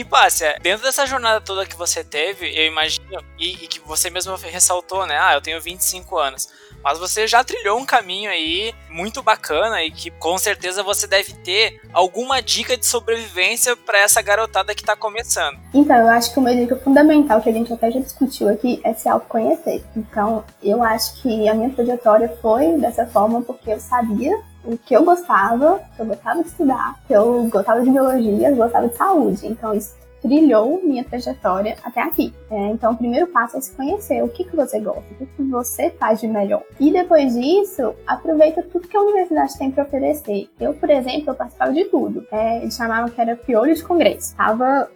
E, 0.00 0.04
Pássia, 0.04 0.56
dentro 0.62 0.82
dessa 0.82 1.04
jornada 1.04 1.42
toda 1.42 1.66
que 1.66 1.76
você 1.76 2.02
teve, 2.02 2.50
eu 2.58 2.66
imagino, 2.66 3.22
e, 3.38 3.52
e, 3.52 3.68
que 3.68 3.80
você 3.80 4.08
mesmo 4.08 4.34
ressaltou, 4.34 5.04
né? 5.04 5.18
Ah, 5.20 5.34
eu 5.34 5.42
tenho 5.42 5.60
25 5.60 6.16
anos. 6.16 6.48
Mas 6.82 6.98
você 6.98 7.26
já 7.26 7.44
trilhou 7.44 7.78
um 7.78 7.84
caminho 7.84 8.30
aí 8.30 8.72
muito 8.88 9.22
bacana 9.22 9.84
e 9.84 9.90
que 9.90 10.10
com 10.12 10.38
certeza 10.38 10.82
você 10.82 11.06
deve 11.06 11.34
ter 11.34 11.82
alguma 11.92 12.40
dica 12.40 12.78
de 12.78 12.86
sobrevivência 12.86 13.76
para 13.76 13.98
essa 13.98 14.22
garotada 14.22 14.74
que 14.74 14.80
está 14.80 14.96
começando. 14.96 15.58
Então, 15.74 15.94
eu 15.94 16.08
acho 16.08 16.32
que 16.32 16.38
uma 16.38 16.56
dica 16.56 16.76
fundamental 16.76 17.42
que 17.42 17.50
a 17.50 17.52
gente 17.52 17.70
até 17.70 17.90
já 17.90 18.00
discutiu 18.00 18.48
aqui 18.48 18.80
é 18.82 18.94
se 18.94 19.06
autoconhecer. 19.06 19.84
Então, 19.94 20.42
eu 20.62 20.82
acho 20.82 21.20
que 21.20 21.46
a 21.46 21.52
minha 21.52 21.68
trajetória 21.68 22.34
foi 22.40 22.78
dessa 22.78 23.04
forma 23.04 23.42
porque 23.42 23.70
eu 23.70 23.78
sabia 23.78 24.40
o 24.64 24.76
que 24.76 24.94
eu 24.94 25.04
gostava, 25.04 25.80
que 25.96 26.02
eu 26.02 26.06
gostava 26.06 26.42
de 26.42 26.48
estudar, 26.48 27.00
que 27.06 27.12
eu 27.12 27.44
gostava 27.48 27.82
de 27.82 27.90
biologia, 27.90 28.50
eu 28.50 28.56
gostava 28.56 28.88
de 28.88 28.96
saúde. 28.96 29.46
Então, 29.46 29.74
isso 29.74 29.94
trilhou 30.20 30.80
minha 30.82 31.02
trajetória 31.02 31.76
até 31.82 32.02
aqui. 32.02 32.32
É, 32.50 32.68
então, 32.68 32.92
o 32.92 32.96
primeiro 32.96 33.26
passo 33.28 33.56
é 33.56 33.60
se 33.60 33.72
conhecer 33.72 34.22
o 34.22 34.28
que, 34.28 34.44
que 34.44 34.54
você 34.54 34.78
gosta, 34.78 35.04
o 35.12 35.16
que, 35.16 35.26
que 35.26 35.42
você 35.42 35.90
faz 35.90 36.20
de 36.20 36.28
melhor. 36.28 36.62
E 36.78 36.92
depois 36.92 37.34
disso, 37.34 37.94
aproveita 38.06 38.62
tudo 38.62 38.86
que 38.86 38.96
a 38.96 39.00
universidade 39.00 39.56
tem 39.58 39.70
para 39.70 39.84
oferecer. 39.84 40.48
Eu, 40.60 40.74
por 40.74 40.90
exemplo, 40.90 41.30
eu 41.30 41.34
participava 41.34 41.72
de 41.72 41.84
tudo. 41.86 42.26
É, 42.30 42.58
eles 42.58 42.74
chamavam 42.74 43.08
que 43.08 43.20
era 43.20 43.36
piolho 43.36 43.74
de 43.74 43.82
congresso. 43.82 44.36
Tava 44.36 44.90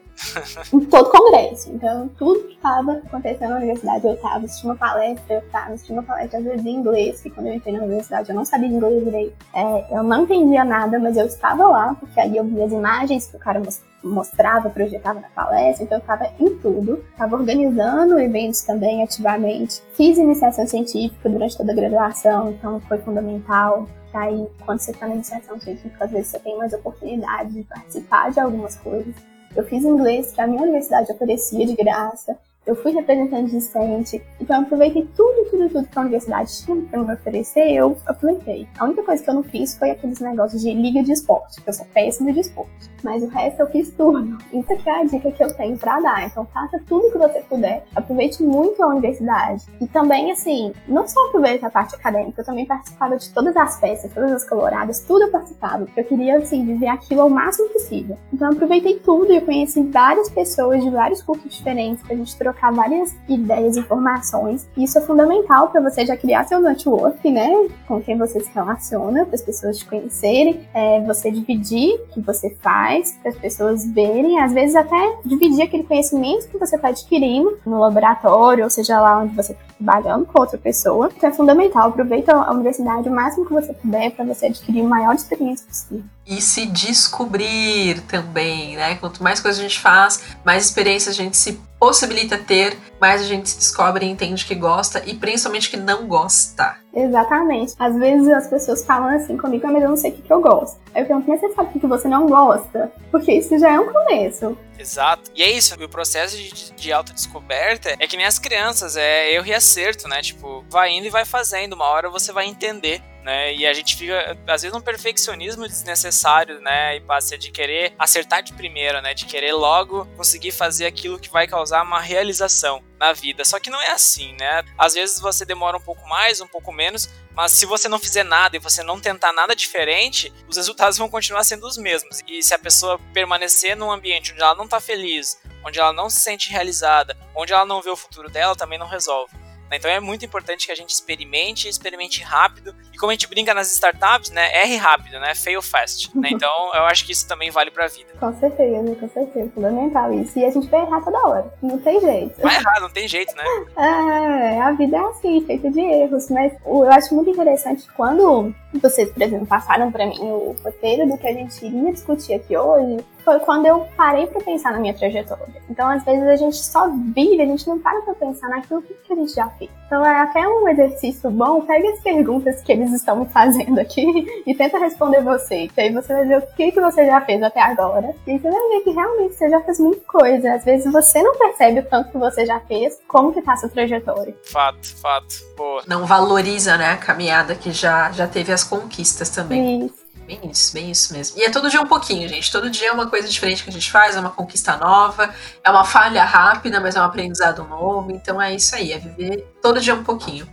em 0.73 0.81
todo 0.81 1.11
congresso. 1.11 1.71
Então, 1.73 2.09
tudo 2.19 2.45
que 2.45 2.55
estava 2.55 2.93
acontecendo 2.93 3.51
na 3.51 3.57
universidade, 3.57 4.07
eu 4.07 4.15
estava 4.15 4.45
assistindo 4.45 4.71
uma 4.71 4.77
palestra, 4.77 5.35
eu 5.35 5.41
estava 5.41 5.73
assistindo 5.73 5.97
uma 5.97 6.03
palestra, 6.03 6.39
às 6.39 6.45
vezes 6.45 6.67
em 6.67 6.75
inglês, 6.77 7.21
que 7.21 7.31
quando 7.31 7.49
eu 7.49 7.55
entrei 7.55 7.77
na 7.77 7.85
universidade 7.85 8.31
eu 8.31 8.35
não 8.35 8.45
sabia 8.45 8.69
inglês 8.69 9.05
direito. 9.05 9.35
É, 9.55 9.97
eu 9.97 10.03
não 10.03 10.23
entendia 10.23 10.65
nada, 10.65 10.99
mas 10.99 11.17
eu 11.17 11.27
estava 11.27 11.67
lá, 11.69 11.95
porque 11.99 12.19
aí 12.21 12.37
eu 12.37 12.45
via 12.45 12.65
as 12.65 12.73
imagens 12.73 13.27
que 13.27 13.37
o 13.37 13.41
cara 13.41 13.61
mostrava, 14.03 14.69
projetava 14.69 15.21
na 15.21 15.29
palestra, 15.29 15.85
então 15.85 15.99
eu 15.99 16.03
estava 16.03 16.31
em 16.39 16.57
tudo. 16.59 17.05
Estava 17.11 17.37
organizando 17.37 18.19
eventos 18.19 18.63
também 18.63 19.03
ativamente. 19.03 19.83
Fiz 19.95 20.19
iniciação 20.19 20.67
científica 20.67 21.29
durante 21.29 21.57
toda 21.57 21.73
a 21.73 21.75
graduação, 21.75 22.51
então 22.51 22.81
foi 22.81 22.99
fundamental. 22.99 23.89
Aí, 24.13 24.47
quando 24.65 24.79
você 24.79 24.93
está 24.93 25.09
na 25.09 25.15
iniciação 25.15 25.59
científica, 25.59 26.05
às 26.05 26.11
vezes 26.11 26.29
você 26.29 26.39
tem 26.39 26.57
mais 26.57 26.73
oportunidade 26.73 27.53
de 27.53 27.65
participar 27.65 28.31
de 28.31 28.39
algumas 28.39 28.77
coisas. 28.77 29.13
Eu 29.57 29.65
fiz 29.65 29.85
inglês 29.85 30.33
que 30.33 30.41
a 30.41 30.47
minha 30.47 30.63
universidade 30.63 31.11
oferecia 31.13 31.67
de 31.67 31.75
graça. 31.75 32.37
Eu 32.67 32.75
fui 32.75 32.93
representante 32.93 33.51
discente, 33.51 34.23
então 34.41 34.57
eu 34.57 34.63
aproveitei 34.63 35.07
tudo, 35.15 35.51
tudo, 35.51 35.69
tudo 35.69 35.87
que 35.87 35.99
a 35.99 36.01
universidade 36.01 36.51
tinha 36.65 36.81
para 36.81 37.03
me 37.03 37.13
oferecer, 37.13 37.75
eu 37.75 37.95
aproveitei. 38.07 38.67
A 38.79 38.85
única 38.87 39.03
coisa 39.03 39.23
que 39.23 39.29
eu 39.29 39.35
não 39.35 39.43
fiz 39.43 39.77
foi 39.77 39.91
aqueles 39.91 40.19
negócios 40.21 40.63
de 40.63 40.73
liga 40.73 41.03
de 41.03 41.13
esporte, 41.13 41.61
que 41.61 41.69
eu 41.69 41.75
sou 41.75 41.85
péssima 41.93 42.33
de 42.33 42.41
esporte. 42.41 42.91
Mas 43.03 43.23
o 43.23 43.29
resto 43.29 43.61
eu 43.61 43.67
fiz 43.67 43.91
tudo. 43.91 44.39
Isso 44.51 44.73
aqui 44.73 44.89
é 44.89 45.01
a 45.01 45.05
dica 45.05 45.31
que 45.31 45.45
eu 45.45 45.55
tenho 45.55 45.77
para 45.77 46.01
dar. 46.01 46.27
Então 46.27 46.47
faça 46.47 46.81
tudo 46.89 47.13
que 47.13 47.19
você 47.19 47.41
puder, 47.41 47.85
aproveite 47.95 48.43
muito 48.43 48.83
a 48.83 48.87
universidade. 48.87 49.67
E 49.79 49.87
também, 49.87 50.33
assim, 50.33 50.73
não 50.89 51.07
só 51.07 51.29
aproveite 51.29 51.67
a 51.67 51.71
parte 51.71 51.95
acadêmica, 51.95 52.41
eu 52.41 52.47
também 52.47 52.65
participava 52.65 53.19
de 53.19 53.29
todas 53.29 53.55
as 53.59 53.79
peças, 53.79 54.11
todas 54.11 54.33
as 54.33 54.49
coloradas, 54.49 55.01
tudo 55.01 55.25
eu 55.25 55.31
participava. 55.31 55.87
Eu 55.95 56.05
queria, 56.05 56.39
assim, 56.39 56.65
viver 56.65 56.89
aquilo 56.89 57.21
ao 57.21 57.29
máximo 57.29 57.69
possível. 57.69 58.17
Então 58.33 58.49
eu 58.49 58.55
aproveitei 58.55 58.99
tudo 59.01 59.31
e 59.31 59.37
eu 59.37 59.43
conheci 59.43 59.83
várias 59.83 60.31
pessoas 60.31 60.83
de 60.83 60.89
vários 60.89 61.21
cursos 61.21 61.55
diferentes 61.55 62.03
pra 62.03 62.17
gente 62.17 62.35
trocar 62.39 62.54
trocar 62.55 62.73
várias 62.73 63.15
ideias 63.29 63.77
informações. 63.77 64.69
Isso 64.77 64.99
é 64.99 65.03
fundamental 65.03 65.69
para 65.69 65.81
você 65.81 66.07
já 66.07 66.17
criar 66.17 66.45
seu 66.45 66.61
network, 66.61 67.31
né? 67.31 67.69
Com 67.87 68.01
quem 68.01 68.17
você 68.17 68.41
se 68.41 68.51
relaciona, 68.55 69.27
para 69.27 69.35
as 69.35 69.43
pessoas 69.43 69.79
te 69.79 69.85
conhecerem, 69.85 70.61
é, 70.73 71.01
você 71.03 71.31
dividir 71.31 71.95
o 71.95 72.07
que 72.15 72.21
você 72.21 72.51
faz, 72.63 73.19
para 73.21 73.31
as 73.31 73.37
pessoas 73.39 73.87
verem, 73.93 74.41
às 74.41 74.53
vezes 74.53 74.77
até 74.77 75.17
dividir 75.25 75.63
aquele 75.63 75.83
conhecimento 75.83 76.49
que 76.49 76.59
você 76.59 76.77
está 76.77 76.89
adquirindo 76.89 77.59
no 77.67 77.79
laboratório, 77.79 78.65
ou 78.65 78.71
seja 78.71 79.01
lá 79.01 79.19
onde 79.19 79.35
você 79.35 79.57
trabalhando 79.77 80.27
com 80.27 80.41
outra 80.41 80.59
pessoa. 80.59 81.11
Então 81.17 81.29
é 81.29 81.33
fundamental, 81.33 81.89
aproveita 81.89 82.33
a 82.33 82.53
universidade 82.53 83.09
o 83.09 83.13
máximo 83.13 83.47
que 83.47 83.53
você 83.53 83.73
puder 83.73 84.11
para 84.13 84.25
você 84.25 84.47
adquirir 84.47 84.83
a 84.83 84.89
maior 84.89 85.15
experiência 85.15 85.67
possível 85.67 86.05
e 86.27 86.41
se 86.41 86.67
descobrir 86.67 88.01
também, 88.03 88.77
né? 88.77 88.95
Quanto 88.97 89.23
mais 89.23 89.41
coisas 89.41 89.61
a 89.61 89.63
gente 89.63 89.79
faz, 89.79 90.37
mais 90.45 90.65
experiências 90.65 91.15
a 91.15 91.23
gente 91.23 91.37
se 91.37 91.61
possibilita 91.79 92.39
ter, 92.39 92.79
mais 92.99 93.21
a 93.21 93.25
gente 93.25 93.51
se 93.51 93.59
descobre 93.59 94.07
e 94.07 94.09
entende 94.09 94.47
que 94.47 94.55
gosta 94.55 95.03
e 95.05 95.15
principalmente 95.15 95.69
que 95.69 95.77
não 95.77 96.07
gosta. 96.07 96.77
Exatamente. 96.95 97.75
Às 97.79 97.95
vezes 97.97 98.29
as 98.29 98.49
pessoas 98.49 98.85
falam 98.87 99.09
assim 99.09 99.37
comigo, 99.37 99.67
ah, 99.67 99.73
mas 99.73 99.83
eu 99.83 99.91
não 99.91 99.97
sei 99.97 100.11
o 100.11 100.15
que, 100.15 100.23
que 100.23 100.33
eu 100.33 100.41
gosto. 100.41 100.79
Aí 100.95 101.03
eu 101.03 101.07
pergunto, 101.07 101.29
mas 101.29 101.41
você 101.41 101.53
sabe 101.53 101.77
o 101.77 101.81
que 101.81 101.87
você 101.87 102.09
não 102.09 102.27
gosta? 102.27 102.91
Porque 103.11 103.33
isso 103.33 103.59
já 103.59 103.73
é 103.73 103.79
um 103.79 103.93
começo. 103.93 104.57
Exato. 104.79 105.31
E 105.35 105.43
é 105.43 105.51
isso, 105.51 105.75
o 105.83 105.89
processo 105.89 106.37
de, 106.37 106.73
de 106.73 106.93
autodescoberta 106.93 107.97
é 107.99 108.07
que 108.07 108.17
nem 108.17 108.27
as 108.27 108.39
crianças, 108.39 108.97
é 108.97 109.33
erro 109.33 109.47
e 109.47 109.55
acerto 109.55 110.09
né? 110.09 110.21
Tipo, 110.21 110.65
vai 110.69 110.91
indo 110.91 111.07
e 111.07 111.11
vai 111.11 111.25
fazendo, 111.25 111.75
uma 111.75 111.87
hora 111.87 112.11
você 112.11 112.33
vai 112.33 112.47
entender 112.47 113.03
né? 113.25 113.55
E 113.55 113.67
a 113.67 113.73
gente 113.73 113.97
fica, 113.97 114.37
às 114.47 114.63
vezes, 114.63 114.73
num 114.73 114.83
perfeccionismo 114.83 115.67
desnecessário, 115.67 116.61
né? 116.61 116.97
E 116.97 117.01
passa 117.01 117.39
de 117.39 117.51
querer 117.51 117.95
acertar 117.99 118.43
de 118.43 118.53
primeira, 118.53 119.01
né? 119.01 119.15
De 119.15 119.25
querer 119.25 119.55
logo 119.55 120.05
conseguir 120.17 120.53
fazer 120.53 120.85
aquilo 120.85 121.19
que 121.19 121.31
vai 121.31 121.47
causar 121.47 121.83
uma 121.83 122.01
realização 122.01 122.85
na 122.99 123.15
vida. 123.15 123.43
Só 123.45 123.59
que 123.59 123.71
não 123.71 123.81
é 123.81 123.91
assim, 123.93 124.37
né? 124.39 124.63
Às 124.79 124.93
vezes 124.93 125.19
você 125.19 125.45
demora 125.47 125.77
um 125.77 125.81
pouco 125.81 126.07
mais, 126.07 126.43
um 126.43 126.47
pouco 126.47 126.71
menos, 126.71 127.09
mas 127.35 127.53
se 127.53 127.65
você 127.65 127.89
não 127.89 127.99
fizer 127.99 128.25
nada 128.25 128.57
e 128.57 128.61
você 128.61 128.83
não 128.83 129.01
tentar 129.01 129.33
nada 129.33 129.57
diferente, 129.57 130.31
os 130.47 130.57
resultados 130.59 130.99
vão 130.99 131.09
continuar 131.09 131.45
sendo 131.45 131.67
os 131.67 131.79
mesmos. 131.79 132.21
E 132.29 132.43
se 132.43 132.53
a 132.53 132.59
pessoa 132.59 133.01
permanecer 133.15 133.75
num 133.75 133.91
ambiente 133.91 134.33
onde 134.33 134.43
ela 134.43 134.55
não 134.55 134.69
tá 134.69 134.81
feliz, 134.81 135.41
onde 135.65 135.81
ela 135.81 135.95
não 135.95 136.11
se 136.11 136.21
sente 136.21 136.51
realizada, 136.51 137.17
onde 137.35 137.55
ela 137.55 137.65
não 137.65 137.81
vê 137.81 137.89
o 137.89 137.97
futuro 137.97 138.29
dela, 138.29 138.55
também 138.55 138.79
não 138.79 138.87
resolve. 138.87 139.44
Né? 139.75 139.77
Então 139.77 139.91
é 139.91 140.01
muito 140.01 140.25
importante 140.25 140.67
que 140.67 140.73
a 140.73 140.75
gente 140.75 140.91
experimente, 140.91 141.69
experimente 141.69 142.23
rápido. 142.23 142.75
E 142.93 142.97
como 142.97 143.11
a 143.11 143.15
gente 143.15 143.29
brinca 143.29 143.53
nas 143.53 143.73
startups, 143.73 144.31
né? 144.31 144.63
Erre 144.63 144.77
rápido, 144.77 145.19
né? 145.19 145.35
Fail 145.35 145.61
fast. 145.61 146.17
Né? 146.17 146.31
Então 146.45 146.51
eu 146.75 146.83
acho 146.87 147.07
que 147.07 147.13
isso 147.13 147.29
também 147.29 147.51
vale 147.51 147.71
pra 147.71 147.87
vida. 147.87 148.13
Com 148.19 148.33
certeza, 148.39 148.95
com 148.97 149.09
certeza. 149.09 149.51
Fundamental 149.55 150.13
isso. 150.13 150.37
E 150.39 150.45
a 150.45 150.51
gente 150.51 150.67
vai 150.67 150.81
errar 150.81 151.01
toda 151.01 151.27
hora. 151.27 151.55
Não 151.63 151.79
tem 151.79 152.01
jeito. 152.01 152.41
Vai 152.41 152.57
errar, 152.57 152.81
não 152.81 152.91
tem 152.91 153.07
jeito, 153.07 153.35
né? 153.37 153.45
É, 153.77 154.61
a 154.61 154.73
vida 154.73 154.97
é 154.97 155.01
assim, 155.01 155.45
feita 155.47 155.71
de 155.71 155.81
erros. 155.81 156.29
Mas 156.29 156.53
eu 156.67 156.91
acho 156.91 157.15
muito 157.15 157.31
interessante 157.31 157.87
quando 157.97 158.53
vocês, 158.75 159.11
por 159.11 159.23
exemplo, 159.23 159.47
passaram 159.47 159.91
para 159.93 160.07
mim 160.07 160.19
o 160.21 160.57
roteiro 160.63 161.09
do 161.09 161.17
que 161.17 161.27
a 161.27 161.33
gente 161.33 161.65
iria 161.65 161.93
discutir 161.93 162.35
aqui 162.35 162.57
hoje, 162.57 163.05
foi 163.25 163.39
quando 163.41 163.67
eu 163.67 163.87
parei 163.97 164.27
para 164.27 164.41
pensar 164.43 164.73
na 164.73 164.79
minha 164.79 164.95
trajetória. 164.95 165.63
Então, 165.69 165.89
às 165.89 166.05
vezes 166.05 166.27
a 166.27 166.37
gente 166.37 166.57
só 166.57 166.89
vive, 166.89 167.41
a 167.41 167.47
gente 167.47 167.67
não 167.67 167.79
para 167.79 168.01
para 168.03 168.15
pensar 168.15 168.49
naquilo 168.49 168.83
que 168.83 169.13
a 169.13 169.17
gente 169.17 169.35
já 169.35 169.49
fez. 169.51 169.71
Então, 169.87 170.05
é 170.05 170.21
até 170.21 170.47
um 170.47 170.69
exercício 170.69 171.31
bom, 171.31 171.63
pega 171.63 171.89
as 171.91 172.01
perguntas 172.01 172.61
que 172.63 172.73
eles 172.73 172.93
estão 172.93 173.25
fazendo 173.27 173.79
aqui 173.79 174.05
e 174.47 174.55
tenta 174.55 174.79
responder 174.79 175.23
você. 175.23 175.69
Que 175.69 175.81
aí 175.81 175.93
você 175.93 176.13
vai 176.13 176.27
ver 176.27 176.39
o 176.39 176.47
que, 176.55 176.73
que 176.73 176.81
você 176.81 177.07
já 177.07 177.21
fez 177.23 177.43
até 177.43 177.61
agora. 177.61 178.15
E 178.27 178.39
você 178.39 178.51
vai 178.51 178.69
ver 178.69 178.81
que 178.81 178.91
realmente 178.91 179.35
você 179.35 179.49
já 179.49 179.61
fez 179.61 179.81
muita 179.81 180.05
coisa. 180.07 180.55
Às 180.55 180.65
vezes 180.65 180.93
você 180.93 181.23
não 181.23 181.37
percebe 181.37 181.81
o 181.81 181.85
tanto 181.85 182.11
que 182.11 182.19
você 182.19 182.45
já 182.45 182.61
fez, 182.61 182.99
como 183.09 183.33
que 183.33 183.43
tá 183.43 183.53
a 183.53 183.57
sua 183.57 183.69
trajetória. 183.69 184.35
Fato, 184.45 184.97
fato. 184.97 185.35
Boa. 185.57 185.83
Não 185.87 186.05
valoriza, 186.05 186.77
né, 186.77 186.91
a 186.91 186.97
caminhada 186.97 187.55
que 187.55 187.73
já, 187.73 188.11
já 188.13 188.27
teve 188.27 188.53
as 188.53 188.65
conquistas 188.65 189.31
também. 189.31 189.87
Isso. 189.87 190.04
Bem 190.27 190.41
isso, 190.51 190.73
bem 190.73 190.91
isso 190.91 191.13
mesmo. 191.13 191.39
E 191.39 191.45
é 191.45 191.51
todo 191.51 191.69
dia 191.69 191.81
um 191.81 191.87
pouquinho, 191.87 192.27
gente. 192.29 192.51
Todo 192.51 192.71
dia 192.71 192.89
é 192.89 192.93
uma 192.93 193.07
coisa 193.09 193.29
diferente 193.29 193.63
que 193.63 193.69
a 193.69 193.73
gente 193.73 193.91
faz, 193.91 194.17
é 194.17 194.21
uma 194.21 194.31
conquista 194.31 194.77
nova, 194.77 195.35
é 195.63 195.71
uma 195.71 195.85
falha 195.85 196.25
rápida, 196.25 196.81
mas 196.81 196.97
é 196.97 197.01
um 197.01 197.05
aprendizado 197.05 197.63
novo. 197.65 198.11
Então 198.11 198.41
é 198.41 198.55
isso 198.55 198.75
aí, 198.75 198.93
é 198.93 198.99
viver 198.99 199.47
todo 199.61 199.81
dia 199.81 199.95
um 199.95 200.03
pouquinho. 200.03 200.49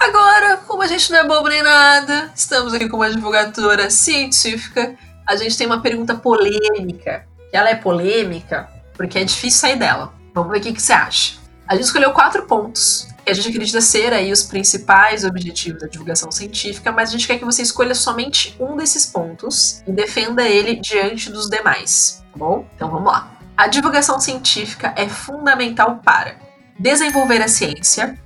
Agora, 0.00 0.56
como 0.66 0.82
a 0.82 0.86
gente 0.88 1.12
não 1.12 1.20
é 1.20 1.24
bobo 1.24 1.48
nem 1.48 1.62
nada, 1.62 2.32
estamos 2.34 2.74
aqui 2.74 2.88
com 2.88 2.96
uma 2.96 3.08
divulgadora 3.08 3.88
científica. 3.88 4.96
A 5.24 5.36
gente 5.36 5.56
tem 5.56 5.64
uma 5.64 5.80
pergunta 5.80 6.16
polêmica. 6.16 7.24
Ela 7.52 7.70
é 7.70 7.76
polêmica 7.76 8.68
porque 8.94 9.20
é 9.20 9.24
difícil 9.24 9.60
sair 9.60 9.76
dela. 9.76 10.12
Vamos 10.34 10.50
ver 10.50 10.58
o 10.58 10.60
que, 10.60 10.72
que 10.72 10.82
você 10.82 10.92
acha. 10.92 11.41
A 11.72 11.74
gente 11.74 11.86
escolheu 11.86 12.12
quatro 12.12 12.42
pontos 12.42 13.08
que 13.24 13.30
a 13.30 13.34
gente 13.34 13.48
acredita 13.48 13.80
ser 13.80 14.12
aí 14.12 14.30
os 14.30 14.42
principais 14.42 15.24
objetivos 15.24 15.80
da 15.80 15.88
divulgação 15.88 16.30
científica, 16.30 16.92
mas 16.92 17.08
a 17.08 17.12
gente 17.12 17.26
quer 17.26 17.38
que 17.38 17.46
você 17.46 17.62
escolha 17.62 17.94
somente 17.94 18.54
um 18.60 18.76
desses 18.76 19.06
pontos 19.06 19.82
e 19.86 19.90
defenda 19.90 20.46
ele 20.46 20.76
diante 20.76 21.30
dos 21.30 21.48
demais, 21.48 22.22
tá 22.30 22.38
bom? 22.38 22.66
Então 22.76 22.90
vamos 22.90 23.10
lá. 23.10 23.38
A 23.56 23.68
divulgação 23.68 24.20
científica 24.20 24.92
é 24.98 25.08
fundamental 25.08 26.02
para 26.04 26.36
desenvolver 26.78 27.40
a 27.40 27.48
ciência, 27.48 28.18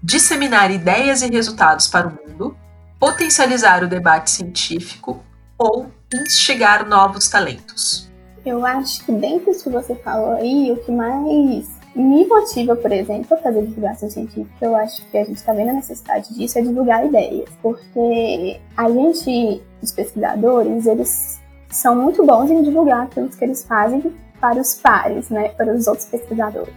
disseminar 0.00 0.70
ideias 0.70 1.22
e 1.22 1.26
resultados 1.28 1.88
para 1.88 2.06
o 2.06 2.12
mundo, 2.12 2.56
potencializar 3.00 3.82
o 3.82 3.88
debate 3.88 4.30
científico 4.30 5.24
ou 5.58 5.90
instigar 6.14 6.86
novos 6.86 7.28
talentos. 7.28 8.08
Eu 8.46 8.64
acho 8.64 9.04
que 9.04 9.10
dentro 9.10 9.52
do 9.52 9.60
que 9.60 9.70
você 9.70 9.96
falou 9.96 10.36
aí, 10.36 10.70
o 10.70 10.76
que 10.76 10.92
mais 10.92 11.81
me 11.94 12.26
motiva, 12.26 12.74
por 12.74 12.90
exemplo, 12.90 13.34
a 13.34 13.36
fazer 13.36 13.62
divulgação 13.66 14.08
científica, 14.08 14.64
eu 14.64 14.74
acho 14.74 15.04
que 15.10 15.18
a 15.18 15.24
gente 15.24 15.36
está 15.36 15.52
vendo 15.52 15.70
a 15.70 15.74
necessidade 15.74 16.34
disso, 16.34 16.58
é 16.58 16.62
divulgar 16.62 17.04
ideias. 17.06 17.48
Porque 17.60 18.60
a 18.76 18.90
gente, 18.90 19.62
os 19.82 19.92
pesquisadores, 19.92 20.86
eles 20.86 21.40
são 21.70 21.94
muito 21.94 22.24
bons 22.24 22.50
em 22.50 22.62
divulgar 22.62 23.04
aquilo 23.04 23.28
que 23.28 23.44
eles 23.44 23.64
fazem 23.64 24.12
para 24.40 24.60
os 24.60 24.74
pares, 24.74 25.28
né, 25.30 25.50
para 25.50 25.74
os 25.74 25.86
outros 25.86 26.06
pesquisadores. 26.06 26.74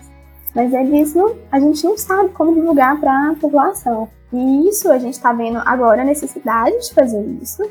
Mas 0.53 0.73
eles 0.73 1.13
não, 1.13 1.35
a 1.51 1.59
gente 1.59 1.83
não 1.83 1.97
sabe 1.97 2.29
como 2.29 2.53
divulgar 2.53 2.99
para 2.99 3.31
a 3.31 3.35
população. 3.35 4.07
E 4.31 4.69
isso 4.69 4.91
a 4.91 4.97
gente 4.97 5.13
está 5.13 5.33
vendo 5.33 5.59
agora 5.65 6.01
a 6.01 6.05
necessidade 6.05 6.77
de 6.79 6.93
fazer 6.93 7.21
isso. 7.41 7.63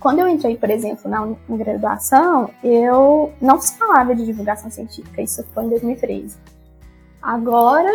Quando 0.00 0.18
eu 0.18 0.28
entrei, 0.28 0.56
por 0.56 0.68
exemplo, 0.68 1.10
na, 1.10 1.26
na 1.48 1.56
graduação, 1.56 2.50
eu 2.62 3.32
não 3.40 3.60
se 3.60 3.78
falava 3.78 4.14
de 4.14 4.24
divulgação 4.24 4.70
científica, 4.70 5.22
isso 5.22 5.44
foi 5.54 5.64
em 5.64 5.68
2013. 5.68 6.36
Agora, 7.22 7.90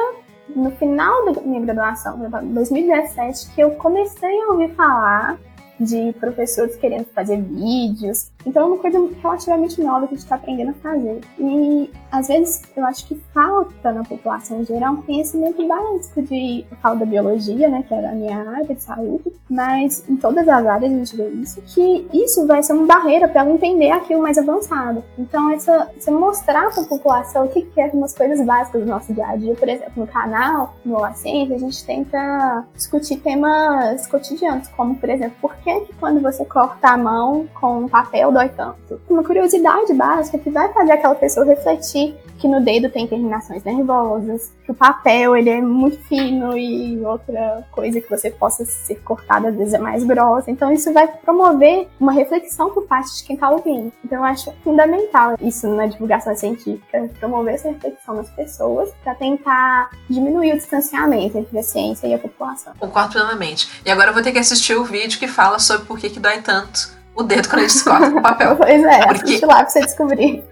no 0.55 0.71
final 0.71 1.25
da 1.25 1.41
minha 1.41 1.61
graduação, 1.61 2.25
em 2.41 2.53
2017, 2.53 3.53
que 3.53 3.61
eu 3.61 3.71
comecei 3.71 4.41
a 4.43 4.47
ouvir 4.47 4.73
falar 4.73 5.37
de 5.79 6.13
professores 6.19 6.75
querendo 6.75 7.05
fazer 7.05 7.41
vídeos. 7.41 8.31
Então 8.45 8.63
é 8.63 8.65
uma 8.65 8.77
coisa 8.77 8.97
relativamente 9.21 9.81
nova 9.81 10.07
que 10.07 10.13
a 10.13 10.17
gente 10.17 10.23
está 10.23 10.35
aprendendo 10.35 10.71
a 10.71 10.73
fazer. 10.73 11.21
E 11.39 11.91
às 12.11 12.27
vezes 12.27 12.61
eu 12.75 12.85
acho 12.85 13.07
que 13.07 13.15
falta 13.33 13.91
na 13.91 14.03
população 14.03 14.61
em 14.61 14.65
geral 14.65 14.93
um 14.93 15.01
conhecimento 15.01 15.65
básico 15.67 16.21
de. 16.21 16.65
Eu 16.69 16.77
falo 16.77 16.99
da 16.99 17.05
biologia, 17.05 17.69
né, 17.69 17.83
que 17.87 17.93
é 17.93 18.07
a 18.07 18.11
minha 18.13 18.49
área 18.49 18.75
de 18.75 18.81
saúde, 18.81 19.31
mas 19.49 20.03
em 20.09 20.15
todas 20.15 20.47
as 20.47 20.65
áreas 20.65 20.91
a 20.91 20.95
gente 20.95 21.15
vê 21.15 21.29
isso, 21.29 21.61
que 21.61 22.07
isso 22.13 22.45
vai 22.47 22.63
ser 22.63 22.73
uma 22.73 22.85
barreira 22.85 23.27
para 23.27 23.41
ela 23.41 23.51
entender 23.51 23.91
aquilo 23.91 24.21
mais 24.21 24.37
avançado. 24.37 25.03
Então, 25.17 25.51
essa, 25.51 25.89
você 25.97 26.11
mostrar 26.11 26.71
para 26.71 26.83
a 26.83 26.85
população 26.85 27.45
o 27.45 27.49
que, 27.49 27.61
que 27.61 27.81
é 27.81 27.87
umas 27.93 28.13
coisas 28.13 28.43
básicas 28.45 28.83
do 28.83 28.87
nosso 28.87 29.13
dia 29.13 29.27
a 29.27 29.35
dia, 29.35 29.55
por 29.55 29.67
exemplo, 29.67 29.93
no 29.95 30.07
canal, 30.07 30.75
no 30.85 30.97
Ciência, 31.13 31.55
a 31.55 31.59
gente 31.59 31.85
tenta 31.85 32.65
discutir 32.75 33.17
temas 33.17 34.05
cotidianos, 34.07 34.67
como, 34.69 34.95
por 34.95 35.09
exemplo, 35.09 35.37
por 35.41 35.55
que 35.81 35.93
quando 35.99 36.21
você 36.21 36.45
corta 36.45 36.89
a 36.89 36.97
mão 36.97 37.47
com 37.59 37.87
papel 37.87 38.31
dói 38.31 38.49
tanto? 38.49 38.99
Uma 39.09 39.23
curiosidade 39.23 39.93
básica 39.93 40.37
que 40.37 40.49
vai 40.49 40.71
fazer 40.73 40.93
aquela 40.93 41.15
pessoa 41.15 41.45
refletir 41.45 42.15
que 42.37 42.47
no 42.47 42.61
dedo 42.61 42.89
tem 42.89 43.07
terminações 43.07 43.63
nervosas, 43.63 44.51
que 44.63 44.71
o 44.71 44.75
papel 44.75 45.35
ele 45.35 45.49
é 45.49 45.61
muito 45.61 45.97
fino 46.03 46.57
e 46.57 46.99
outra 47.03 47.65
coisa 47.71 47.99
que 47.99 48.09
você 48.09 48.29
possa 48.29 48.65
ser 48.65 48.95
cortada 49.01 49.49
às 49.49 49.55
vezes 49.55 49.73
é 49.73 49.79
mais 49.79 50.03
grossa. 50.03 50.51
Então 50.51 50.71
isso 50.71 50.91
vai 50.93 51.07
promover 51.07 51.87
uma 51.99 52.11
reflexão 52.11 52.69
por 52.69 52.83
parte 52.83 53.17
de 53.17 53.23
quem 53.23 53.35
está 53.35 53.49
ouvindo. 53.49 53.91
Então 54.03 54.19
eu 54.19 54.23
acho 54.23 54.53
fundamental 54.63 55.35
isso 55.41 55.67
na 55.67 55.87
divulgação 55.87 56.35
científica, 56.35 57.09
promover 57.19 57.55
essa 57.55 57.69
reflexão 57.69 58.15
nas 58.15 58.29
pessoas 58.29 58.91
para 59.03 59.15
tentar 59.15 59.89
diminuir 60.09 60.53
o 60.53 60.57
distanciamento 60.57 61.37
entre 61.37 61.57
a 61.57 61.63
ciência 61.63 62.07
e 62.07 62.13
a 62.13 62.19
população. 62.19 62.73
Concordo 62.79 63.13
plenamente. 63.13 63.81
E 63.85 63.91
agora 63.91 64.09
eu 64.09 64.13
vou 64.13 64.23
ter 64.23 64.31
que 64.31 64.39
assistir 64.39 64.75
o 64.75 64.83
vídeo 64.83 65.19
que 65.19 65.27
fala 65.27 65.56
sobre 65.59 65.85
por 65.85 65.97
que, 65.97 66.09
que 66.09 66.19
dói 66.19 66.41
tanto 66.41 66.97
o 67.17 67.23
dedo 67.23 67.49
quando 67.49 67.65
a 67.65 67.67
gente 67.67 67.83
corta 67.83 68.07
o 68.07 68.21
papel. 68.21 68.55
Pois 68.57 68.83
é, 68.83 69.07
Porque... 69.07 69.23
assiste 69.23 69.45
lá 69.45 69.55
pra 69.57 69.69
você 69.69 69.81
descobrir. 69.81 70.43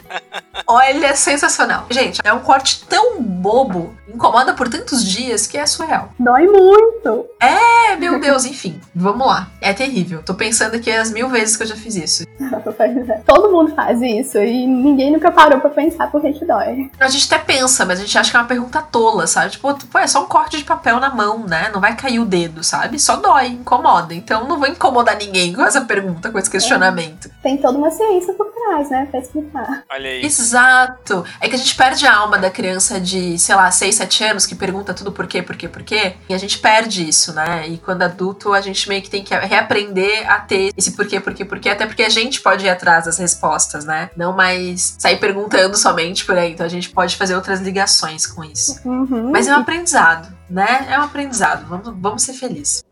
Olha, 0.68 1.08
é 1.08 1.16
sensacional. 1.16 1.86
Gente, 1.90 2.20
é 2.24 2.34
um 2.34 2.40
corte 2.40 2.86
tão 2.86 3.22
bobo, 3.22 3.96
incomoda 4.08 4.54
por 4.54 4.68
tantos 4.68 5.04
dias 5.04 5.46
que 5.46 5.58
é 5.58 5.66
surreal. 5.66 6.10
Dói 6.20 6.48
muito. 6.48 7.28
É, 7.40 7.96
meu 7.96 8.20
Deus, 8.20 8.46
enfim. 8.46 8.80
Vamos 8.94 9.28
lá. 9.28 9.50
É 9.62 9.74
terrível. 9.74 10.24
Tô 10.24 10.34
pensando 10.34 10.82
é 10.90 11.00
as 11.00 11.12
mil 11.12 11.30
vezes 11.30 11.58
que 11.58 11.64
eu 11.64 11.68
já 11.68 11.76
fiz 11.76 11.96
isso. 11.96 12.26
Todo 13.26 13.52
mundo 13.52 13.76
faz 13.76 14.02
isso 14.02 14.38
e 14.38 14.66
ninguém 14.66 15.12
nunca 15.12 15.32
parou 15.32 15.60
pra 15.60 15.70
pensar 15.70 16.10
por 16.12 16.22
que 16.22 16.46
dói. 16.46 16.90
A 17.00 17.08
gente 17.08 17.34
até 17.34 17.44
pensa, 17.44 17.86
mas 17.86 18.00
a 18.00 18.04
gente 18.04 18.18
acha 18.18 18.32
que 18.32 18.38
é 18.38 18.40
uma 18.40 18.48
pergunta 18.48 18.82
tola, 18.82 19.28
sabe? 19.28 19.52
Tipo, 19.52 19.74
pô, 19.88 20.00
é 20.00 20.08
só 20.08 20.24
um 20.24 20.28
corte 20.28 20.58
de 20.58 20.64
papel 20.64 21.00
na 21.00 21.14
mão, 21.14 21.46
né? 21.46 21.70
Não 21.74 21.80
vai 21.80 21.96
cair 21.96 22.20
o 22.20 22.26
dedo, 22.26 22.64
sabe? 22.64 23.00
Só 23.00 23.18
dói, 23.18 23.48
incomoda. 23.48 24.14
Então 24.14 24.48
não 24.48 24.58
vou 24.58 24.68
incomodar 24.68 25.18
ninguém 25.18 25.54
com 25.54 25.62
essa 25.62 25.82
pergunta, 25.82 26.32
com 26.32 26.40
esse 26.40 26.50
questionamento. 26.50 27.28
É. 27.28 27.32
Tem 27.44 27.58
toda 27.58 27.78
uma 27.78 27.92
ciência 27.92 28.34
por 28.34 28.48
trás, 28.52 28.90
né? 28.90 29.08
Pra 29.10 29.20
explicar. 29.20 29.84
Olha 29.96 30.10
aí. 30.10 30.26
Exato. 30.26 31.24
É 31.40 31.48
que 31.48 31.56
a 31.56 31.58
gente 31.58 31.74
perde 31.74 32.06
a 32.06 32.14
alma 32.14 32.38
da 32.38 32.52
criança 32.52 33.00
de, 33.00 33.40
sei 33.40 33.56
lá, 33.56 33.72
6, 33.72 33.96
7 33.96 34.24
anos 34.26 34.46
que 34.46 34.54
pergunta 34.54 34.94
tudo 34.94 35.10
por 35.10 35.26
quê, 35.26 35.42
por 35.42 35.56
quê, 35.56 35.70
por 35.70 35.84
quê. 35.84 36.16
E 36.28 36.34
a 36.34 36.38
gente 36.38 36.60
perde 36.60 37.08
isso, 37.08 37.34
né? 37.34 37.66
E 37.68 37.78
quando 37.78 38.02
adulto, 38.02 38.54
a 38.54 38.60
gente 38.60 38.90
meio 38.90 39.02
que 39.02 39.10
tem 39.10 39.24
que 39.24 39.34
reaprender 39.34 40.30
a 40.30 40.40
ter 40.40 40.74
esse 40.76 40.92
porquê, 40.92 41.22
porquê, 41.22 41.46
porquê. 41.46 41.70
Até 41.70 41.86
porque 41.86 42.04
a 42.04 42.10
gente 42.10 42.42
pode 42.42 42.66
ir 42.66 42.70
atrás 42.70 43.06
das 43.06 43.18
respostas, 43.18 43.86
né? 43.86 44.10
Não 44.18 44.36
mais 44.36 44.98
sair 45.00 45.18
perguntando 45.18 45.78
somente 45.78 46.26
por 46.26 46.38
aí. 46.38 46.52
Então 46.52 46.66
a 46.66 46.70
gente 46.70 46.90
pode 46.90 47.16
fazer 47.16 47.36
outras 47.36 47.62
ligações 47.62 48.28
com 48.28 48.44
isso. 48.44 48.82
Uhum. 48.84 49.32
Mas 49.32 49.48
é 49.48 49.56
um 49.56 49.62
aprendizado, 49.62 50.28
né? 50.50 50.88
É 50.90 51.00
um 51.00 51.04
aprendizado. 51.04 51.66
Vamos, 51.68 51.96
vamos 51.98 52.24
ser 52.24 52.34
felizes. 52.34 52.84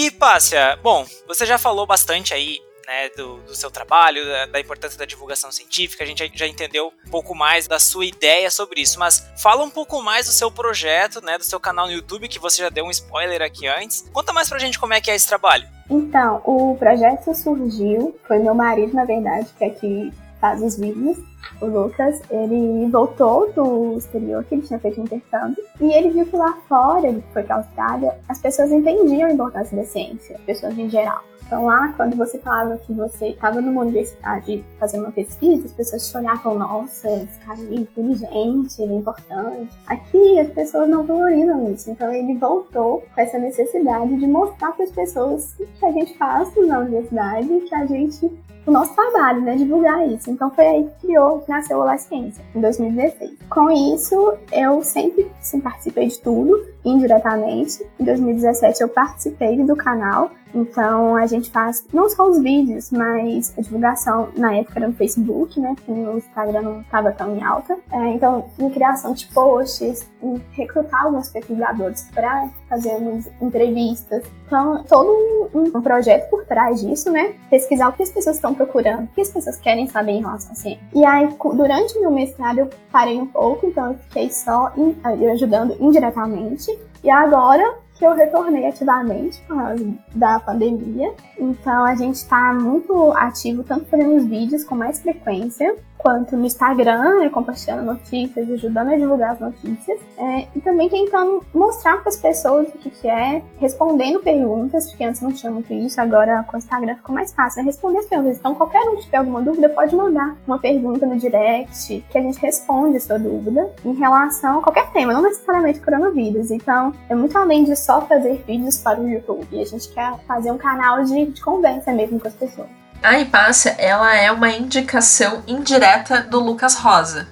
E, 0.00 0.12
Pássia, 0.12 0.78
bom, 0.80 1.04
você 1.26 1.44
já 1.44 1.58
falou 1.58 1.84
bastante 1.84 2.32
aí 2.32 2.60
né, 2.86 3.08
do, 3.16 3.38
do, 3.38 3.52
seu 3.56 3.68
trabalho, 3.68 4.24
da, 4.24 4.46
da, 4.46 4.60
importância 4.60 4.96
da 4.96 5.04
divulgação 5.04 5.50
científica, 5.50 6.04
a 6.04 6.06
gente 6.06 6.24
já, 6.24 6.30
já, 6.32 6.46
entendeu 6.46 6.92
um 7.04 7.10
pouco 7.10 7.34
mais 7.34 7.66
da 7.66 7.80
sua 7.80 8.06
ideia 8.06 8.48
sobre 8.48 8.80
isso, 8.80 8.96
mas 8.96 9.28
fala 9.36 9.64
um 9.64 9.70
pouco 9.70 10.00
mais 10.00 10.26
do 10.26 10.32
seu 10.32 10.52
projeto, 10.52 11.20
né, 11.20 11.36
do 11.36 11.42
seu 11.42 11.58
canal 11.58 11.86
no 11.86 11.92
YouTube, 11.92 12.28
que 12.28 12.38
você 12.38 12.62
já 12.62 12.68
deu 12.68 12.84
um 12.84 12.92
spoiler 12.92 13.42
aqui 13.42 13.66
antes. 13.66 14.08
Conta 14.12 14.32
mais 14.32 14.48
pra 14.48 14.60
gente 14.60 14.78
como 14.78 14.94
é 14.94 15.00
que 15.00 15.10
é 15.10 15.16
esse 15.16 15.26
trabalho. 15.26 15.66
Então, 15.90 16.42
o 16.44 16.76
projeto 16.78 17.34
surgiu, 17.34 18.16
foi 18.28 18.38
meu 18.38 18.54
marido, 18.54 18.94
na 18.94 19.04
verdade, 19.04 19.48
que 19.58 19.64
aqui 19.64 20.12
faz 20.40 20.62
os 20.62 20.78
vídeos, 20.78 21.18
o 21.60 21.66
Lucas, 21.66 22.20
ele 22.30 22.88
voltou 22.90 23.52
do 23.52 23.96
exterior, 23.96 24.44
que 24.44 24.54
ele 24.54 24.62
tinha 24.62 24.78
feito 24.78 25.00
intercâmbio, 25.00 25.62
e 25.80 25.92
ele 25.92 26.10
viu 26.10 26.26
que 26.26 26.36
lá 26.36 26.58
fora, 26.68 27.06
ele 27.06 27.22
foi 27.32 27.42
para 27.42 27.56
a 27.56 27.58
Austrália, 27.58 28.18
as 28.28 28.38
pessoas 28.38 28.70
entendiam 28.70 29.28
a 29.28 29.32
importância 29.32 29.76
da 29.76 29.84
ciência, 29.84 30.36
as 30.36 30.42
pessoas 30.42 30.78
em 30.78 30.88
geral. 30.88 31.22
Então 31.48 31.64
lá, 31.64 31.94
quando 31.96 32.14
você 32.14 32.38
falava 32.38 32.76
que 32.76 32.92
você 32.92 33.28
estava 33.28 33.58
numa 33.62 33.80
universidade 33.80 34.62
fazendo 34.78 35.04
uma 35.04 35.12
pesquisa, 35.12 35.64
as 35.64 35.72
pessoas 35.72 36.10
te 36.10 36.18
olhavam, 36.18 36.58
nossa, 36.58 37.10
esse 37.10 37.38
cara 37.40 37.58
é 37.58 37.74
inteligente, 37.74 38.82
ele 38.82 38.92
é 38.92 38.96
importante. 38.96 39.70
Aqui 39.86 40.38
as 40.38 40.50
pessoas 40.50 40.90
não 40.90 41.06
valorizam 41.06 41.72
isso. 41.72 41.90
Então 41.90 42.12
ele 42.12 42.36
voltou 42.36 43.02
com 43.14 43.20
essa 43.20 43.38
necessidade 43.38 44.14
de 44.14 44.26
mostrar 44.26 44.72
para 44.72 44.84
as 44.84 44.90
pessoas 44.90 45.54
que 45.56 45.86
a 45.86 45.90
gente 45.90 46.18
faz 46.18 46.54
na 46.54 46.80
universidade, 46.80 47.48
que 47.60 47.74
a 47.74 47.86
gente 47.86 48.30
o 48.68 48.70
nosso 48.70 48.94
trabalho, 48.94 49.40
né? 49.40 49.56
Divulgar 49.56 50.06
isso. 50.08 50.30
Então 50.30 50.50
foi 50.50 50.66
aí 50.66 50.84
que 50.84 51.06
criou, 51.06 51.42
nasceu 51.48 51.78
o 51.78 51.84
La 51.84 51.96
Ciência, 51.96 52.44
em 52.54 52.60
2016. 52.60 53.38
Com 53.48 53.70
isso, 53.70 54.34
eu 54.52 54.82
sempre 54.82 55.26
sim, 55.40 55.60
participei 55.60 56.06
de 56.06 56.20
tudo, 56.20 56.64
indiretamente. 56.84 57.84
Em 57.98 58.04
2017 58.04 58.82
eu 58.82 58.88
participei 58.88 59.62
do 59.64 59.76
canal 59.76 60.30
então 60.54 61.16
a 61.16 61.26
gente 61.26 61.50
faz 61.50 61.84
não 61.92 62.08
só 62.08 62.28
os 62.28 62.38
vídeos, 62.38 62.90
mas 62.90 63.54
a 63.56 63.60
divulgação 63.60 64.28
na 64.36 64.54
época 64.54 64.78
era 64.78 64.88
no 64.88 64.94
Facebook, 64.94 65.60
né? 65.60 65.74
Porque 65.74 65.92
no 65.92 66.18
Instagram 66.18 66.62
não 66.62 66.80
estava 66.80 67.12
tão 67.12 67.36
em 67.36 67.42
alta. 67.42 67.78
É, 67.92 68.08
então, 68.08 68.46
em 68.58 68.70
criação 68.70 69.12
de 69.12 69.26
posts, 69.28 70.08
em 70.22 70.40
recrutar 70.52 71.04
alguns 71.04 71.28
pesquisadores 71.28 72.08
para 72.14 72.48
fazermos 72.68 73.26
entrevistas. 73.40 74.24
Então, 74.46 74.82
todo 74.84 75.50
um, 75.54 75.76
um, 75.76 75.82
projeto 75.82 76.28
por 76.30 76.44
trás 76.44 76.80
disso, 76.80 77.10
né? 77.10 77.34
Pesquisar 77.50 77.88
o 77.88 77.92
que 77.92 78.02
as 78.02 78.10
pessoas 78.10 78.36
estão 78.36 78.54
procurando, 78.54 79.04
o 79.04 79.08
que 79.08 79.20
as 79.20 79.30
pessoas 79.30 79.56
querem 79.58 79.86
saber 79.86 80.12
em 80.12 80.20
relação 80.20 80.52
à 80.52 80.54
ciência. 80.54 80.80
E 80.94 81.04
aí, 81.04 81.28
durante 81.54 81.98
o 81.98 82.00
meu 82.00 82.10
mestrado, 82.10 82.58
eu 82.58 82.70
parei 82.90 83.18
um 83.20 83.26
pouco, 83.26 83.66
então 83.66 83.92
eu 83.92 83.98
fiquei 83.98 84.30
só 84.30 84.72
in, 84.76 84.96
ajudando 85.32 85.76
indiretamente. 85.78 86.67
E 87.02 87.10
agora 87.10 87.76
que 87.98 88.06
eu 88.06 88.14
retornei 88.14 88.66
ativamente 88.66 89.40
por 89.42 89.56
causa 89.56 89.86
da 90.14 90.38
pandemia. 90.38 91.12
Então 91.38 91.84
a 91.84 91.94
gente 91.96 92.14
está 92.14 92.54
muito 92.54 93.12
ativo, 93.12 93.64
tanto 93.64 93.86
fazendo 93.86 94.16
os 94.16 94.24
vídeos 94.24 94.62
com 94.64 94.76
mais 94.76 95.02
frequência, 95.02 95.76
quanto 95.98 96.36
no 96.36 96.46
Instagram, 96.46 97.18
né, 97.18 97.28
compartilhando 97.28 97.84
notícias, 97.84 98.50
ajudando 98.50 98.92
a 98.92 98.96
divulgar 98.96 99.32
as 99.32 99.40
notícias, 99.40 100.00
é, 100.16 100.46
e 100.54 100.60
também 100.60 100.88
tentando 100.88 101.44
mostrar 101.52 101.98
para 101.98 102.08
as 102.08 102.16
pessoas 102.16 102.68
o 102.68 102.72
que, 102.72 102.88
que, 102.88 103.08
é, 103.08 103.42
respondendo 103.58 104.20
perguntas, 104.20 104.88
porque 104.88 105.04
antes 105.04 105.20
não 105.20 105.32
tinha 105.32 105.50
muito 105.50 105.72
isso, 105.74 106.00
agora 106.00 106.44
com 106.44 106.56
o 106.56 106.58
Instagram 106.58 106.94
ficou 106.96 107.14
mais 107.14 107.32
fácil, 107.32 107.62
né, 107.62 107.66
responder 107.66 107.98
as 107.98 108.06
perguntas. 108.06 108.38
Então, 108.38 108.54
qualquer 108.54 108.80
um 108.88 108.96
que 108.96 109.02
tiver 109.02 109.18
alguma 109.18 109.42
dúvida, 109.42 109.68
pode 109.68 109.94
mandar 109.94 110.36
uma 110.46 110.58
pergunta 110.58 111.04
no 111.04 111.16
direct, 111.16 112.04
que 112.08 112.18
a 112.18 112.22
gente 112.22 112.38
responde 112.40 112.96
a 112.96 113.00
sua 113.00 113.18
dúvida 113.18 113.68
em 113.84 113.92
relação 113.94 114.60
a 114.60 114.62
qualquer 114.62 114.90
tema, 114.92 115.12
não 115.12 115.22
necessariamente 115.22 115.80
coronavírus. 115.80 116.50
Então, 116.50 116.92
é 117.08 117.14
muito 117.14 117.36
além 117.36 117.64
de 117.64 117.74
só 117.74 118.00
fazer 118.02 118.42
vídeos 118.46 118.78
para 118.78 119.00
o 119.00 119.08
YouTube, 119.08 119.60
a 119.60 119.64
gente 119.64 119.88
quer 119.92 120.14
fazer 120.26 120.52
um 120.52 120.58
canal 120.58 121.02
de, 121.02 121.26
de 121.26 121.40
conversa 121.42 121.92
mesmo 121.92 122.20
com 122.20 122.28
as 122.28 122.34
pessoas. 122.34 122.68
A 123.00 123.20
Hipácia, 123.20 123.76
ela 123.78 124.16
é 124.16 124.30
uma 124.30 124.50
indicação 124.50 125.44
indireta 125.46 126.20
do 126.20 126.40
Lucas 126.40 126.74
Rosa. 126.74 127.28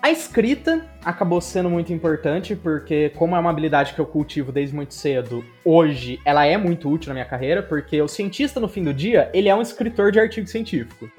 A 0.00 0.10
escrita 0.10 0.86
acabou 1.04 1.40
sendo 1.40 1.68
muito 1.68 1.92
importante, 1.92 2.54
porque 2.54 3.10
como 3.10 3.34
é 3.34 3.38
uma 3.40 3.50
habilidade 3.50 3.92
que 3.94 4.00
eu 4.00 4.06
cultivo 4.06 4.52
desde 4.52 4.74
muito 4.74 4.94
cedo, 4.94 5.44
hoje 5.64 6.20
ela 6.24 6.46
é 6.46 6.56
muito 6.56 6.88
útil 6.88 7.08
na 7.08 7.14
minha 7.14 7.26
carreira, 7.26 7.62
porque 7.64 8.00
o 8.00 8.06
cientista, 8.06 8.60
no 8.60 8.68
fim 8.68 8.84
do 8.84 8.94
dia, 8.94 9.28
ele 9.34 9.48
é 9.48 9.54
um 9.54 9.60
escritor 9.60 10.12
de 10.12 10.20
artigo 10.20 10.46
científico 10.46 11.10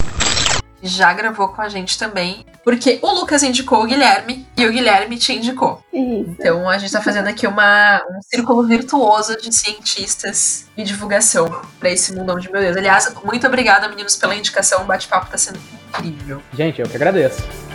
já 0.82 1.14
gravou 1.14 1.50
com 1.50 1.62
a 1.62 1.70
gente 1.70 1.98
também, 1.98 2.46
porque 2.64 3.00
o 3.02 3.12
Lucas 3.12 3.44
indicou 3.44 3.84
o 3.84 3.86
Guilherme 3.86 4.48
e 4.58 4.66
o 4.66 4.72
Guilherme 4.72 5.18
te 5.18 5.34
indicou. 5.34 5.84
Isso. 5.94 6.36
Então 6.40 6.70
a 6.70 6.78
gente 6.78 6.92
tá 6.92 7.02
fazendo 7.02 7.28
aqui 7.28 7.48
uma, 7.48 8.02
um 8.10 8.22
círculo 8.22 8.64
virtuoso 8.66 9.38
de 9.40 9.54
cientistas 9.54 10.66
e 10.76 10.84
divulgação 10.84 11.48
para 11.80 11.90
esse 11.90 12.14
mundo 12.14 12.40
de 12.40 12.52
meu 12.52 12.62
Deus. 12.62 12.78
Aliás, 12.78 13.14
muito 13.24 13.46
obrigada, 13.48 13.88
meninos, 13.88 14.16
pela 14.16 14.36
indicação. 14.36 14.82
O 14.82 14.86
bate-papo 14.86 15.30
tá 15.30 15.38
sendo 15.38 15.60
incrível. 15.90 16.42
Gente, 16.54 16.82
eu 16.82 16.88
que 16.88 16.96
agradeço. 16.96 17.71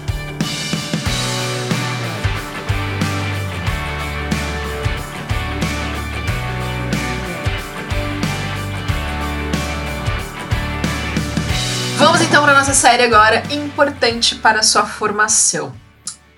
Então 12.36 12.44
para 12.44 12.52
nossa 12.52 12.74
série 12.74 13.02
agora, 13.02 13.42
importante 13.50 14.34
para 14.34 14.58
a 14.58 14.62
sua 14.62 14.84
formação. 14.84 15.72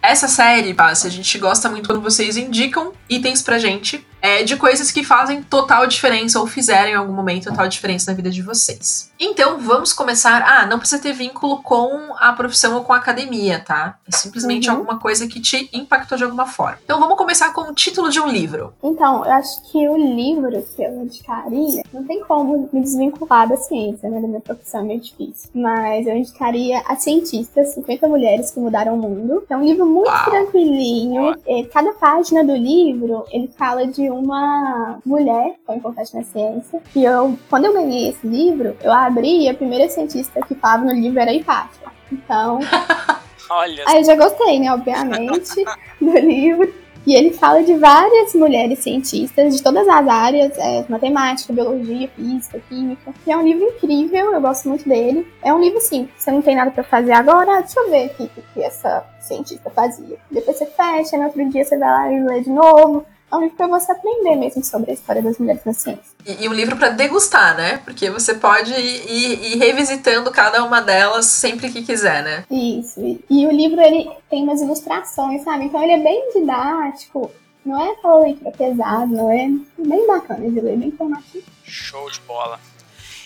Essa 0.01 0.29
série, 0.29 0.73
Passa, 0.73 1.09
a 1.09 1.11
gente 1.11 1.37
gosta 1.39 1.69
muito 1.69 1.89
quando 1.89 2.01
vocês 2.01 2.37
indicam 2.37 2.93
itens 3.11 3.43
pra 3.43 3.59
gente 3.59 4.07
é, 4.21 4.43
de 4.43 4.57
coisas 4.57 4.91
que 4.91 5.05
fazem 5.05 5.43
total 5.43 5.87
diferença 5.87 6.41
ou 6.41 6.47
fizeram 6.47 6.91
em 6.91 6.95
algum 6.95 7.13
momento 7.13 7.45
total 7.45 7.69
diferença 7.69 8.11
na 8.11 8.17
vida 8.17 8.31
de 8.31 8.43
vocês. 8.43 9.11
Então, 9.19 9.59
vamos 9.59 9.93
começar. 9.93 10.43
Ah, 10.43 10.67
não 10.67 10.79
precisa 10.79 11.01
ter 11.03 11.13
vínculo 11.13 11.63
com 11.63 12.15
a 12.19 12.33
profissão 12.33 12.77
ou 12.77 12.85
com 12.85 12.93
a 12.93 12.97
academia, 12.97 13.63
tá? 13.65 13.99
É 14.07 14.17
simplesmente 14.17 14.69
uhum. 14.69 14.77
alguma 14.77 14.99
coisa 14.99 15.27
que 15.27 15.41
te 15.41 15.69
impactou 15.73 16.17
de 16.17 16.25
alguma 16.25 16.47
forma. 16.47 16.79
Então, 16.85 17.01
vamos 17.01 17.17
começar 17.17 17.53
com 17.53 17.63
o 17.63 17.75
título 17.75 18.11
de 18.11 18.21
um 18.21 18.29
livro. 18.29 18.73
Então, 18.83 19.25
eu 19.25 19.33
acho 19.33 19.63
que 19.71 19.89
o 19.89 19.97
livro 19.97 20.51
que 20.75 20.83
eu 20.83 21.03
indicaria, 21.03 21.83
não 21.93 22.05
tem 22.05 22.21
como 22.25 22.69
me 22.73 22.81
desvincular 22.81 23.49
da 23.49 23.57
ciência, 23.57 24.09
né? 24.09 24.21
Da 24.21 24.29
minha 24.29 24.41
profissão, 24.41 24.81
é 24.81 24.85
meio 24.85 25.01
difícil. 25.01 25.51
Mas 25.55 26.07
eu 26.07 26.17
indicaria 26.17 26.81
A 26.87 26.97
Cientista, 26.97 27.65
50 27.65 28.09
Mulheres 28.09 28.51
que 28.51 28.61
Mudaram 28.61 28.95
o 28.95 28.99
Mundo. 28.99 29.45
É 29.49 29.57
um 29.57 29.65
livro 29.65 29.87
muito 29.87 30.09
Uau. 30.09 30.31
tranquilinho. 30.31 31.35
É, 31.47 31.65
cada 31.65 31.93
página 31.95 32.45
do 32.45 32.55
livro, 32.55 33.25
ele 33.31 33.49
fala 33.57 33.87
de 33.87 34.08
uma 34.11 34.99
mulher 35.05 35.55
foi 35.67 35.77
importante 35.77 36.15
na 36.15 36.23
ciência. 36.23 36.81
E 36.95 37.05
eu, 37.05 37.39
quando 37.49 37.67
eu 37.67 37.73
ganhei 37.73 38.11
esse 38.11 38.27
livro, 38.27 38.77
eu 38.83 38.93
abri 38.93 39.45
e 39.45 39.49
a 39.49 39.55
primeira 39.55 39.89
cientista 39.89 40.41
que 40.43 40.55
falava 40.55 40.85
no 40.85 40.93
livro 40.93 41.21
era 41.21 41.31
a 41.31 41.35
Hipátia. 41.35 41.89
Então. 42.13 42.61
Olha. 43.51 43.85
Aí 43.87 43.99
eu 43.99 44.05
já 44.05 44.15
gostei, 44.15 44.59
né, 44.59 44.73
obviamente, 44.73 45.65
do 46.01 46.19
livro. 46.19 46.73
E 47.07 47.15
ele 47.15 47.31
fala 47.33 47.63
de 47.63 47.73
várias 47.75 48.35
mulheres 48.35 48.81
cientistas 48.81 49.57
de 49.57 49.63
todas 49.63 49.89
as 49.89 50.07
áreas, 50.07 50.53
é, 50.59 50.85
matemática, 50.91 51.55
biologia, 51.55 52.07
física, 52.09 52.61
química. 52.69 53.15
E 53.27 53.33
é 53.33 53.37
um 53.37 53.43
livro 53.43 53.65
incrível, 53.65 54.35
eu 54.35 54.41
gosto 54.43 54.69
muito 54.69 54.87
dele. 54.87 55.27
É 55.43 55.55
um 55.55 55.59
livro 55.59 55.79
assim, 55.79 56.07
você 56.19 56.31
não 56.31 56.43
tem 56.43 56.55
nada 56.55 56.71
para 56.71 56.85
fazer 56.85 57.13
agora, 57.13 57.61
deixa 57.61 57.81
eu 57.81 57.89
ver 57.89 58.05
aqui 58.07 58.25
o 58.25 58.29
que, 58.29 58.43
que 58.53 58.63
essa 58.63 59.07
cientista 59.21 59.71
fazia. 59.71 60.19
Depois 60.31 60.59
você 60.59 60.67
fecha, 60.67 61.17
no 61.17 61.25
outro 61.25 61.49
dia 61.49 61.65
você 61.65 61.79
vai 61.79 61.89
lá 61.89 62.13
e 62.13 62.23
lê 62.23 62.41
de 62.43 62.51
novo 62.51 63.07
é 63.31 63.37
um 63.37 63.41
livro 63.43 63.57
para 63.57 63.67
você 63.67 63.93
aprender 63.93 64.37
mesmo 64.37 64.65
sobre 64.65 64.91
a 64.91 64.95
história 64.95 65.23
das 65.23 65.39
mulheres 65.39 65.63
na 65.65 65.73
ciência. 65.73 66.03
E, 66.25 66.45
e 66.45 66.49
um 66.49 66.53
livro 66.53 66.77
para 66.77 66.89
degustar, 66.89 67.57
né? 67.57 67.79
Porque 67.85 68.11
você 68.11 68.35
pode 68.35 68.73
ir, 68.73 69.11
ir, 69.11 69.53
ir, 69.53 69.59
revisitando 69.59 70.31
cada 70.31 70.65
uma 70.65 70.81
delas 70.81 71.27
sempre 71.27 71.71
que 71.71 71.83
quiser, 71.83 72.23
né? 72.23 72.45
Isso. 72.51 73.01
E, 73.01 73.25
e, 73.29 73.47
o 73.47 73.51
livro 73.51 73.81
ele 73.81 74.11
tem 74.31 74.43
umas 74.43 74.61
ilustrações, 74.63 75.43
sabe? 75.43 75.65
Então 75.65 75.83
ele 75.83 75.93
é 75.93 75.99
bem 75.99 76.31
didático. 76.33 77.31
Não 77.65 77.79
é 77.79 77.91
aquela 77.93 78.21
leitura 78.21 78.51
pesada, 78.51 79.07
não 79.07 79.31
é 79.31 79.49
bem 79.79 80.07
bacana 80.07 80.49
de 80.49 80.61
ler, 80.61 80.79
bem 80.79 80.89
informativo. 80.89 81.45
Show 81.65 82.11
de 82.11 82.21
bola. 82.21 82.59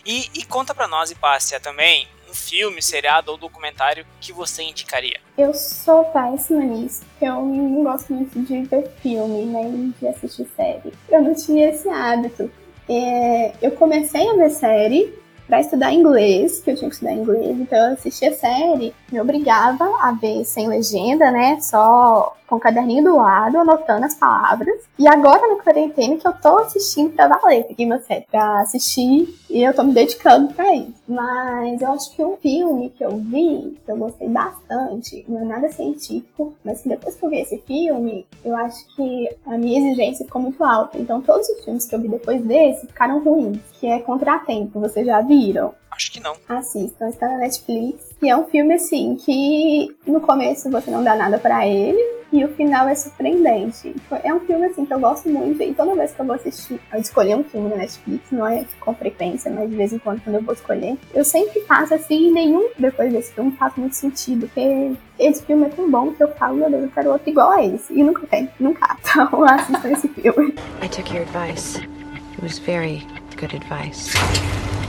E, 0.05 0.28
e 0.34 0.44
conta 0.44 0.74
para 0.74 0.88
nós, 0.88 1.12
Hipácia, 1.12 1.61
também 1.61 2.09
um 2.33 2.35
filme, 2.35 2.83
seriado 2.83 3.30
ou 3.30 3.37
documentário 3.37 4.07
que 4.20 4.33
você 4.33 4.62
indicaria? 4.62 5.20
Eu 5.37 5.53
sou 5.53 6.05
péssima 6.07 6.64
nisso, 6.64 7.03
porque 7.11 7.26
eu 7.26 7.45
não 7.45 7.85
gosto 7.85 8.12
muito 8.12 8.41
de 8.41 8.62
ver 8.62 8.91
filme, 9.03 9.45
nem 9.45 9.95
de 10.01 10.09
assistir 10.09 10.49
série. 10.57 10.93
Eu 11.11 11.22
não 11.22 11.35
tinha 11.35 11.68
esse 11.68 11.89
hábito. 11.89 12.51
É, 12.89 13.53
eu 13.61 13.72
comecei 13.72 14.28
a 14.28 14.35
ver 14.35 14.51
série 14.51 15.14
pra 15.47 15.61
estudar 15.61 15.93
inglês, 15.93 16.61
que 16.61 16.70
eu 16.70 16.76
tinha 16.76 16.89
que 16.89 16.95
estudar 16.95 17.12
inglês, 17.12 17.61
então 17.61 17.78
eu 17.78 17.93
assistia 17.93 18.33
série, 18.33 18.95
me 19.11 19.20
obrigava 19.20 19.85
a 20.01 20.12
ver 20.12 20.45
sem 20.45 20.66
legenda, 20.66 21.30
né? 21.30 21.61
Só 21.61 22.35
com 22.53 22.57
o 22.57 22.61
caderninho 22.61 23.03
do 23.03 23.16
lado, 23.16 23.57
anotando 23.57 24.05
as 24.05 24.14
palavras. 24.14 24.82
E 24.98 25.09
agora 25.09 25.48
no 25.48 25.57
quarentena 25.57 26.18
que 26.18 26.28
eu 26.28 26.34
tô 26.34 26.59
assistindo 26.59 27.14
pra 27.14 27.26
valer, 27.26 27.64
peguei 27.64 27.86
uma 27.86 27.98
série 28.00 28.26
pra 28.30 28.61
assistir 28.61 29.34
e 29.48 29.62
eu 29.62 29.72
tô 29.72 29.82
me 29.82 29.94
dedicando 29.94 30.53
pra 30.53 30.74
isso. 30.74 30.92
Mas 31.09 31.80
eu 31.80 31.90
acho 31.92 32.14
que 32.14 32.22
um 32.22 32.36
filme 32.36 32.90
que 32.90 33.03
eu 33.03 33.16
vi, 33.16 33.78
que 33.82 33.90
eu 33.90 33.96
gostei 33.96 34.28
bastante, 34.28 35.24
não 35.26 35.40
é 35.40 35.44
nada 35.44 35.72
científico, 35.72 36.53
mas 36.62 36.82
depois 36.82 37.16
que 37.16 37.24
eu 37.24 37.30
vi 37.30 37.40
esse 37.40 37.57
filme, 37.66 38.26
eu 38.44 38.55
acho 38.55 38.86
que 38.94 39.34
a 39.46 39.57
minha 39.57 39.80
exigência 39.80 40.26
ficou 40.26 40.42
muito 40.42 40.62
alta. 40.62 40.98
Então 40.98 41.22
todos 41.22 41.48
os 41.48 41.64
filmes 41.64 41.86
que 41.86 41.94
eu 41.94 42.00
vi 42.00 42.09
depois 42.09 42.42
desse 42.42 42.86
ficaram 42.86 43.20
ruins, 43.20 43.61
que 43.80 43.86
é 43.86 43.98
Contratempo, 44.00 44.78
vocês 44.78 45.07
já 45.07 45.22
viram? 45.22 45.72
Acho 45.93 46.11
que 46.11 46.20
não. 46.20 46.34
Assistam, 46.49 47.09
está 47.09 47.28
na 47.28 47.38
Netflix. 47.38 48.11
E 48.22 48.28
é 48.28 48.36
um 48.36 48.45
filme 48.45 48.74
assim 48.74 49.16
que 49.16 49.95
no 50.07 50.20
começo 50.20 50.70
você 50.70 50.90
não 50.90 51.05
dá 51.05 51.14
nada 51.14 51.38
pra 51.38 51.66
ele 51.66 52.22
e 52.32 52.43
o 52.45 52.49
final 52.55 52.88
é 52.88 52.95
surpreendente. 52.95 53.95
É 54.24 54.32
um 54.32 54.40
filme 54.40 54.66
assim 54.66 54.86
que 54.86 54.95
eu 54.95 54.99
gosto 54.99 55.28
muito 55.28 55.62
e 55.62 55.74
toda 55.74 55.95
vez 55.95 56.12
que 56.12 56.20
eu 56.20 56.24
vou 56.24 56.34
assistir, 56.34 56.80
eu 56.93 56.99
escolher 56.99 57.36
um 57.36 57.45
filme 57.45 57.68
na 57.68 57.76
Netflix, 57.76 58.24
não 58.32 58.47
é 58.47 58.64
com 58.80 58.95
frequência, 58.95 59.51
mas 59.51 59.68
de 59.68 59.76
vez 59.76 59.93
em 59.93 59.99
quando 59.99 60.22
quando 60.22 60.36
eu 60.36 60.43
vou 60.43 60.55
escolher, 60.55 60.97
eu 61.12 61.24
sempre 61.24 61.61
faço 61.62 61.93
assim 61.95 62.28
e 62.28 62.32
nenhum 62.32 62.70
depois 62.78 63.12
desse 63.12 63.32
filme 63.32 63.53
faz 63.53 63.76
muito 63.76 63.95
sentido, 63.95 64.47
porque 64.47 64.93
esse 65.18 65.43
filme 65.45 65.66
é 65.66 65.68
tão 65.68 65.90
bom 65.90 66.12
que 66.12 66.22
eu 66.22 66.28
falo, 66.34 66.57
meu 66.57 66.70
Deus, 66.70 66.84
eu 66.84 66.90
quero 66.90 67.11
outro 67.11 67.28
igual 67.28 67.51
a 67.51 67.64
esse. 67.64 67.93
E 67.93 68.03
nunca 68.03 68.26
tem, 68.26 68.49
nunca. 68.59 68.97
Então 69.12 69.45
assistam 69.45 69.90
esse 69.90 70.09
filme. 70.09 70.55
I 70.82 70.88
took 70.88 71.12
your 71.12 71.22
advice. 71.22 71.78
It 71.78 72.43
was 72.43 72.59
very 72.59 73.07
good 73.38 73.55
advice. 73.55 74.11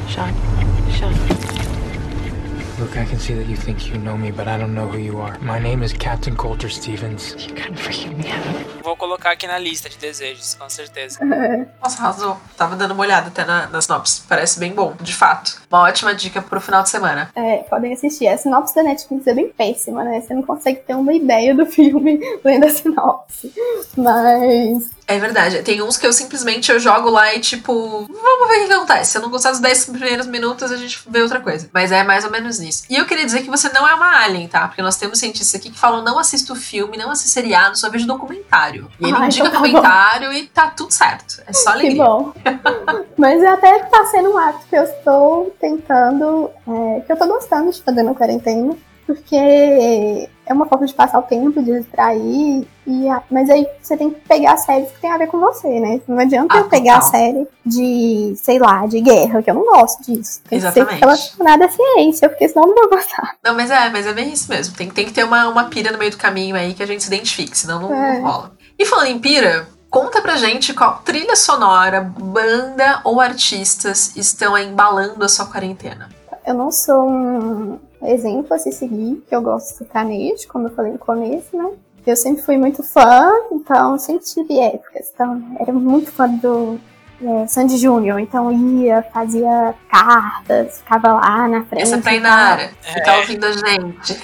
Sean, 0.08 0.34
Sean. 0.94 1.14
Look, 2.80 2.98
I 2.98 3.06
can 3.06 3.20
see 3.20 3.34
that 3.36 3.48
you 3.48 3.56
think 3.56 3.88
you 3.88 3.98
know 3.98 4.18
me, 4.18 4.32
but 4.32 4.48
I 4.48 4.58
don't 4.58 4.74
know 4.74 4.88
who 4.88 4.98
you 4.98 5.22
are. 5.22 5.38
My 5.40 5.60
name 5.60 5.84
is 5.84 5.94
Captain 5.94 6.36
Coulter 6.36 6.70
Stevens. 6.70 7.36
You 7.48 7.54
couldn't 7.54 7.78
freaking 7.78 8.18
me 8.18 8.30
out. 8.30 8.84
Vou 8.84 8.98
colocar 8.98 9.32
aqui 9.32 9.48
na 9.48 9.58
lista 9.58 9.90
de 9.90 9.98
desejos, 9.98 10.56
com 10.56 10.70
certeza. 10.70 11.24
Nossa, 11.82 12.02
arrasou. 12.02 12.38
Tava 12.58 12.76
dando 12.76 12.92
uma 12.92 13.04
olhada 13.04 13.28
até 13.28 13.46
na, 13.46 13.68
nas 13.68 13.86
sinopse. 13.86 14.24
Parece 14.28 14.60
bem 14.60 14.74
bom, 14.74 14.96
de 15.00 15.16
fato. 15.16 15.62
Uma 15.72 15.84
ótima 15.84 16.14
dica 16.14 16.42
pro 16.42 16.60
final 16.60 16.84
de 16.84 16.90
semana. 16.90 17.30
É, 17.36 17.58
podem 17.70 17.94
assistir. 17.94 18.28
A 18.28 18.38
sinopse 18.38 18.76
da 18.76 18.84
Netflix 18.84 19.28
é 19.28 19.34
bem 19.34 19.50
péssima, 19.50 20.04
né? 20.04 20.20
Você 20.20 20.34
não 20.34 20.42
consegue 20.44 20.80
ter 20.80 20.96
uma 20.96 21.14
ideia 21.14 21.56
do 21.56 21.66
filme 21.66 22.20
lendo 22.44 22.66
a 22.66 22.70
sinopse. 22.70 23.54
Mas 23.96 24.92
É 25.08 25.20
verdade. 25.20 25.62
Tem 25.64 25.82
uns 25.82 25.98
que 25.98 26.08
eu 26.08 26.14
simplesmente 26.14 26.72
eu 26.72 26.80
jogo 26.80 27.10
lá 27.10 27.34
e 27.36 27.40
tipo, 27.40 28.08
vamos 28.10 28.48
ver 28.48 28.56
o 28.56 28.60
que 28.62 28.68
que 28.68 28.74
acontece. 28.74 29.12
Se 29.12 29.18
eu 29.18 29.22
não 29.22 29.30
gostar 29.30 29.52
dos 29.52 29.60
10 29.60 29.86
primeiros 29.88 30.28
minutos, 30.28 30.72
a 30.72 30.78
gente 30.78 31.02
vê 31.08 31.22
outra 31.22 31.40
coisa. 31.42 31.70
Mas 31.74 31.92
é 31.92 32.04
mais 32.04 32.24
ou 32.24 32.32
menos 32.32 32.60
nisso. 32.60 32.84
E 32.90 32.96
eu 32.96 33.06
queria 33.06 33.26
dizer 33.26 33.42
que 33.42 33.50
você 33.50 33.70
não 33.70 33.88
é 33.88 33.94
uma 33.96 34.24
alien, 34.24 34.48
tá? 34.48 34.68
Porque 34.68 34.82
nós 34.82 34.96
temos 34.96 35.20
cientistas 35.20 35.60
aqui 35.60 35.70
que 35.72 35.78
falam 35.78 36.02
não 36.04 36.18
assista 36.18 36.54
o 36.54 36.56
filme, 36.56 36.98
não 36.98 37.12
assista 37.12 37.30
seriado, 37.34 37.78
só 37.78 37.90
vejo 37.90 38.08
documentário. 38.08 38.90
E 39.00 39.06
ele 39.08 39.18
Ah, 39.18 39.26
indica 39.26 39.48
então 39.48 39.52
tá 39.52 39.60
bom. 39.60 39.66
documentário 39.66 40.34
e 40.34 40.48
tá 40.48 40.68
tudo 40.70 40.92
certo. 40.92 41.42
É 41.46 41.54
só 41.54 41.72
que 41.74 41.80
alegria. 41.80 42.04
bom. 42.04 42.34
Mas 43.18 43.44
até 43.44 43.80
tá 43.80 44.06
sendo 44.06 44.32
um 44.32 44.38
ato 44.38 44.66
que 44.70 44.76
eu 44.76 44.84
estou 44.84 45.56
tentando, 45.60 46.50
é, 46.68 47.02
que 47.02 47.12
eu 47.12 47.18
tô 47.18 47.28
gostando 47.28 47.72
de 47.72 47.82
fazer 47.82 48.04
na 48.04 48.14
quarentena. 48.16 48.76
Porque 49.06 49.36
é 49.36 50.54
uma 50.54 50.66
forma 50.66 50.86
de 50.86 50.94
passar 50.94 51.20
o 51.20 51.24
tempo, 51.24 51.62
de 51.62 51.78
distrair. 51.82 52.68
E 52.88 53.10
a- 53.10 53.22
mas 53.30 53.50
aí 53.50 53.66
você 53.82 53.98
tem 53.98 54.10
que 54.10 54.20
pegar 54.22 54.56
séries 54.58 54.90
que 54.92 55.02
tem 55.02 55.12
a 55.12 55.18
ver 55.18 55.28
com 55.28 55.40
você, 55.40 55.68
né? 55.80 56.00
Não 56.08 56.18
adianta 56.20 56.56
Ah, 56.56 56.60
eu 56.60 56.70
pegar 56.70 56.96
a 56.96 57.00
total. 57.00 57.12
série 57.12 57.48
de, 57.66 58.34
sei 58.38 58.60
lá, 58.60 58.86
de 58.86 59.02
guerra, 59.02 59.42
que 59.42 59.50
eu 59.50 59.56
não 59.56 59.64
gosto 59.66 60.04
disso. 60.04 60.42
Tem 60.50 60.60
que 60.60 60.66
Exatamente. 60.66 60.94
ser 60.94 61.00
relacionada 61.00 61.66
à 61.66 61.70
ciência, 61.70 62.30
porque 62.30 62.48
senão 62.48 62.64
eu 62.68 62.76
não 62.76 62.76
vou 62.76 62.90
gostar. 62.98 63.36
Não, 63.44 63.54
mas 63.56 63.70
é, 63.72 63.90
mas 63.90 64.06
é 64.08 64.14
bem 64.14 64.32
isso 64.32 64.50
mesmo. 64.50 64.76
Tem, 64.76 64.90
tem 64.90 65.06
que 65.06 65.14
ter 65.14 65.24
uma, 65.24 65.48
uma 65.50 65.66
pira 65.66 65.92
no 65.92 65.98
meio 65.98 66.12
do 66.12 66.18
caminho 66.18 66.56
aí 66.56 66.74
que 66.74 66.84
a 66.84 66.88
gente 66.88 67.04
se 67.04 67.14
identifique, 67.14 67.58
senão 67.58 67.82
não, 67.82 67.94
É. 67.94 68.20
não 68.20 68.30
rola. 68.30 68.52
E 68.80 68.86
falando 68.86 69.08
em 69.08 69.20
pira, 69.20 69.68
conta 69.90 70.22
pra 70.22 70.36
gente 70.38 70.74
qual 70.74 71.00
trilha 71.06 71.36
sonora, 71.36 72.02
banda 72.02 73.00
ou 73.04 73.22
artistas 73.22 74.16
estão 74.16 74.58
embalando 74.58 75.24
a 75.24 75.30
sua 75.30 75.46
quarentena. 75.46 76.10
Eu 76.46 76.56
não 76.56 76.70
sou 76.72 77.08
um 77.10 77.80
exemplo 78.06 78.54
a 78.54 78.58
se 78.58 78.72
seguir, 78.72 79.24
que 79.28 79.36
eu 79.36 79.42
gosto 79.42 79.70
de 79.72 79.78
sertanejo, 79.80 80.48
como 80.48 80.68
eu 80.68 80.74
falei 80.76 80.92
no 80.92 81.00
começo, 81.00 81.56
né? 81.56 81.70
Eu 82.06 82.16
sempre 82.18 82.42
fui 82.44 82.58
muito 82.58 82.84
fã, 82.84 83.32
então 83.52 83.98
sempre 83.98 84.26
tive 84.26 84.60
épocas. 84.60 85.10
Então, 85.14 85.42
era 85.60 85.72
muito 85.72 86.12
fã 86.12 86.28
do 86.28 86.78
é, 87.22 87.48
Sandy 87.48 87.78
Júnior, 87.78 88.20
então 88.20 88.52
ia, 88.52 89.02
fazia 89.04 89.74
cartas, 89.90 90.80
ficava 90.80 91.14
lá 91.14 91.48
na 91.48 91.64
frente. 91.64 91.84
Essa 91.84 91.96
é 91.96 92.02
pra 92.02 92.14
e 92.14 92.18
Inara, 92.18 92.70
que 92.82 93.00
É. 93.00 93.04
tá 93.04 93.18
ouvindo 93.18 93.46
a 93.46 93.52
gente. 93.54 94.20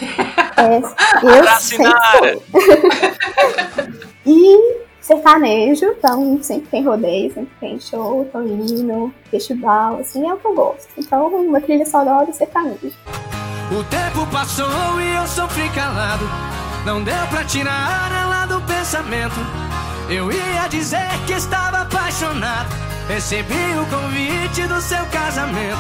É, 0.57 0.79
eu 1.23 1.33
Abraço, 1.39 1.67
sempre 1.67 1.91
fui. 2.19 3.99
e 4.25 4.79
sertanejo, 4.99 5.85
então 5.85 6.43
sempre 6.43 6.67
tem 6.69 6.83
rodeio, 6.83 7.33
sempre 7.33 7.51
tem 7.61 7.79
show, 7.79 8.25
Tonino, 8.31 9.13
festival, 9.31 9.99
assim, 9.99 10.27
é 10.29 10.33
o 10.33 10.37
que 10.37 10.45
eu 10.45 10.53
gosto. 10.53 10.89
Então, 10.97 11.27
uma 11.27 11.61
trilha 11.61 11.85
sonora 11.85 12.29
e 12.29 12.33
sertanejo. 12.33 12.91
O 13.71 13.83
tempo 13.83 14.25
passou 14.31 14.99
e 14.99 15.15
eu 15.15 15.27
sofri 15.27 15.69
calado. 15.69 16.27
Não 16.85 17.03
deu 17.03 17.27
pra 17.29 17.43
tirar 17.43 18.11
ela 18.11 18.47
do 18.47 18.59
pensamento. 18.61 19.35
Eu 20.09 20.31
ia 20.31 20.67
dizer 20.67 21.07
que 21.27 21.33
estava 21.33 21.81
apaixonado. 21.81 22.67
Recebi 23.07 23.53
o 23.53 23.85
convite 23.85 24.65
do 24.67 24.81
seu 24.81 25.05
casamento. 25.07 25.77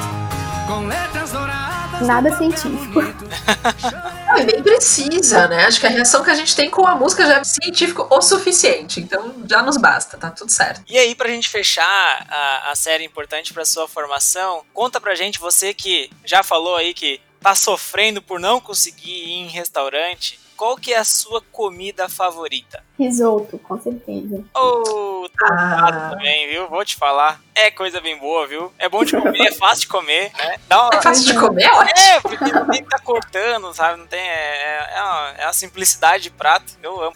Com 0.67 0.85
letras 0.85 1.31
douradas. 1.31 2.07
Nada 2.07 2.37
científico. 2.37 2.93
bonito. 2.93 3.25
Não, 4.29 4.37
e 4.37 4.43
nem 4.43 4.61
precisa, 4.61 5.47
né? 5.47 5.65
Acho 5.65 5.79
que 5.79 5.87
a 5.87 5.89
reação 5.89 6.23
que 6.23 6.29
a 6.29 6.35
gente 6.35 6.55
tem 6.55 6.69
com 6.69 6.85
a 6.85 6.93
música 6.93 7.25
já 7.25 7.39
é 7.39 7.43
científico 7.43 8.07
o 8.11 8.21
suficiente. 8.21 8.99
Então 8.99 9.33
já 9.49 9.63
nos 9.63 9.77
basta, 9.77 10.15
tá 10.15 10.29
tudo 10.29 10.51
certo. 10.51 10.83
E 10.87 10.95
aí, 10.99 11.15
pra 11.15 11.27
gente 11.27 11.49
fechar 11.49 11.83
a, 12.29 12.71
a 12.71 12.75
série 12.75 13.03
importante 13.03 13.51
pra 13.51 13.65
sua 13.65 13.87
formação, 13.87 14.61
conta 14.71 15.01
pra 15.01 15.15
gente, 15.15 15.39
você 15.39 15.73
que 15.73 16.11
já 16.23 16.43
falou 16.43 16.75
aí 16.75 16.93
que 16.93 17.19
tá 17.41 17.55
sofrendo 17.55 18.21
por 18.21 18.39
não 18.39 18.59
conseguir 18.59 19.11
ir 19.11 19.31
em 19.31 19.47
restaurante, 19.47 20.39
qual 20.59 20.75
que 20.75 20.93
é 20.93 20.97
a 20.97 21.05
sua 21.05 21.41
comida 21.53 22.09
favorita? 22.09 22.83
Risoto, 22.99 23.57
com 23.59 23.79
certeza. 23.81 24.43
Ô, 24.53 25.29
tô 25.29 25.45
Ah. 25.49 26.09
também, 26.11 26.49
viu? 26.49 26.67
Vou 26.67 26.83
te 26.83 26.97
falar. 26.97 27.39
É 27.55 27.71
coisa 27.71 28.01
bem 28.01 28.17
boa, 28.17 28.45
viu? 28.45 28.69
É 28.77 28.89
bom 28.89 29.05
de 29.05 29.15
comer, 29.15 29.39
é 29.47 29.51
fácil 29.53 29.81
de 29.83 29.87
comer, 29.87 30.31
né? 30.37 30.57
Dá 30.67 30.81
uma... 30.83 30.89
É 30.95 31.01
fácil 31.01 31.25
de 31.33 31.39
comer, 31.39 31.69
ó. 31.73 31.81
É, 31.83 32.19
porque 32.19 32.51
não 32.51 32.67
tem 32.67 32.83
que 32.83 32.89
tá 32.89 32.99
cortando, 32.99 33.73
sabe? 33.73 33.99
Não 33.99 34.07
tem. 34.07 34.19
É, 34.19 34.89
é, 34.97 35.01
uma, 35.01 35.29
é 35.37 35.45
uma 35.45 35.53
simplicidade 35.53 36.23
de 36.23 36.29
prato. 36.31 36.73
Eu 36.83 37.01
amo. 37.03 37.13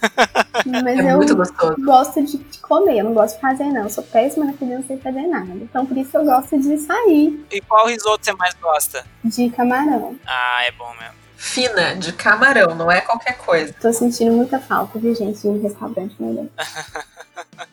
Mas 0.65 0.99
É 0.99 1.11
eu 1.11 1.17
muito 1.17 1.35
gostoso. 1.35 1.75
gosto 1.83 2.23
de, 2.23 2.37
de 2.37 2.59
comer, 2.59 2.99
eu 2.99 3.03
não 3.05 3.13
gosto 3.13 3.35
de 3.35 3.41
fazer, 3.41 3.65
não. 3.65 3.83
Eu 3.83 3.89
sou 3.89 4.03
péssima 4.05 4.45
na 4.45 4.53
cozinha, 4.53 4.77
não 4.79 4.87
sei 4.87 4.97
fazer 4.99 5.21
nada. 5.27 5.51
Então, 5.55 5.85
por 5.85 5.97
isso 5.97 6.15
eu 6.17 6.23
gosto 6.23 6.57
de 6.59 6.77
sair 6.77 7.45
E 7.51 7.59
qual 7.61 7.87
risoto 7.87 8.23
você 8.25 8.31
mais 8.33 8.53
gosta? 8.55 9.05
de 9.25 9.49
camarão. 9.49 10.17
Ah, 10.25 10.63
é 10.65 10.71
bom 10.71 10.89
mesmo. 10.99 11.22
Fina, 11.43 11.93
de 11.93 12.13
camarão, 12.13 12.73
não 12.73 12.89
é 12.89 13.01
qualquer 13.01 13.37
coisa. 13.37 13.73
Tô 13.73 13.91
sentindo 13.91 14.31
muita 14.31 14.61
falta, 14.61 14.97
viu, 14.97 15.13
gente, 15.13 15.41
de 15.41 15.47
um 15.49 15.61
restaurante 15.61 16.15
melhor. 16.17 16.45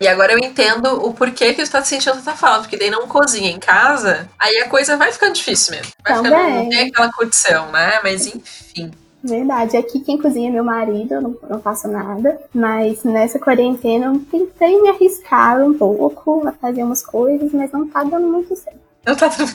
E 0.00 0.08
agora 0.08 0.32
eu 0.32 0.38
entendo 0.38 1.06
o 1.06 1.12
porquê 1.12 1.52
que 1.52 1.64
você 1.64 1.70
tá 1.70 1.82
sentindo 1.84 2.16
tanta 2.16 2.34
falta, 2.34 2.62
porque 2.62 2.78
daí 2.78 2.90
não 2.90 3.06
cozinha 3.06 3.50
em 3.50 3.58
casa, 3.58 4.28
aí 4.38 4.58
a 4.58 4.68
coisa 4.68 4.96
vai 4.96 5.12
ficando 5.12 5.34
difícil 5.34 5.76
mesmo. 5.76 5.92
Vai 6.02 6.16
ficando, 6.16 6.34
Também. 6.34 6.54
não 6.54 6.68
tem 6.68 6.88
aquela 6.88 7.12
curtição, 7.12 7.70
né? 7.70 8.00
Mas 8.02 8.26
enfim. 8.26 8.90
Verdade, 9.22 9.76
aqui 9.76 10.00
quem 10.00 10.18
cozinha 10.18 10.48
é 10.48 10.52
meu 10.52 10.64
marido, 10.64 11.14
eu 11.14 11.20
não, 11.20 11.36
não 11.48 11.60
faço 11.60 11.88
nada. 11.88 12.40
Mas 12.54 13.04
nessa 13.04 13.38
quarentena 13.38 14.06
eu 14.06 14.18
tentei 14.30 14.80
me 14.80 14.88
arriscar 14.88 15.60
um 15.62 15.74
pouco 15.74 16.48
a 16.48 16.52
fazer 16.52 16.82
umas 16.82 17.02
coisas, 17.02 17.52
mas 17.52 17.70
não 17.70 17.86
tá 17.86 18.02
dando 18.02 18.26
muito 18.26 18.56
certo. 18.56 18.89
Não 19.06 19.14
tá 19.16 19.28
tudo. 19.30 19.50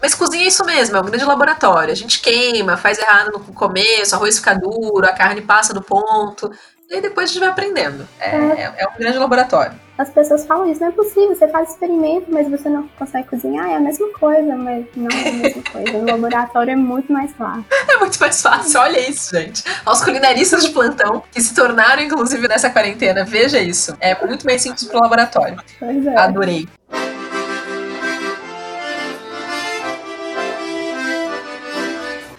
Mas 0.00 0.14
cozinha 0.14 0.44
é 0.44 0.48
isso 0.48 0.64
mesmo, 0.64 0.96
é 0.96 1.00
um 1.00 1.04
grande 1.04 1.24
laboratório. 1.24 1.92
A 1.92 1.96
gente 1.96 2.20
queima, 2.20 2.76
faz 2.76 2.98
errado 2.98 3.32
no 3.32 3.40
começo, 3.40 4.12
o 4.14 4.18
arroz 4.18 4.38
fica 4.38 4.54
duro, 4.54 5.06
a 5.06 5.12
carne 5.12 5.40
passa 5.40 5.72
do 5.72 5.82
ponto. 5.82 6.50
E 6.90 6.96
aí 6.96 7.00
depois 7.00 7.30
a 7.30 7.32
gente 7.32 7.40
vai 7.40 7.48
aprendendo. 7.48 8.06
É, 8.20 8.28
é- 8.36 8.74
é 8.78 8.86
um 8.88 8.98
grande 8.98 9.16
laboratório. 9.18 9.72
As 9.96 10.10
pessoas 10.10 10.44
falam 10.46 10.70
isso, 10.70 10.80
não 10.80 10.88
é 10.88 10.90
possível, 10.90 11.34
você 11.34 11.46
faz 11.48 11.70
experimento, 11.70 12.26
mas 12.28 12.50
você 12.50 12.68
não 12.68 12.88
consegue 12.98 13.28
cozinhar, 13.28 13.66
é 13.70 13.76
a 13.76 13.80
mesma 13.80 14.08
coisa, 14.14 14.56
mas 14.56 14.84
não 14.96 15.08
é 15.10 15.28
a 15.28 15.32
mesma 15.32 15.62
coisa. 15.72 15.92
No 15.92 16.04
laboratório 16.04 16.72
é 16.72 16.76
muito 16.76 17.10
mais 17.12 17.32
claro. 17.34 17.64
É 17.88 17.96
muito 17.98 18.18
mais 18.18 18.42
fácil, 18.42 18.80
olha 18.80 19.08
isso, 19.08 19.34
gente. 19.34 19.62
Aos 19.86 20.02
culinaristas 20.02 20.64
de 20.64 20.70
plantão, 20.70 21.22
que 21.30 21.40
se 21.40 21.54
tornaram, 21.54 22.02
inclusive, 22.02 22.48
nessa 22.48 22.68
quarentena, 22.68 23.24
veja 23.24 23.58
isso. 23.60 23.96
É 24.00 24.14
muito 24.26 24.44
mais 24.44 24.60
simples 24.62 24.84
pro 24.84 24.98
laboratório. 25.00 25.56
Pois 25.78 26.06
é. 26.06 26.16
Adorei. 26.18 26.68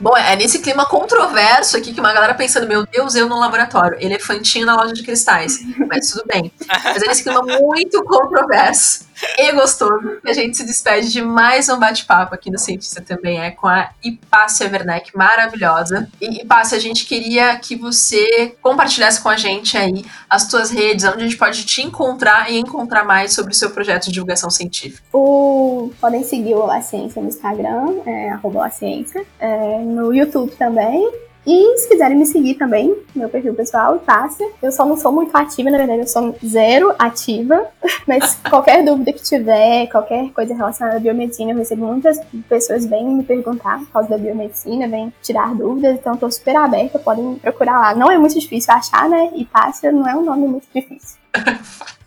Bom, 0.04 0.18
é 0.18 0.36
nesse 0.36 0.60
clima 0.60 0.86
controverso 0.86 1.78
aqui 1.78 1.94
que 1.94 2.00
uma 2.02 2.12
galera 2.12 2.34
pensando, 2.34 2.68
meu 2.68 2.86
Deus, 2.86 3.16
eu 3.16 3.30
no 3.30 3.40
laboratório, 3.40 3.98
elefantinho 4.02 4.66
na 4.66 4.76
loja 4.76 4.92
de 4.92 5.02
cristais. 5.02 5.62
Mas 5.88 6.12
tudo 6.12 6.26
bem. 6.28 6.52
Mas 6.68 7.02
é 7.02 7.08
nesse 7.08 7.24
clima 7.24 7.42
muito 7.42 8.04
controverso 8.04 9.06
e 9.38 9.52
gostoso 9.54 10.20
que 10.22 10.30
a 10.30 10.34
gente 10.34 10.56
se 10.58 10.66
despede 10.66 11.12
de 11.12 11.22
mais 11.22 11.70
um 11.70 11.80
bate-papo 11.80 12.36
aqui 12.36 12.52
no 12.52 12.58
Cientista 12.58 13.02
Também 13.02 13.40
É 13.40 13.52
com 13.52 13.68
a 13.68 13.90
Hipácia 14.04 14.70
Werneck, 14.70 15.16
maravilhosa. 15.16 16.10
E 16.22 16.42
Hipácia, 16.42 16.78
a 16.78 16.82
gente 16.82 17.06
queria 17.06 17.56
que 17.58 17.76
você 17.76 18.56
compartilhasse 18.62 19.22
com 19.22 19.30
a 19.30 19.38
gente 19.38 19.78
aí 19.78 20.06
as 20.30 20.48
tuas 20.48 20.72
redes, 20.72 21.06
onde 21.06 21.18
a 21.18 21.28
gente 21.28 21.38
pode 21.38 21.66
te 21.66 21.82
encontrar 21.82 22.52
e 22.52 22.58
encontrar 22.58 23.04
mais 23.04 23.34
sobre 23.34 23.54
o 23.54 23.56
seu 23.56 23.72
projeto 23.72 24.06
de 24.06 24.12
divulgação 24.12 24.50
científica. 24.50 25.04
O... 25.12 25.92
Podem 26.00 26.24
seguir 26.24 26.56
o 26.56 26.70
A 26.70 26.82
Ciência 26.82 27.22
no 27.22 27.28
Instagram, 27.28 28.02
é, 28.06 28.30
arroba 28.32 28.66
a 28.66 28.70
Ciência, 28.70 29.26
é, 29.40 29.80
no 29.80 30.14
YouTube 30.14 30.52
também. 30.56 31.12
E 31.46 31.78
se 31.78 31.90
quiserem 31.90 32.18
me 32.18 32.26
seguir 32.26 32.56
também, 32.56 32.96
meu 33.14 33.28
perfil 33.28 33.54
pessoal, 33.54 34.00
Tássia. 34.00 34.50
Eu 34.62 34.72
só 34.72 34.86
não 34.86 34.96
sou 34.96 35.12
muito 35.12 35.36
ativa, 35.36 35.70
na 35.70 35.78
verdade, 35.78 36.00
eu 36.00 36.08
sou 36.08 36.36
zero 36.46 36.94
ativa. 36.98 37.68
Mas 38.08 38.36
qualquer 38.50 38.84
dúvida 38.84 39.12
que 39.12 39.22
tiver, 39.22 39.88
qualquer 39.88 40.30
coisa 40.32 40.54
relacionada 40.54 40.98
à 40.98 41.00
biomedicina, 41.00 41.52
eu 41.52 41.58
recebo 41.58 41.86
muitas 41.86 42.18
pessoas 42.48 42.86
vêm 42.86 43.06
me 43.06 43.24
perguntar 43.24 43.80
por 43.80 43.92
causa 43.92 44.10
da 44.10 44.18
biomedicina, 44.18 44.88
vêm 44.88 45.14
tirar 45.22 45.54
dúvidas, 45.54 45.98
então 46.00 46.14
estou 46.14 46.32
super 46.32 46.56
aberta, 46.56 46.98
podem 46.98 47.36
procurar 47.36 47.80
lá. 47.80 47.96
Não 47.96 48.10
é 48.10 48.18
muito 48.18 48.40
difícil 48.40 48.74
achar, 48.74 49.10
né? 49.10 49.32
E 49.36 49.46
Tássia 49.46 49.92
não 49.92 50.08
é 50.08 50.16
um 50.16 50.24
nome 50.24 50.48
muito 50.48 50.68
difícil. 50.74 51.18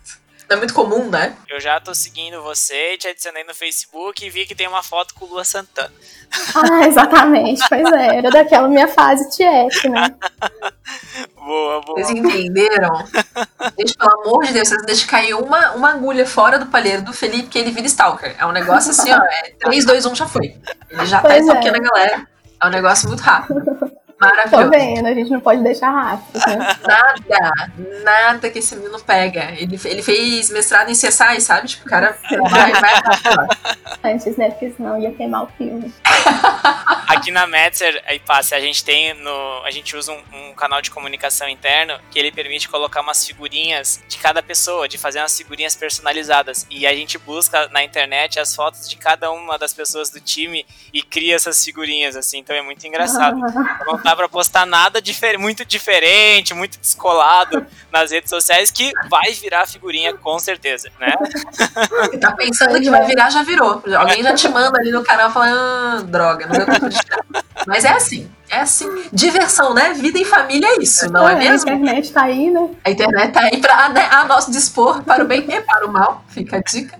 Não 0.49 0.55
é 0.55 0.59
muito 0.59 0.73
comum, 0.73 1.09
né? 1.09 1.35
Eu 1.49 1.59
já 1.59 1.79
tô 1.79 1.93
seguindo 1.93 2.41
você, 2.41 2.97
te 2.97 3.07
adicionei 3.07 3.43
no 3.43 3.53
Facebook 3.53 4.25
e 4.25 4.29
vi 4.29 4.45
que 4.45 4.55
tem 4.55 4.67
uma 4.67 4.81
foto 4.81 5.13
com 5.13 5.25
Lua 5.25 5.43
Santana. 5.43 5.91
Ah, 6.55 6.85
exatamente. 6.87 7.61
Pois 7.67 7.91
é, 7.91 8.17
era 8.17 8.31
daquela 8.31 8.69
minha 8.69 8.87
fase 8.87 9.29
tiete, 9.29 9.89
né? 9.89 10.15
boa, 11.35 11.81
boa. 11.81 11.99
Vocês 11.99 12.11
entenderam? 12.11 13.05
Gente, 13.77 13.97
pelo 13.97 14.21
amor 14.21 14.45
de 14.45 14.53
Deus, 14.53 14.69
vocês 14.69 14.85
deixam 14.85 15.07
cair 15.07 15.33
uma, 15.33 15.71
uma 15.71 15.89
agulha 15.91 16.25
fora 16.25 16.57
do 16.57 16.67
palheiro 16.67 17.01
do 17.01 17.11
Felipe 17.11 17.49
que 17.49 17.59
ele 17.59 17.71
vira 17.71 17.87
Stalker. 17.87 18.33
É 18.39 18.45
um 18.45 18.51
negócio 18.53 18.91
assim, 18.91 19.11
ó. 19.11 19.17
É 19.17 19.51
3, 19.59 19.85
2, 19.85 20.05
1, 20.05 20.15
já 20.15 20.27
foi. 20.27 20.55
Ele 20.89 21.05
já 21.05 21.21
tá 21.21 21.27
Pois 21.27 21.39
é. 21.39 21.39
stalkeando 21.41 21.77
a 21.77 21.81
galera. 21.81 22.27
É 22.61 22.67
um 22.67 22.71
negócio 22.71 23.09
muito 23.09 23.21
rápido. 23.21 23.86
Tô 24.19 24.25
Maravilhoso. 24.25 24.69
vendo, 24.71 25.05
a 25.05 25.13
gente 25.13 25.29
não 25.29 25.39
pode 25.39 25.61
deixar 25.61 25.91
rápido, 25.91 26.39
né? 26.47 26.57
Nada, 26.87 27.71
nada 28.03 28.49
que 28.49 28.59
esse 28.59 28.75
menino 28.75 28.99
pega. 28.99 29.51
Ele, 29.51 29.79
ele 29.85 30.01
fez 30.01 30.49
mestrado 30.49 30.89
em 30.89 30.93
CSI, 30.93 31.39
sabe? 31.39 31.67
Tipo, 31.67 31.85
o 31.85 31.89
cara 31.89 32.17
vai, 32.49 32.71
vai, 32.71 33.01
vai. 33.01 34.13
Antes, 34.13 34.35
né? 34.37 34.49
Porque 34.49 34.71
senão 34.71 34.99
ia 34.99 35.11
queimar 35.11 35.43
o 35.43 35.47
filme. 35.55 35.93
Aqui 37.07 37.29
na 37.29 37.45
Metzer, 37.45 38.03
aí 38.07 38.19
passa, 38.19 38.55
a 38.55 38.59
gente 38.59 38.83
tem 38.83 39.13
no. 39.13 39.61
A 39.63 39.69
gente 39.69 39.95
usa 39.95 40.11
um, 40.11 40.49
um 40.49 40.53
canal 40.55 40.81
de 40.81 40.89
comunicação 40.89 41.47
interno 41.47 41.99
que 42.09 42.17
ele 42.17 42.31
permite 42.31 42.67
colocar 42.67 43.01
umas 43.01 43.25
figurinhas 43.25 44.01
de 44.07 44.17
cada 44.17 44.41
pessoa, 44.41 44.87
de 44.87 44.97
fazer 44.97 45.19
umas 45.19 45.37
figurinhas 45.37 45.75
personalizadas. 45.75 46.65
E 46.71 46.87
a 46.87 46.95
gente 46.95 47.19
busca 47.19 47.67
na 47.69 47.83
internet 47.83 48.39
as 48.39 48.55
fotos 48.55 48.89
de 48.89 48.97
cada 48.97 49.29
uma 49.31 49.59
das 49.59 49.73
pessoas 49.73 50.09
do 50.09 50.19
time 50.19 50.65
e 50.91 51.03
cria 51.03 51.35
essas 51.35 51.63
figurinhas, 51.63 52.15
assim, 52.15 52.39
então 52.39 52.55
é 52.55 52.61
muito 52.61 52.85
engraçado. 52.87 53.37
Não 53.37 54.06
dá 54.07 54.15
pra 54.15 54.29
postar 54.29 54.65
nada 54.65 55.01
difer 55.01 55.37
muito 55.37 55.65
diferente, 55.65 56.53
muito 56.53 56.79
descolado 56.79 57.65
nas 57.91 58.09
redes 58.09 58.29
sociais, 58.29 58.71
que 58.71 58.89
vai 59.09 59.33
virar 59.33 59.67
figurinha 59.67 60.13
com 60.13 60.39
certeza, 60.39 60.89
né? 60.97 61.13
Tá 62.21 62.31
pensando 62.31 62.79
que 62.79 62.89
vai 62.89 63.05
virar, 63.05 63.29
já 63.29 63.43
virou. 63.43 63.83
Alguém 63.97 64.23
já 64.23 64.33
te 64.33 64.47
manda 64.47 64.77
ali 64.79 64.91
no 64.91 65.03
canal 65.03 65.29
falando, 65.31 65.57
ah, 65.57 66.01
droga, 66.03 66.47
não 66.47 66.53
deu 66.53 66.65
tempo 66.65 66.89
de 66.89 66.97
tirar. 66.97 67.25
Mas 67.67 67.83
é 67.83 67.89
assim, 67.89 68.31
é 68.49 68.61
assim. 68.61 68.87
Diversão, 69.11 69.73
né? 69.73 69.93
Vida 69.93 70.17
em 70.19 70.25
família 70.25 70.67
é 70.67 70.81
isso, 70.81 71.11
não 71.11 71.27
é 71.27 71.33
A 71.33 71.37
mesmo? 71.37 71.69
internet 71.69 72.11
tá 72.11 72.23
aí, 72.23 72.49
né? 72.49 72.69
A 72.83 72.91
internet 72.91 73.31
tá 73.31 73.41
aí 73.41 73.61
pra, 73.61 73.89
né, 73.89 74.07
a 74.11 74.25
nosso 74.25 74.51
dispor 74.51 75.03
para 75.03 75.23
o 75.23 75.27
bem 75.27 75.45
e 75.49 75.61
para 75.61 75.85
o 75.85 75.91
mal. 75.91 76.23
Fica 76.29 76.57
a 76.57 76.61
dica. 76.61 76.97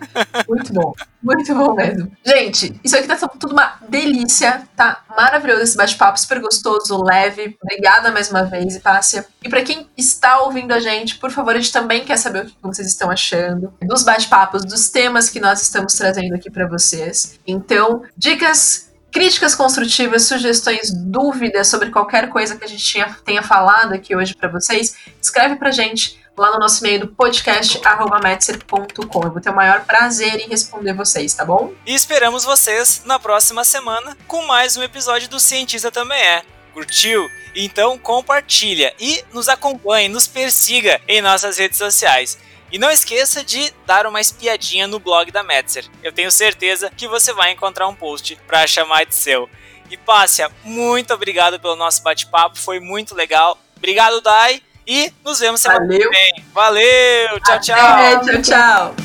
Muito 0.48 0.74
bom. 0.74 0.94
Muito 1.22 1.54
bom 1.56 1.74
mesmo. 1.74 2.12
Gente, 2.26 2.80
isso 2.84 2.96
aqui 2.96 3.08
tá 3.08 3.16
tudo 3.16 3.52
uma 3.52 3.76
delícia. 3.90 4.68
Tá 4.76 5.04
maravilhoso 5.10 5.62
esse 5.62 5.76
bate-papo, 5.76 6.20
super 6.20 6.40
gostoso, 6.40 7.04
leve. 7.04 7.58
Obrigada 7.62 8.12
mais 8.12 8.30
uma 8.30 8.44
vez, 8.44 8.76
Ipácia. 8.76 9.26
E 9.44 9.50
pra 9.50 9.62
quem 9.64 9.90
está 9.98 10.40
ouvindo 10.42 10.74
a 10.74 10.80
gente, 10.80 11.18
por 11.18 11.32
favor, 11.32 11.56
a 11.56 11.58
gente 11.58 11.74
também 11.74 12.06
quer 12.06 12.18
saber 12.18 12.44
o 12.44 12.46
que 12.46 12.56
vocês 12.62 12.88
estão 12.88 13.10
achando 13.10 13.74
dos 13.82 14.04
bate-papos, 14.04 14.64
dos 14.64 14.90
temas 14.90 15.30
que 15.30 15.40
nós 15.40 15.62
estamos 15.62 15.94
trazendo 15.94 16.36
aqui 16.36 16.50
pra 16.50 16.68
vocês. 16.68 17.40
Então, 17.46 18.04
dicas 18.16 18.87
críticas 19.12 19.56
construtivas, 19.56 20.24
sugestões, 20.24 20.94
dúvidas 20.94 21.68
sobre 21.68 21.90
qualquer 21.90 22.30
coisa 22.30 22.56
que 22.56 22.64
a 22.64 22.68
gente 22.68 22.84
tinha, 22.84 23.18
tenha 23.26 23.42
falado 23.42 23.94
aqui 23.94 24.16
hoje 24.16 24.36
para 24.36 24.50
vocês, 24.50 24.96
escreve 25.22 25.56
pra 25.56 25.72
gente 25.72 26.20
lá 26.38 26.52
no 26.52 26.60
nosso 26.60 26.86
e-mail 26.86 27.00
do 27.02 27.08
podcast@metzer.com. 27.08 29.24
Eu 29.24 29.32
vou 29.32 29.42
ter 29.42 29.50
o 29.50 29.56
maior 29.56 29.84
prazer 29.86 30.40
em 30.40 30.48
responder 30.48 30.94
vocês, 30.94 31.34
tá 31.34 31.44
bom? 31.44 31.74
E 31.86 31.96
esperamos 31.96 32.46
vocês 32.46 33.02
na 33.06 33.18
próxima 33.18 33.64
semana 33.64 34.16
com 34.28 34.46
mais 34.46 34.78
um 34.78 34.84
episódio 34.84 35.28
do 35.30 35.40
Cientista 35.40 35.92
Também 35.92 36.22
É. 36.22 36.44
Curtiu? 36.74 37.28
Então 37.56 37.98
compartilha 37.98 38.94
e 39.00 39.24
nos 39.34 39.50
acompanhe, 39.50 40.08
nos 40.08 40.28
persiga 40.28 41.02
em 41.08 41.22
nossas 41.22 41.58
redes 41.58 41.80
sociais. 41.80 42.38
E 42.72 42.78
não 42.78 42.92
esqueça 42.92 43.44
de 43.44 43.74
dar 43.86 44.06
uma 44.06 44.20
espiadinha 44.20 44.88
no 44.88 45.00
blog 45.00 45.32
da 45.32 45.42
Metzer. 45.42 45.86
Eu 46.04 46.12
tenho 46.12 46.30
certeza 46.30 46.92
que 46.96 47.08
você 47.08 47.32
vai 47.32 47.52
encontrar 47.52 47.88
um 47.88 47.96
post 47.96 48.38
para 48.46 48.68
chamar 48.68 49.06
de 49.06 49.16
seu. 49.16 49.50
E 49.90 49.96
Pássia, 49.96 50.52
muito 50.66 51.14
obrigado 51.14 51.60
pelo 51.60 51.78
nosso 51.78 52.04
bate-papo, 52.04 52.58
foi 52.58 52.80
muito 52.80 53.16
legal. 53.16 53.58
Obrigado, 53.78 54.20
Dai, 54.20 54.62
e 54.86 55.14
nos 55.24 55.40
vemos 55.40 55.62
semana 55.62 55.80
Valeu. 55.80 56.00
que 56.00 56.10
vem. 56.10 56.46
Valeu, 56.54 57.40
tchau, 57.46 57.62
tchau. 57.62 58.00
É, 58.00 58.20
tchau, 58.20 58.42
tchau. 58.42 58.96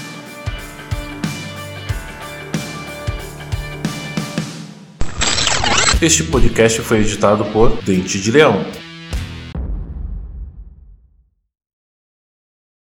Este 6.01 6.25
podcast 6.25 6.81
foi 6.83 6.99
editado 6.99 7.45
por 7.45 7.81
Dente 7.83 8.21
de 8.21 8.33
Leão. 8.33 8.67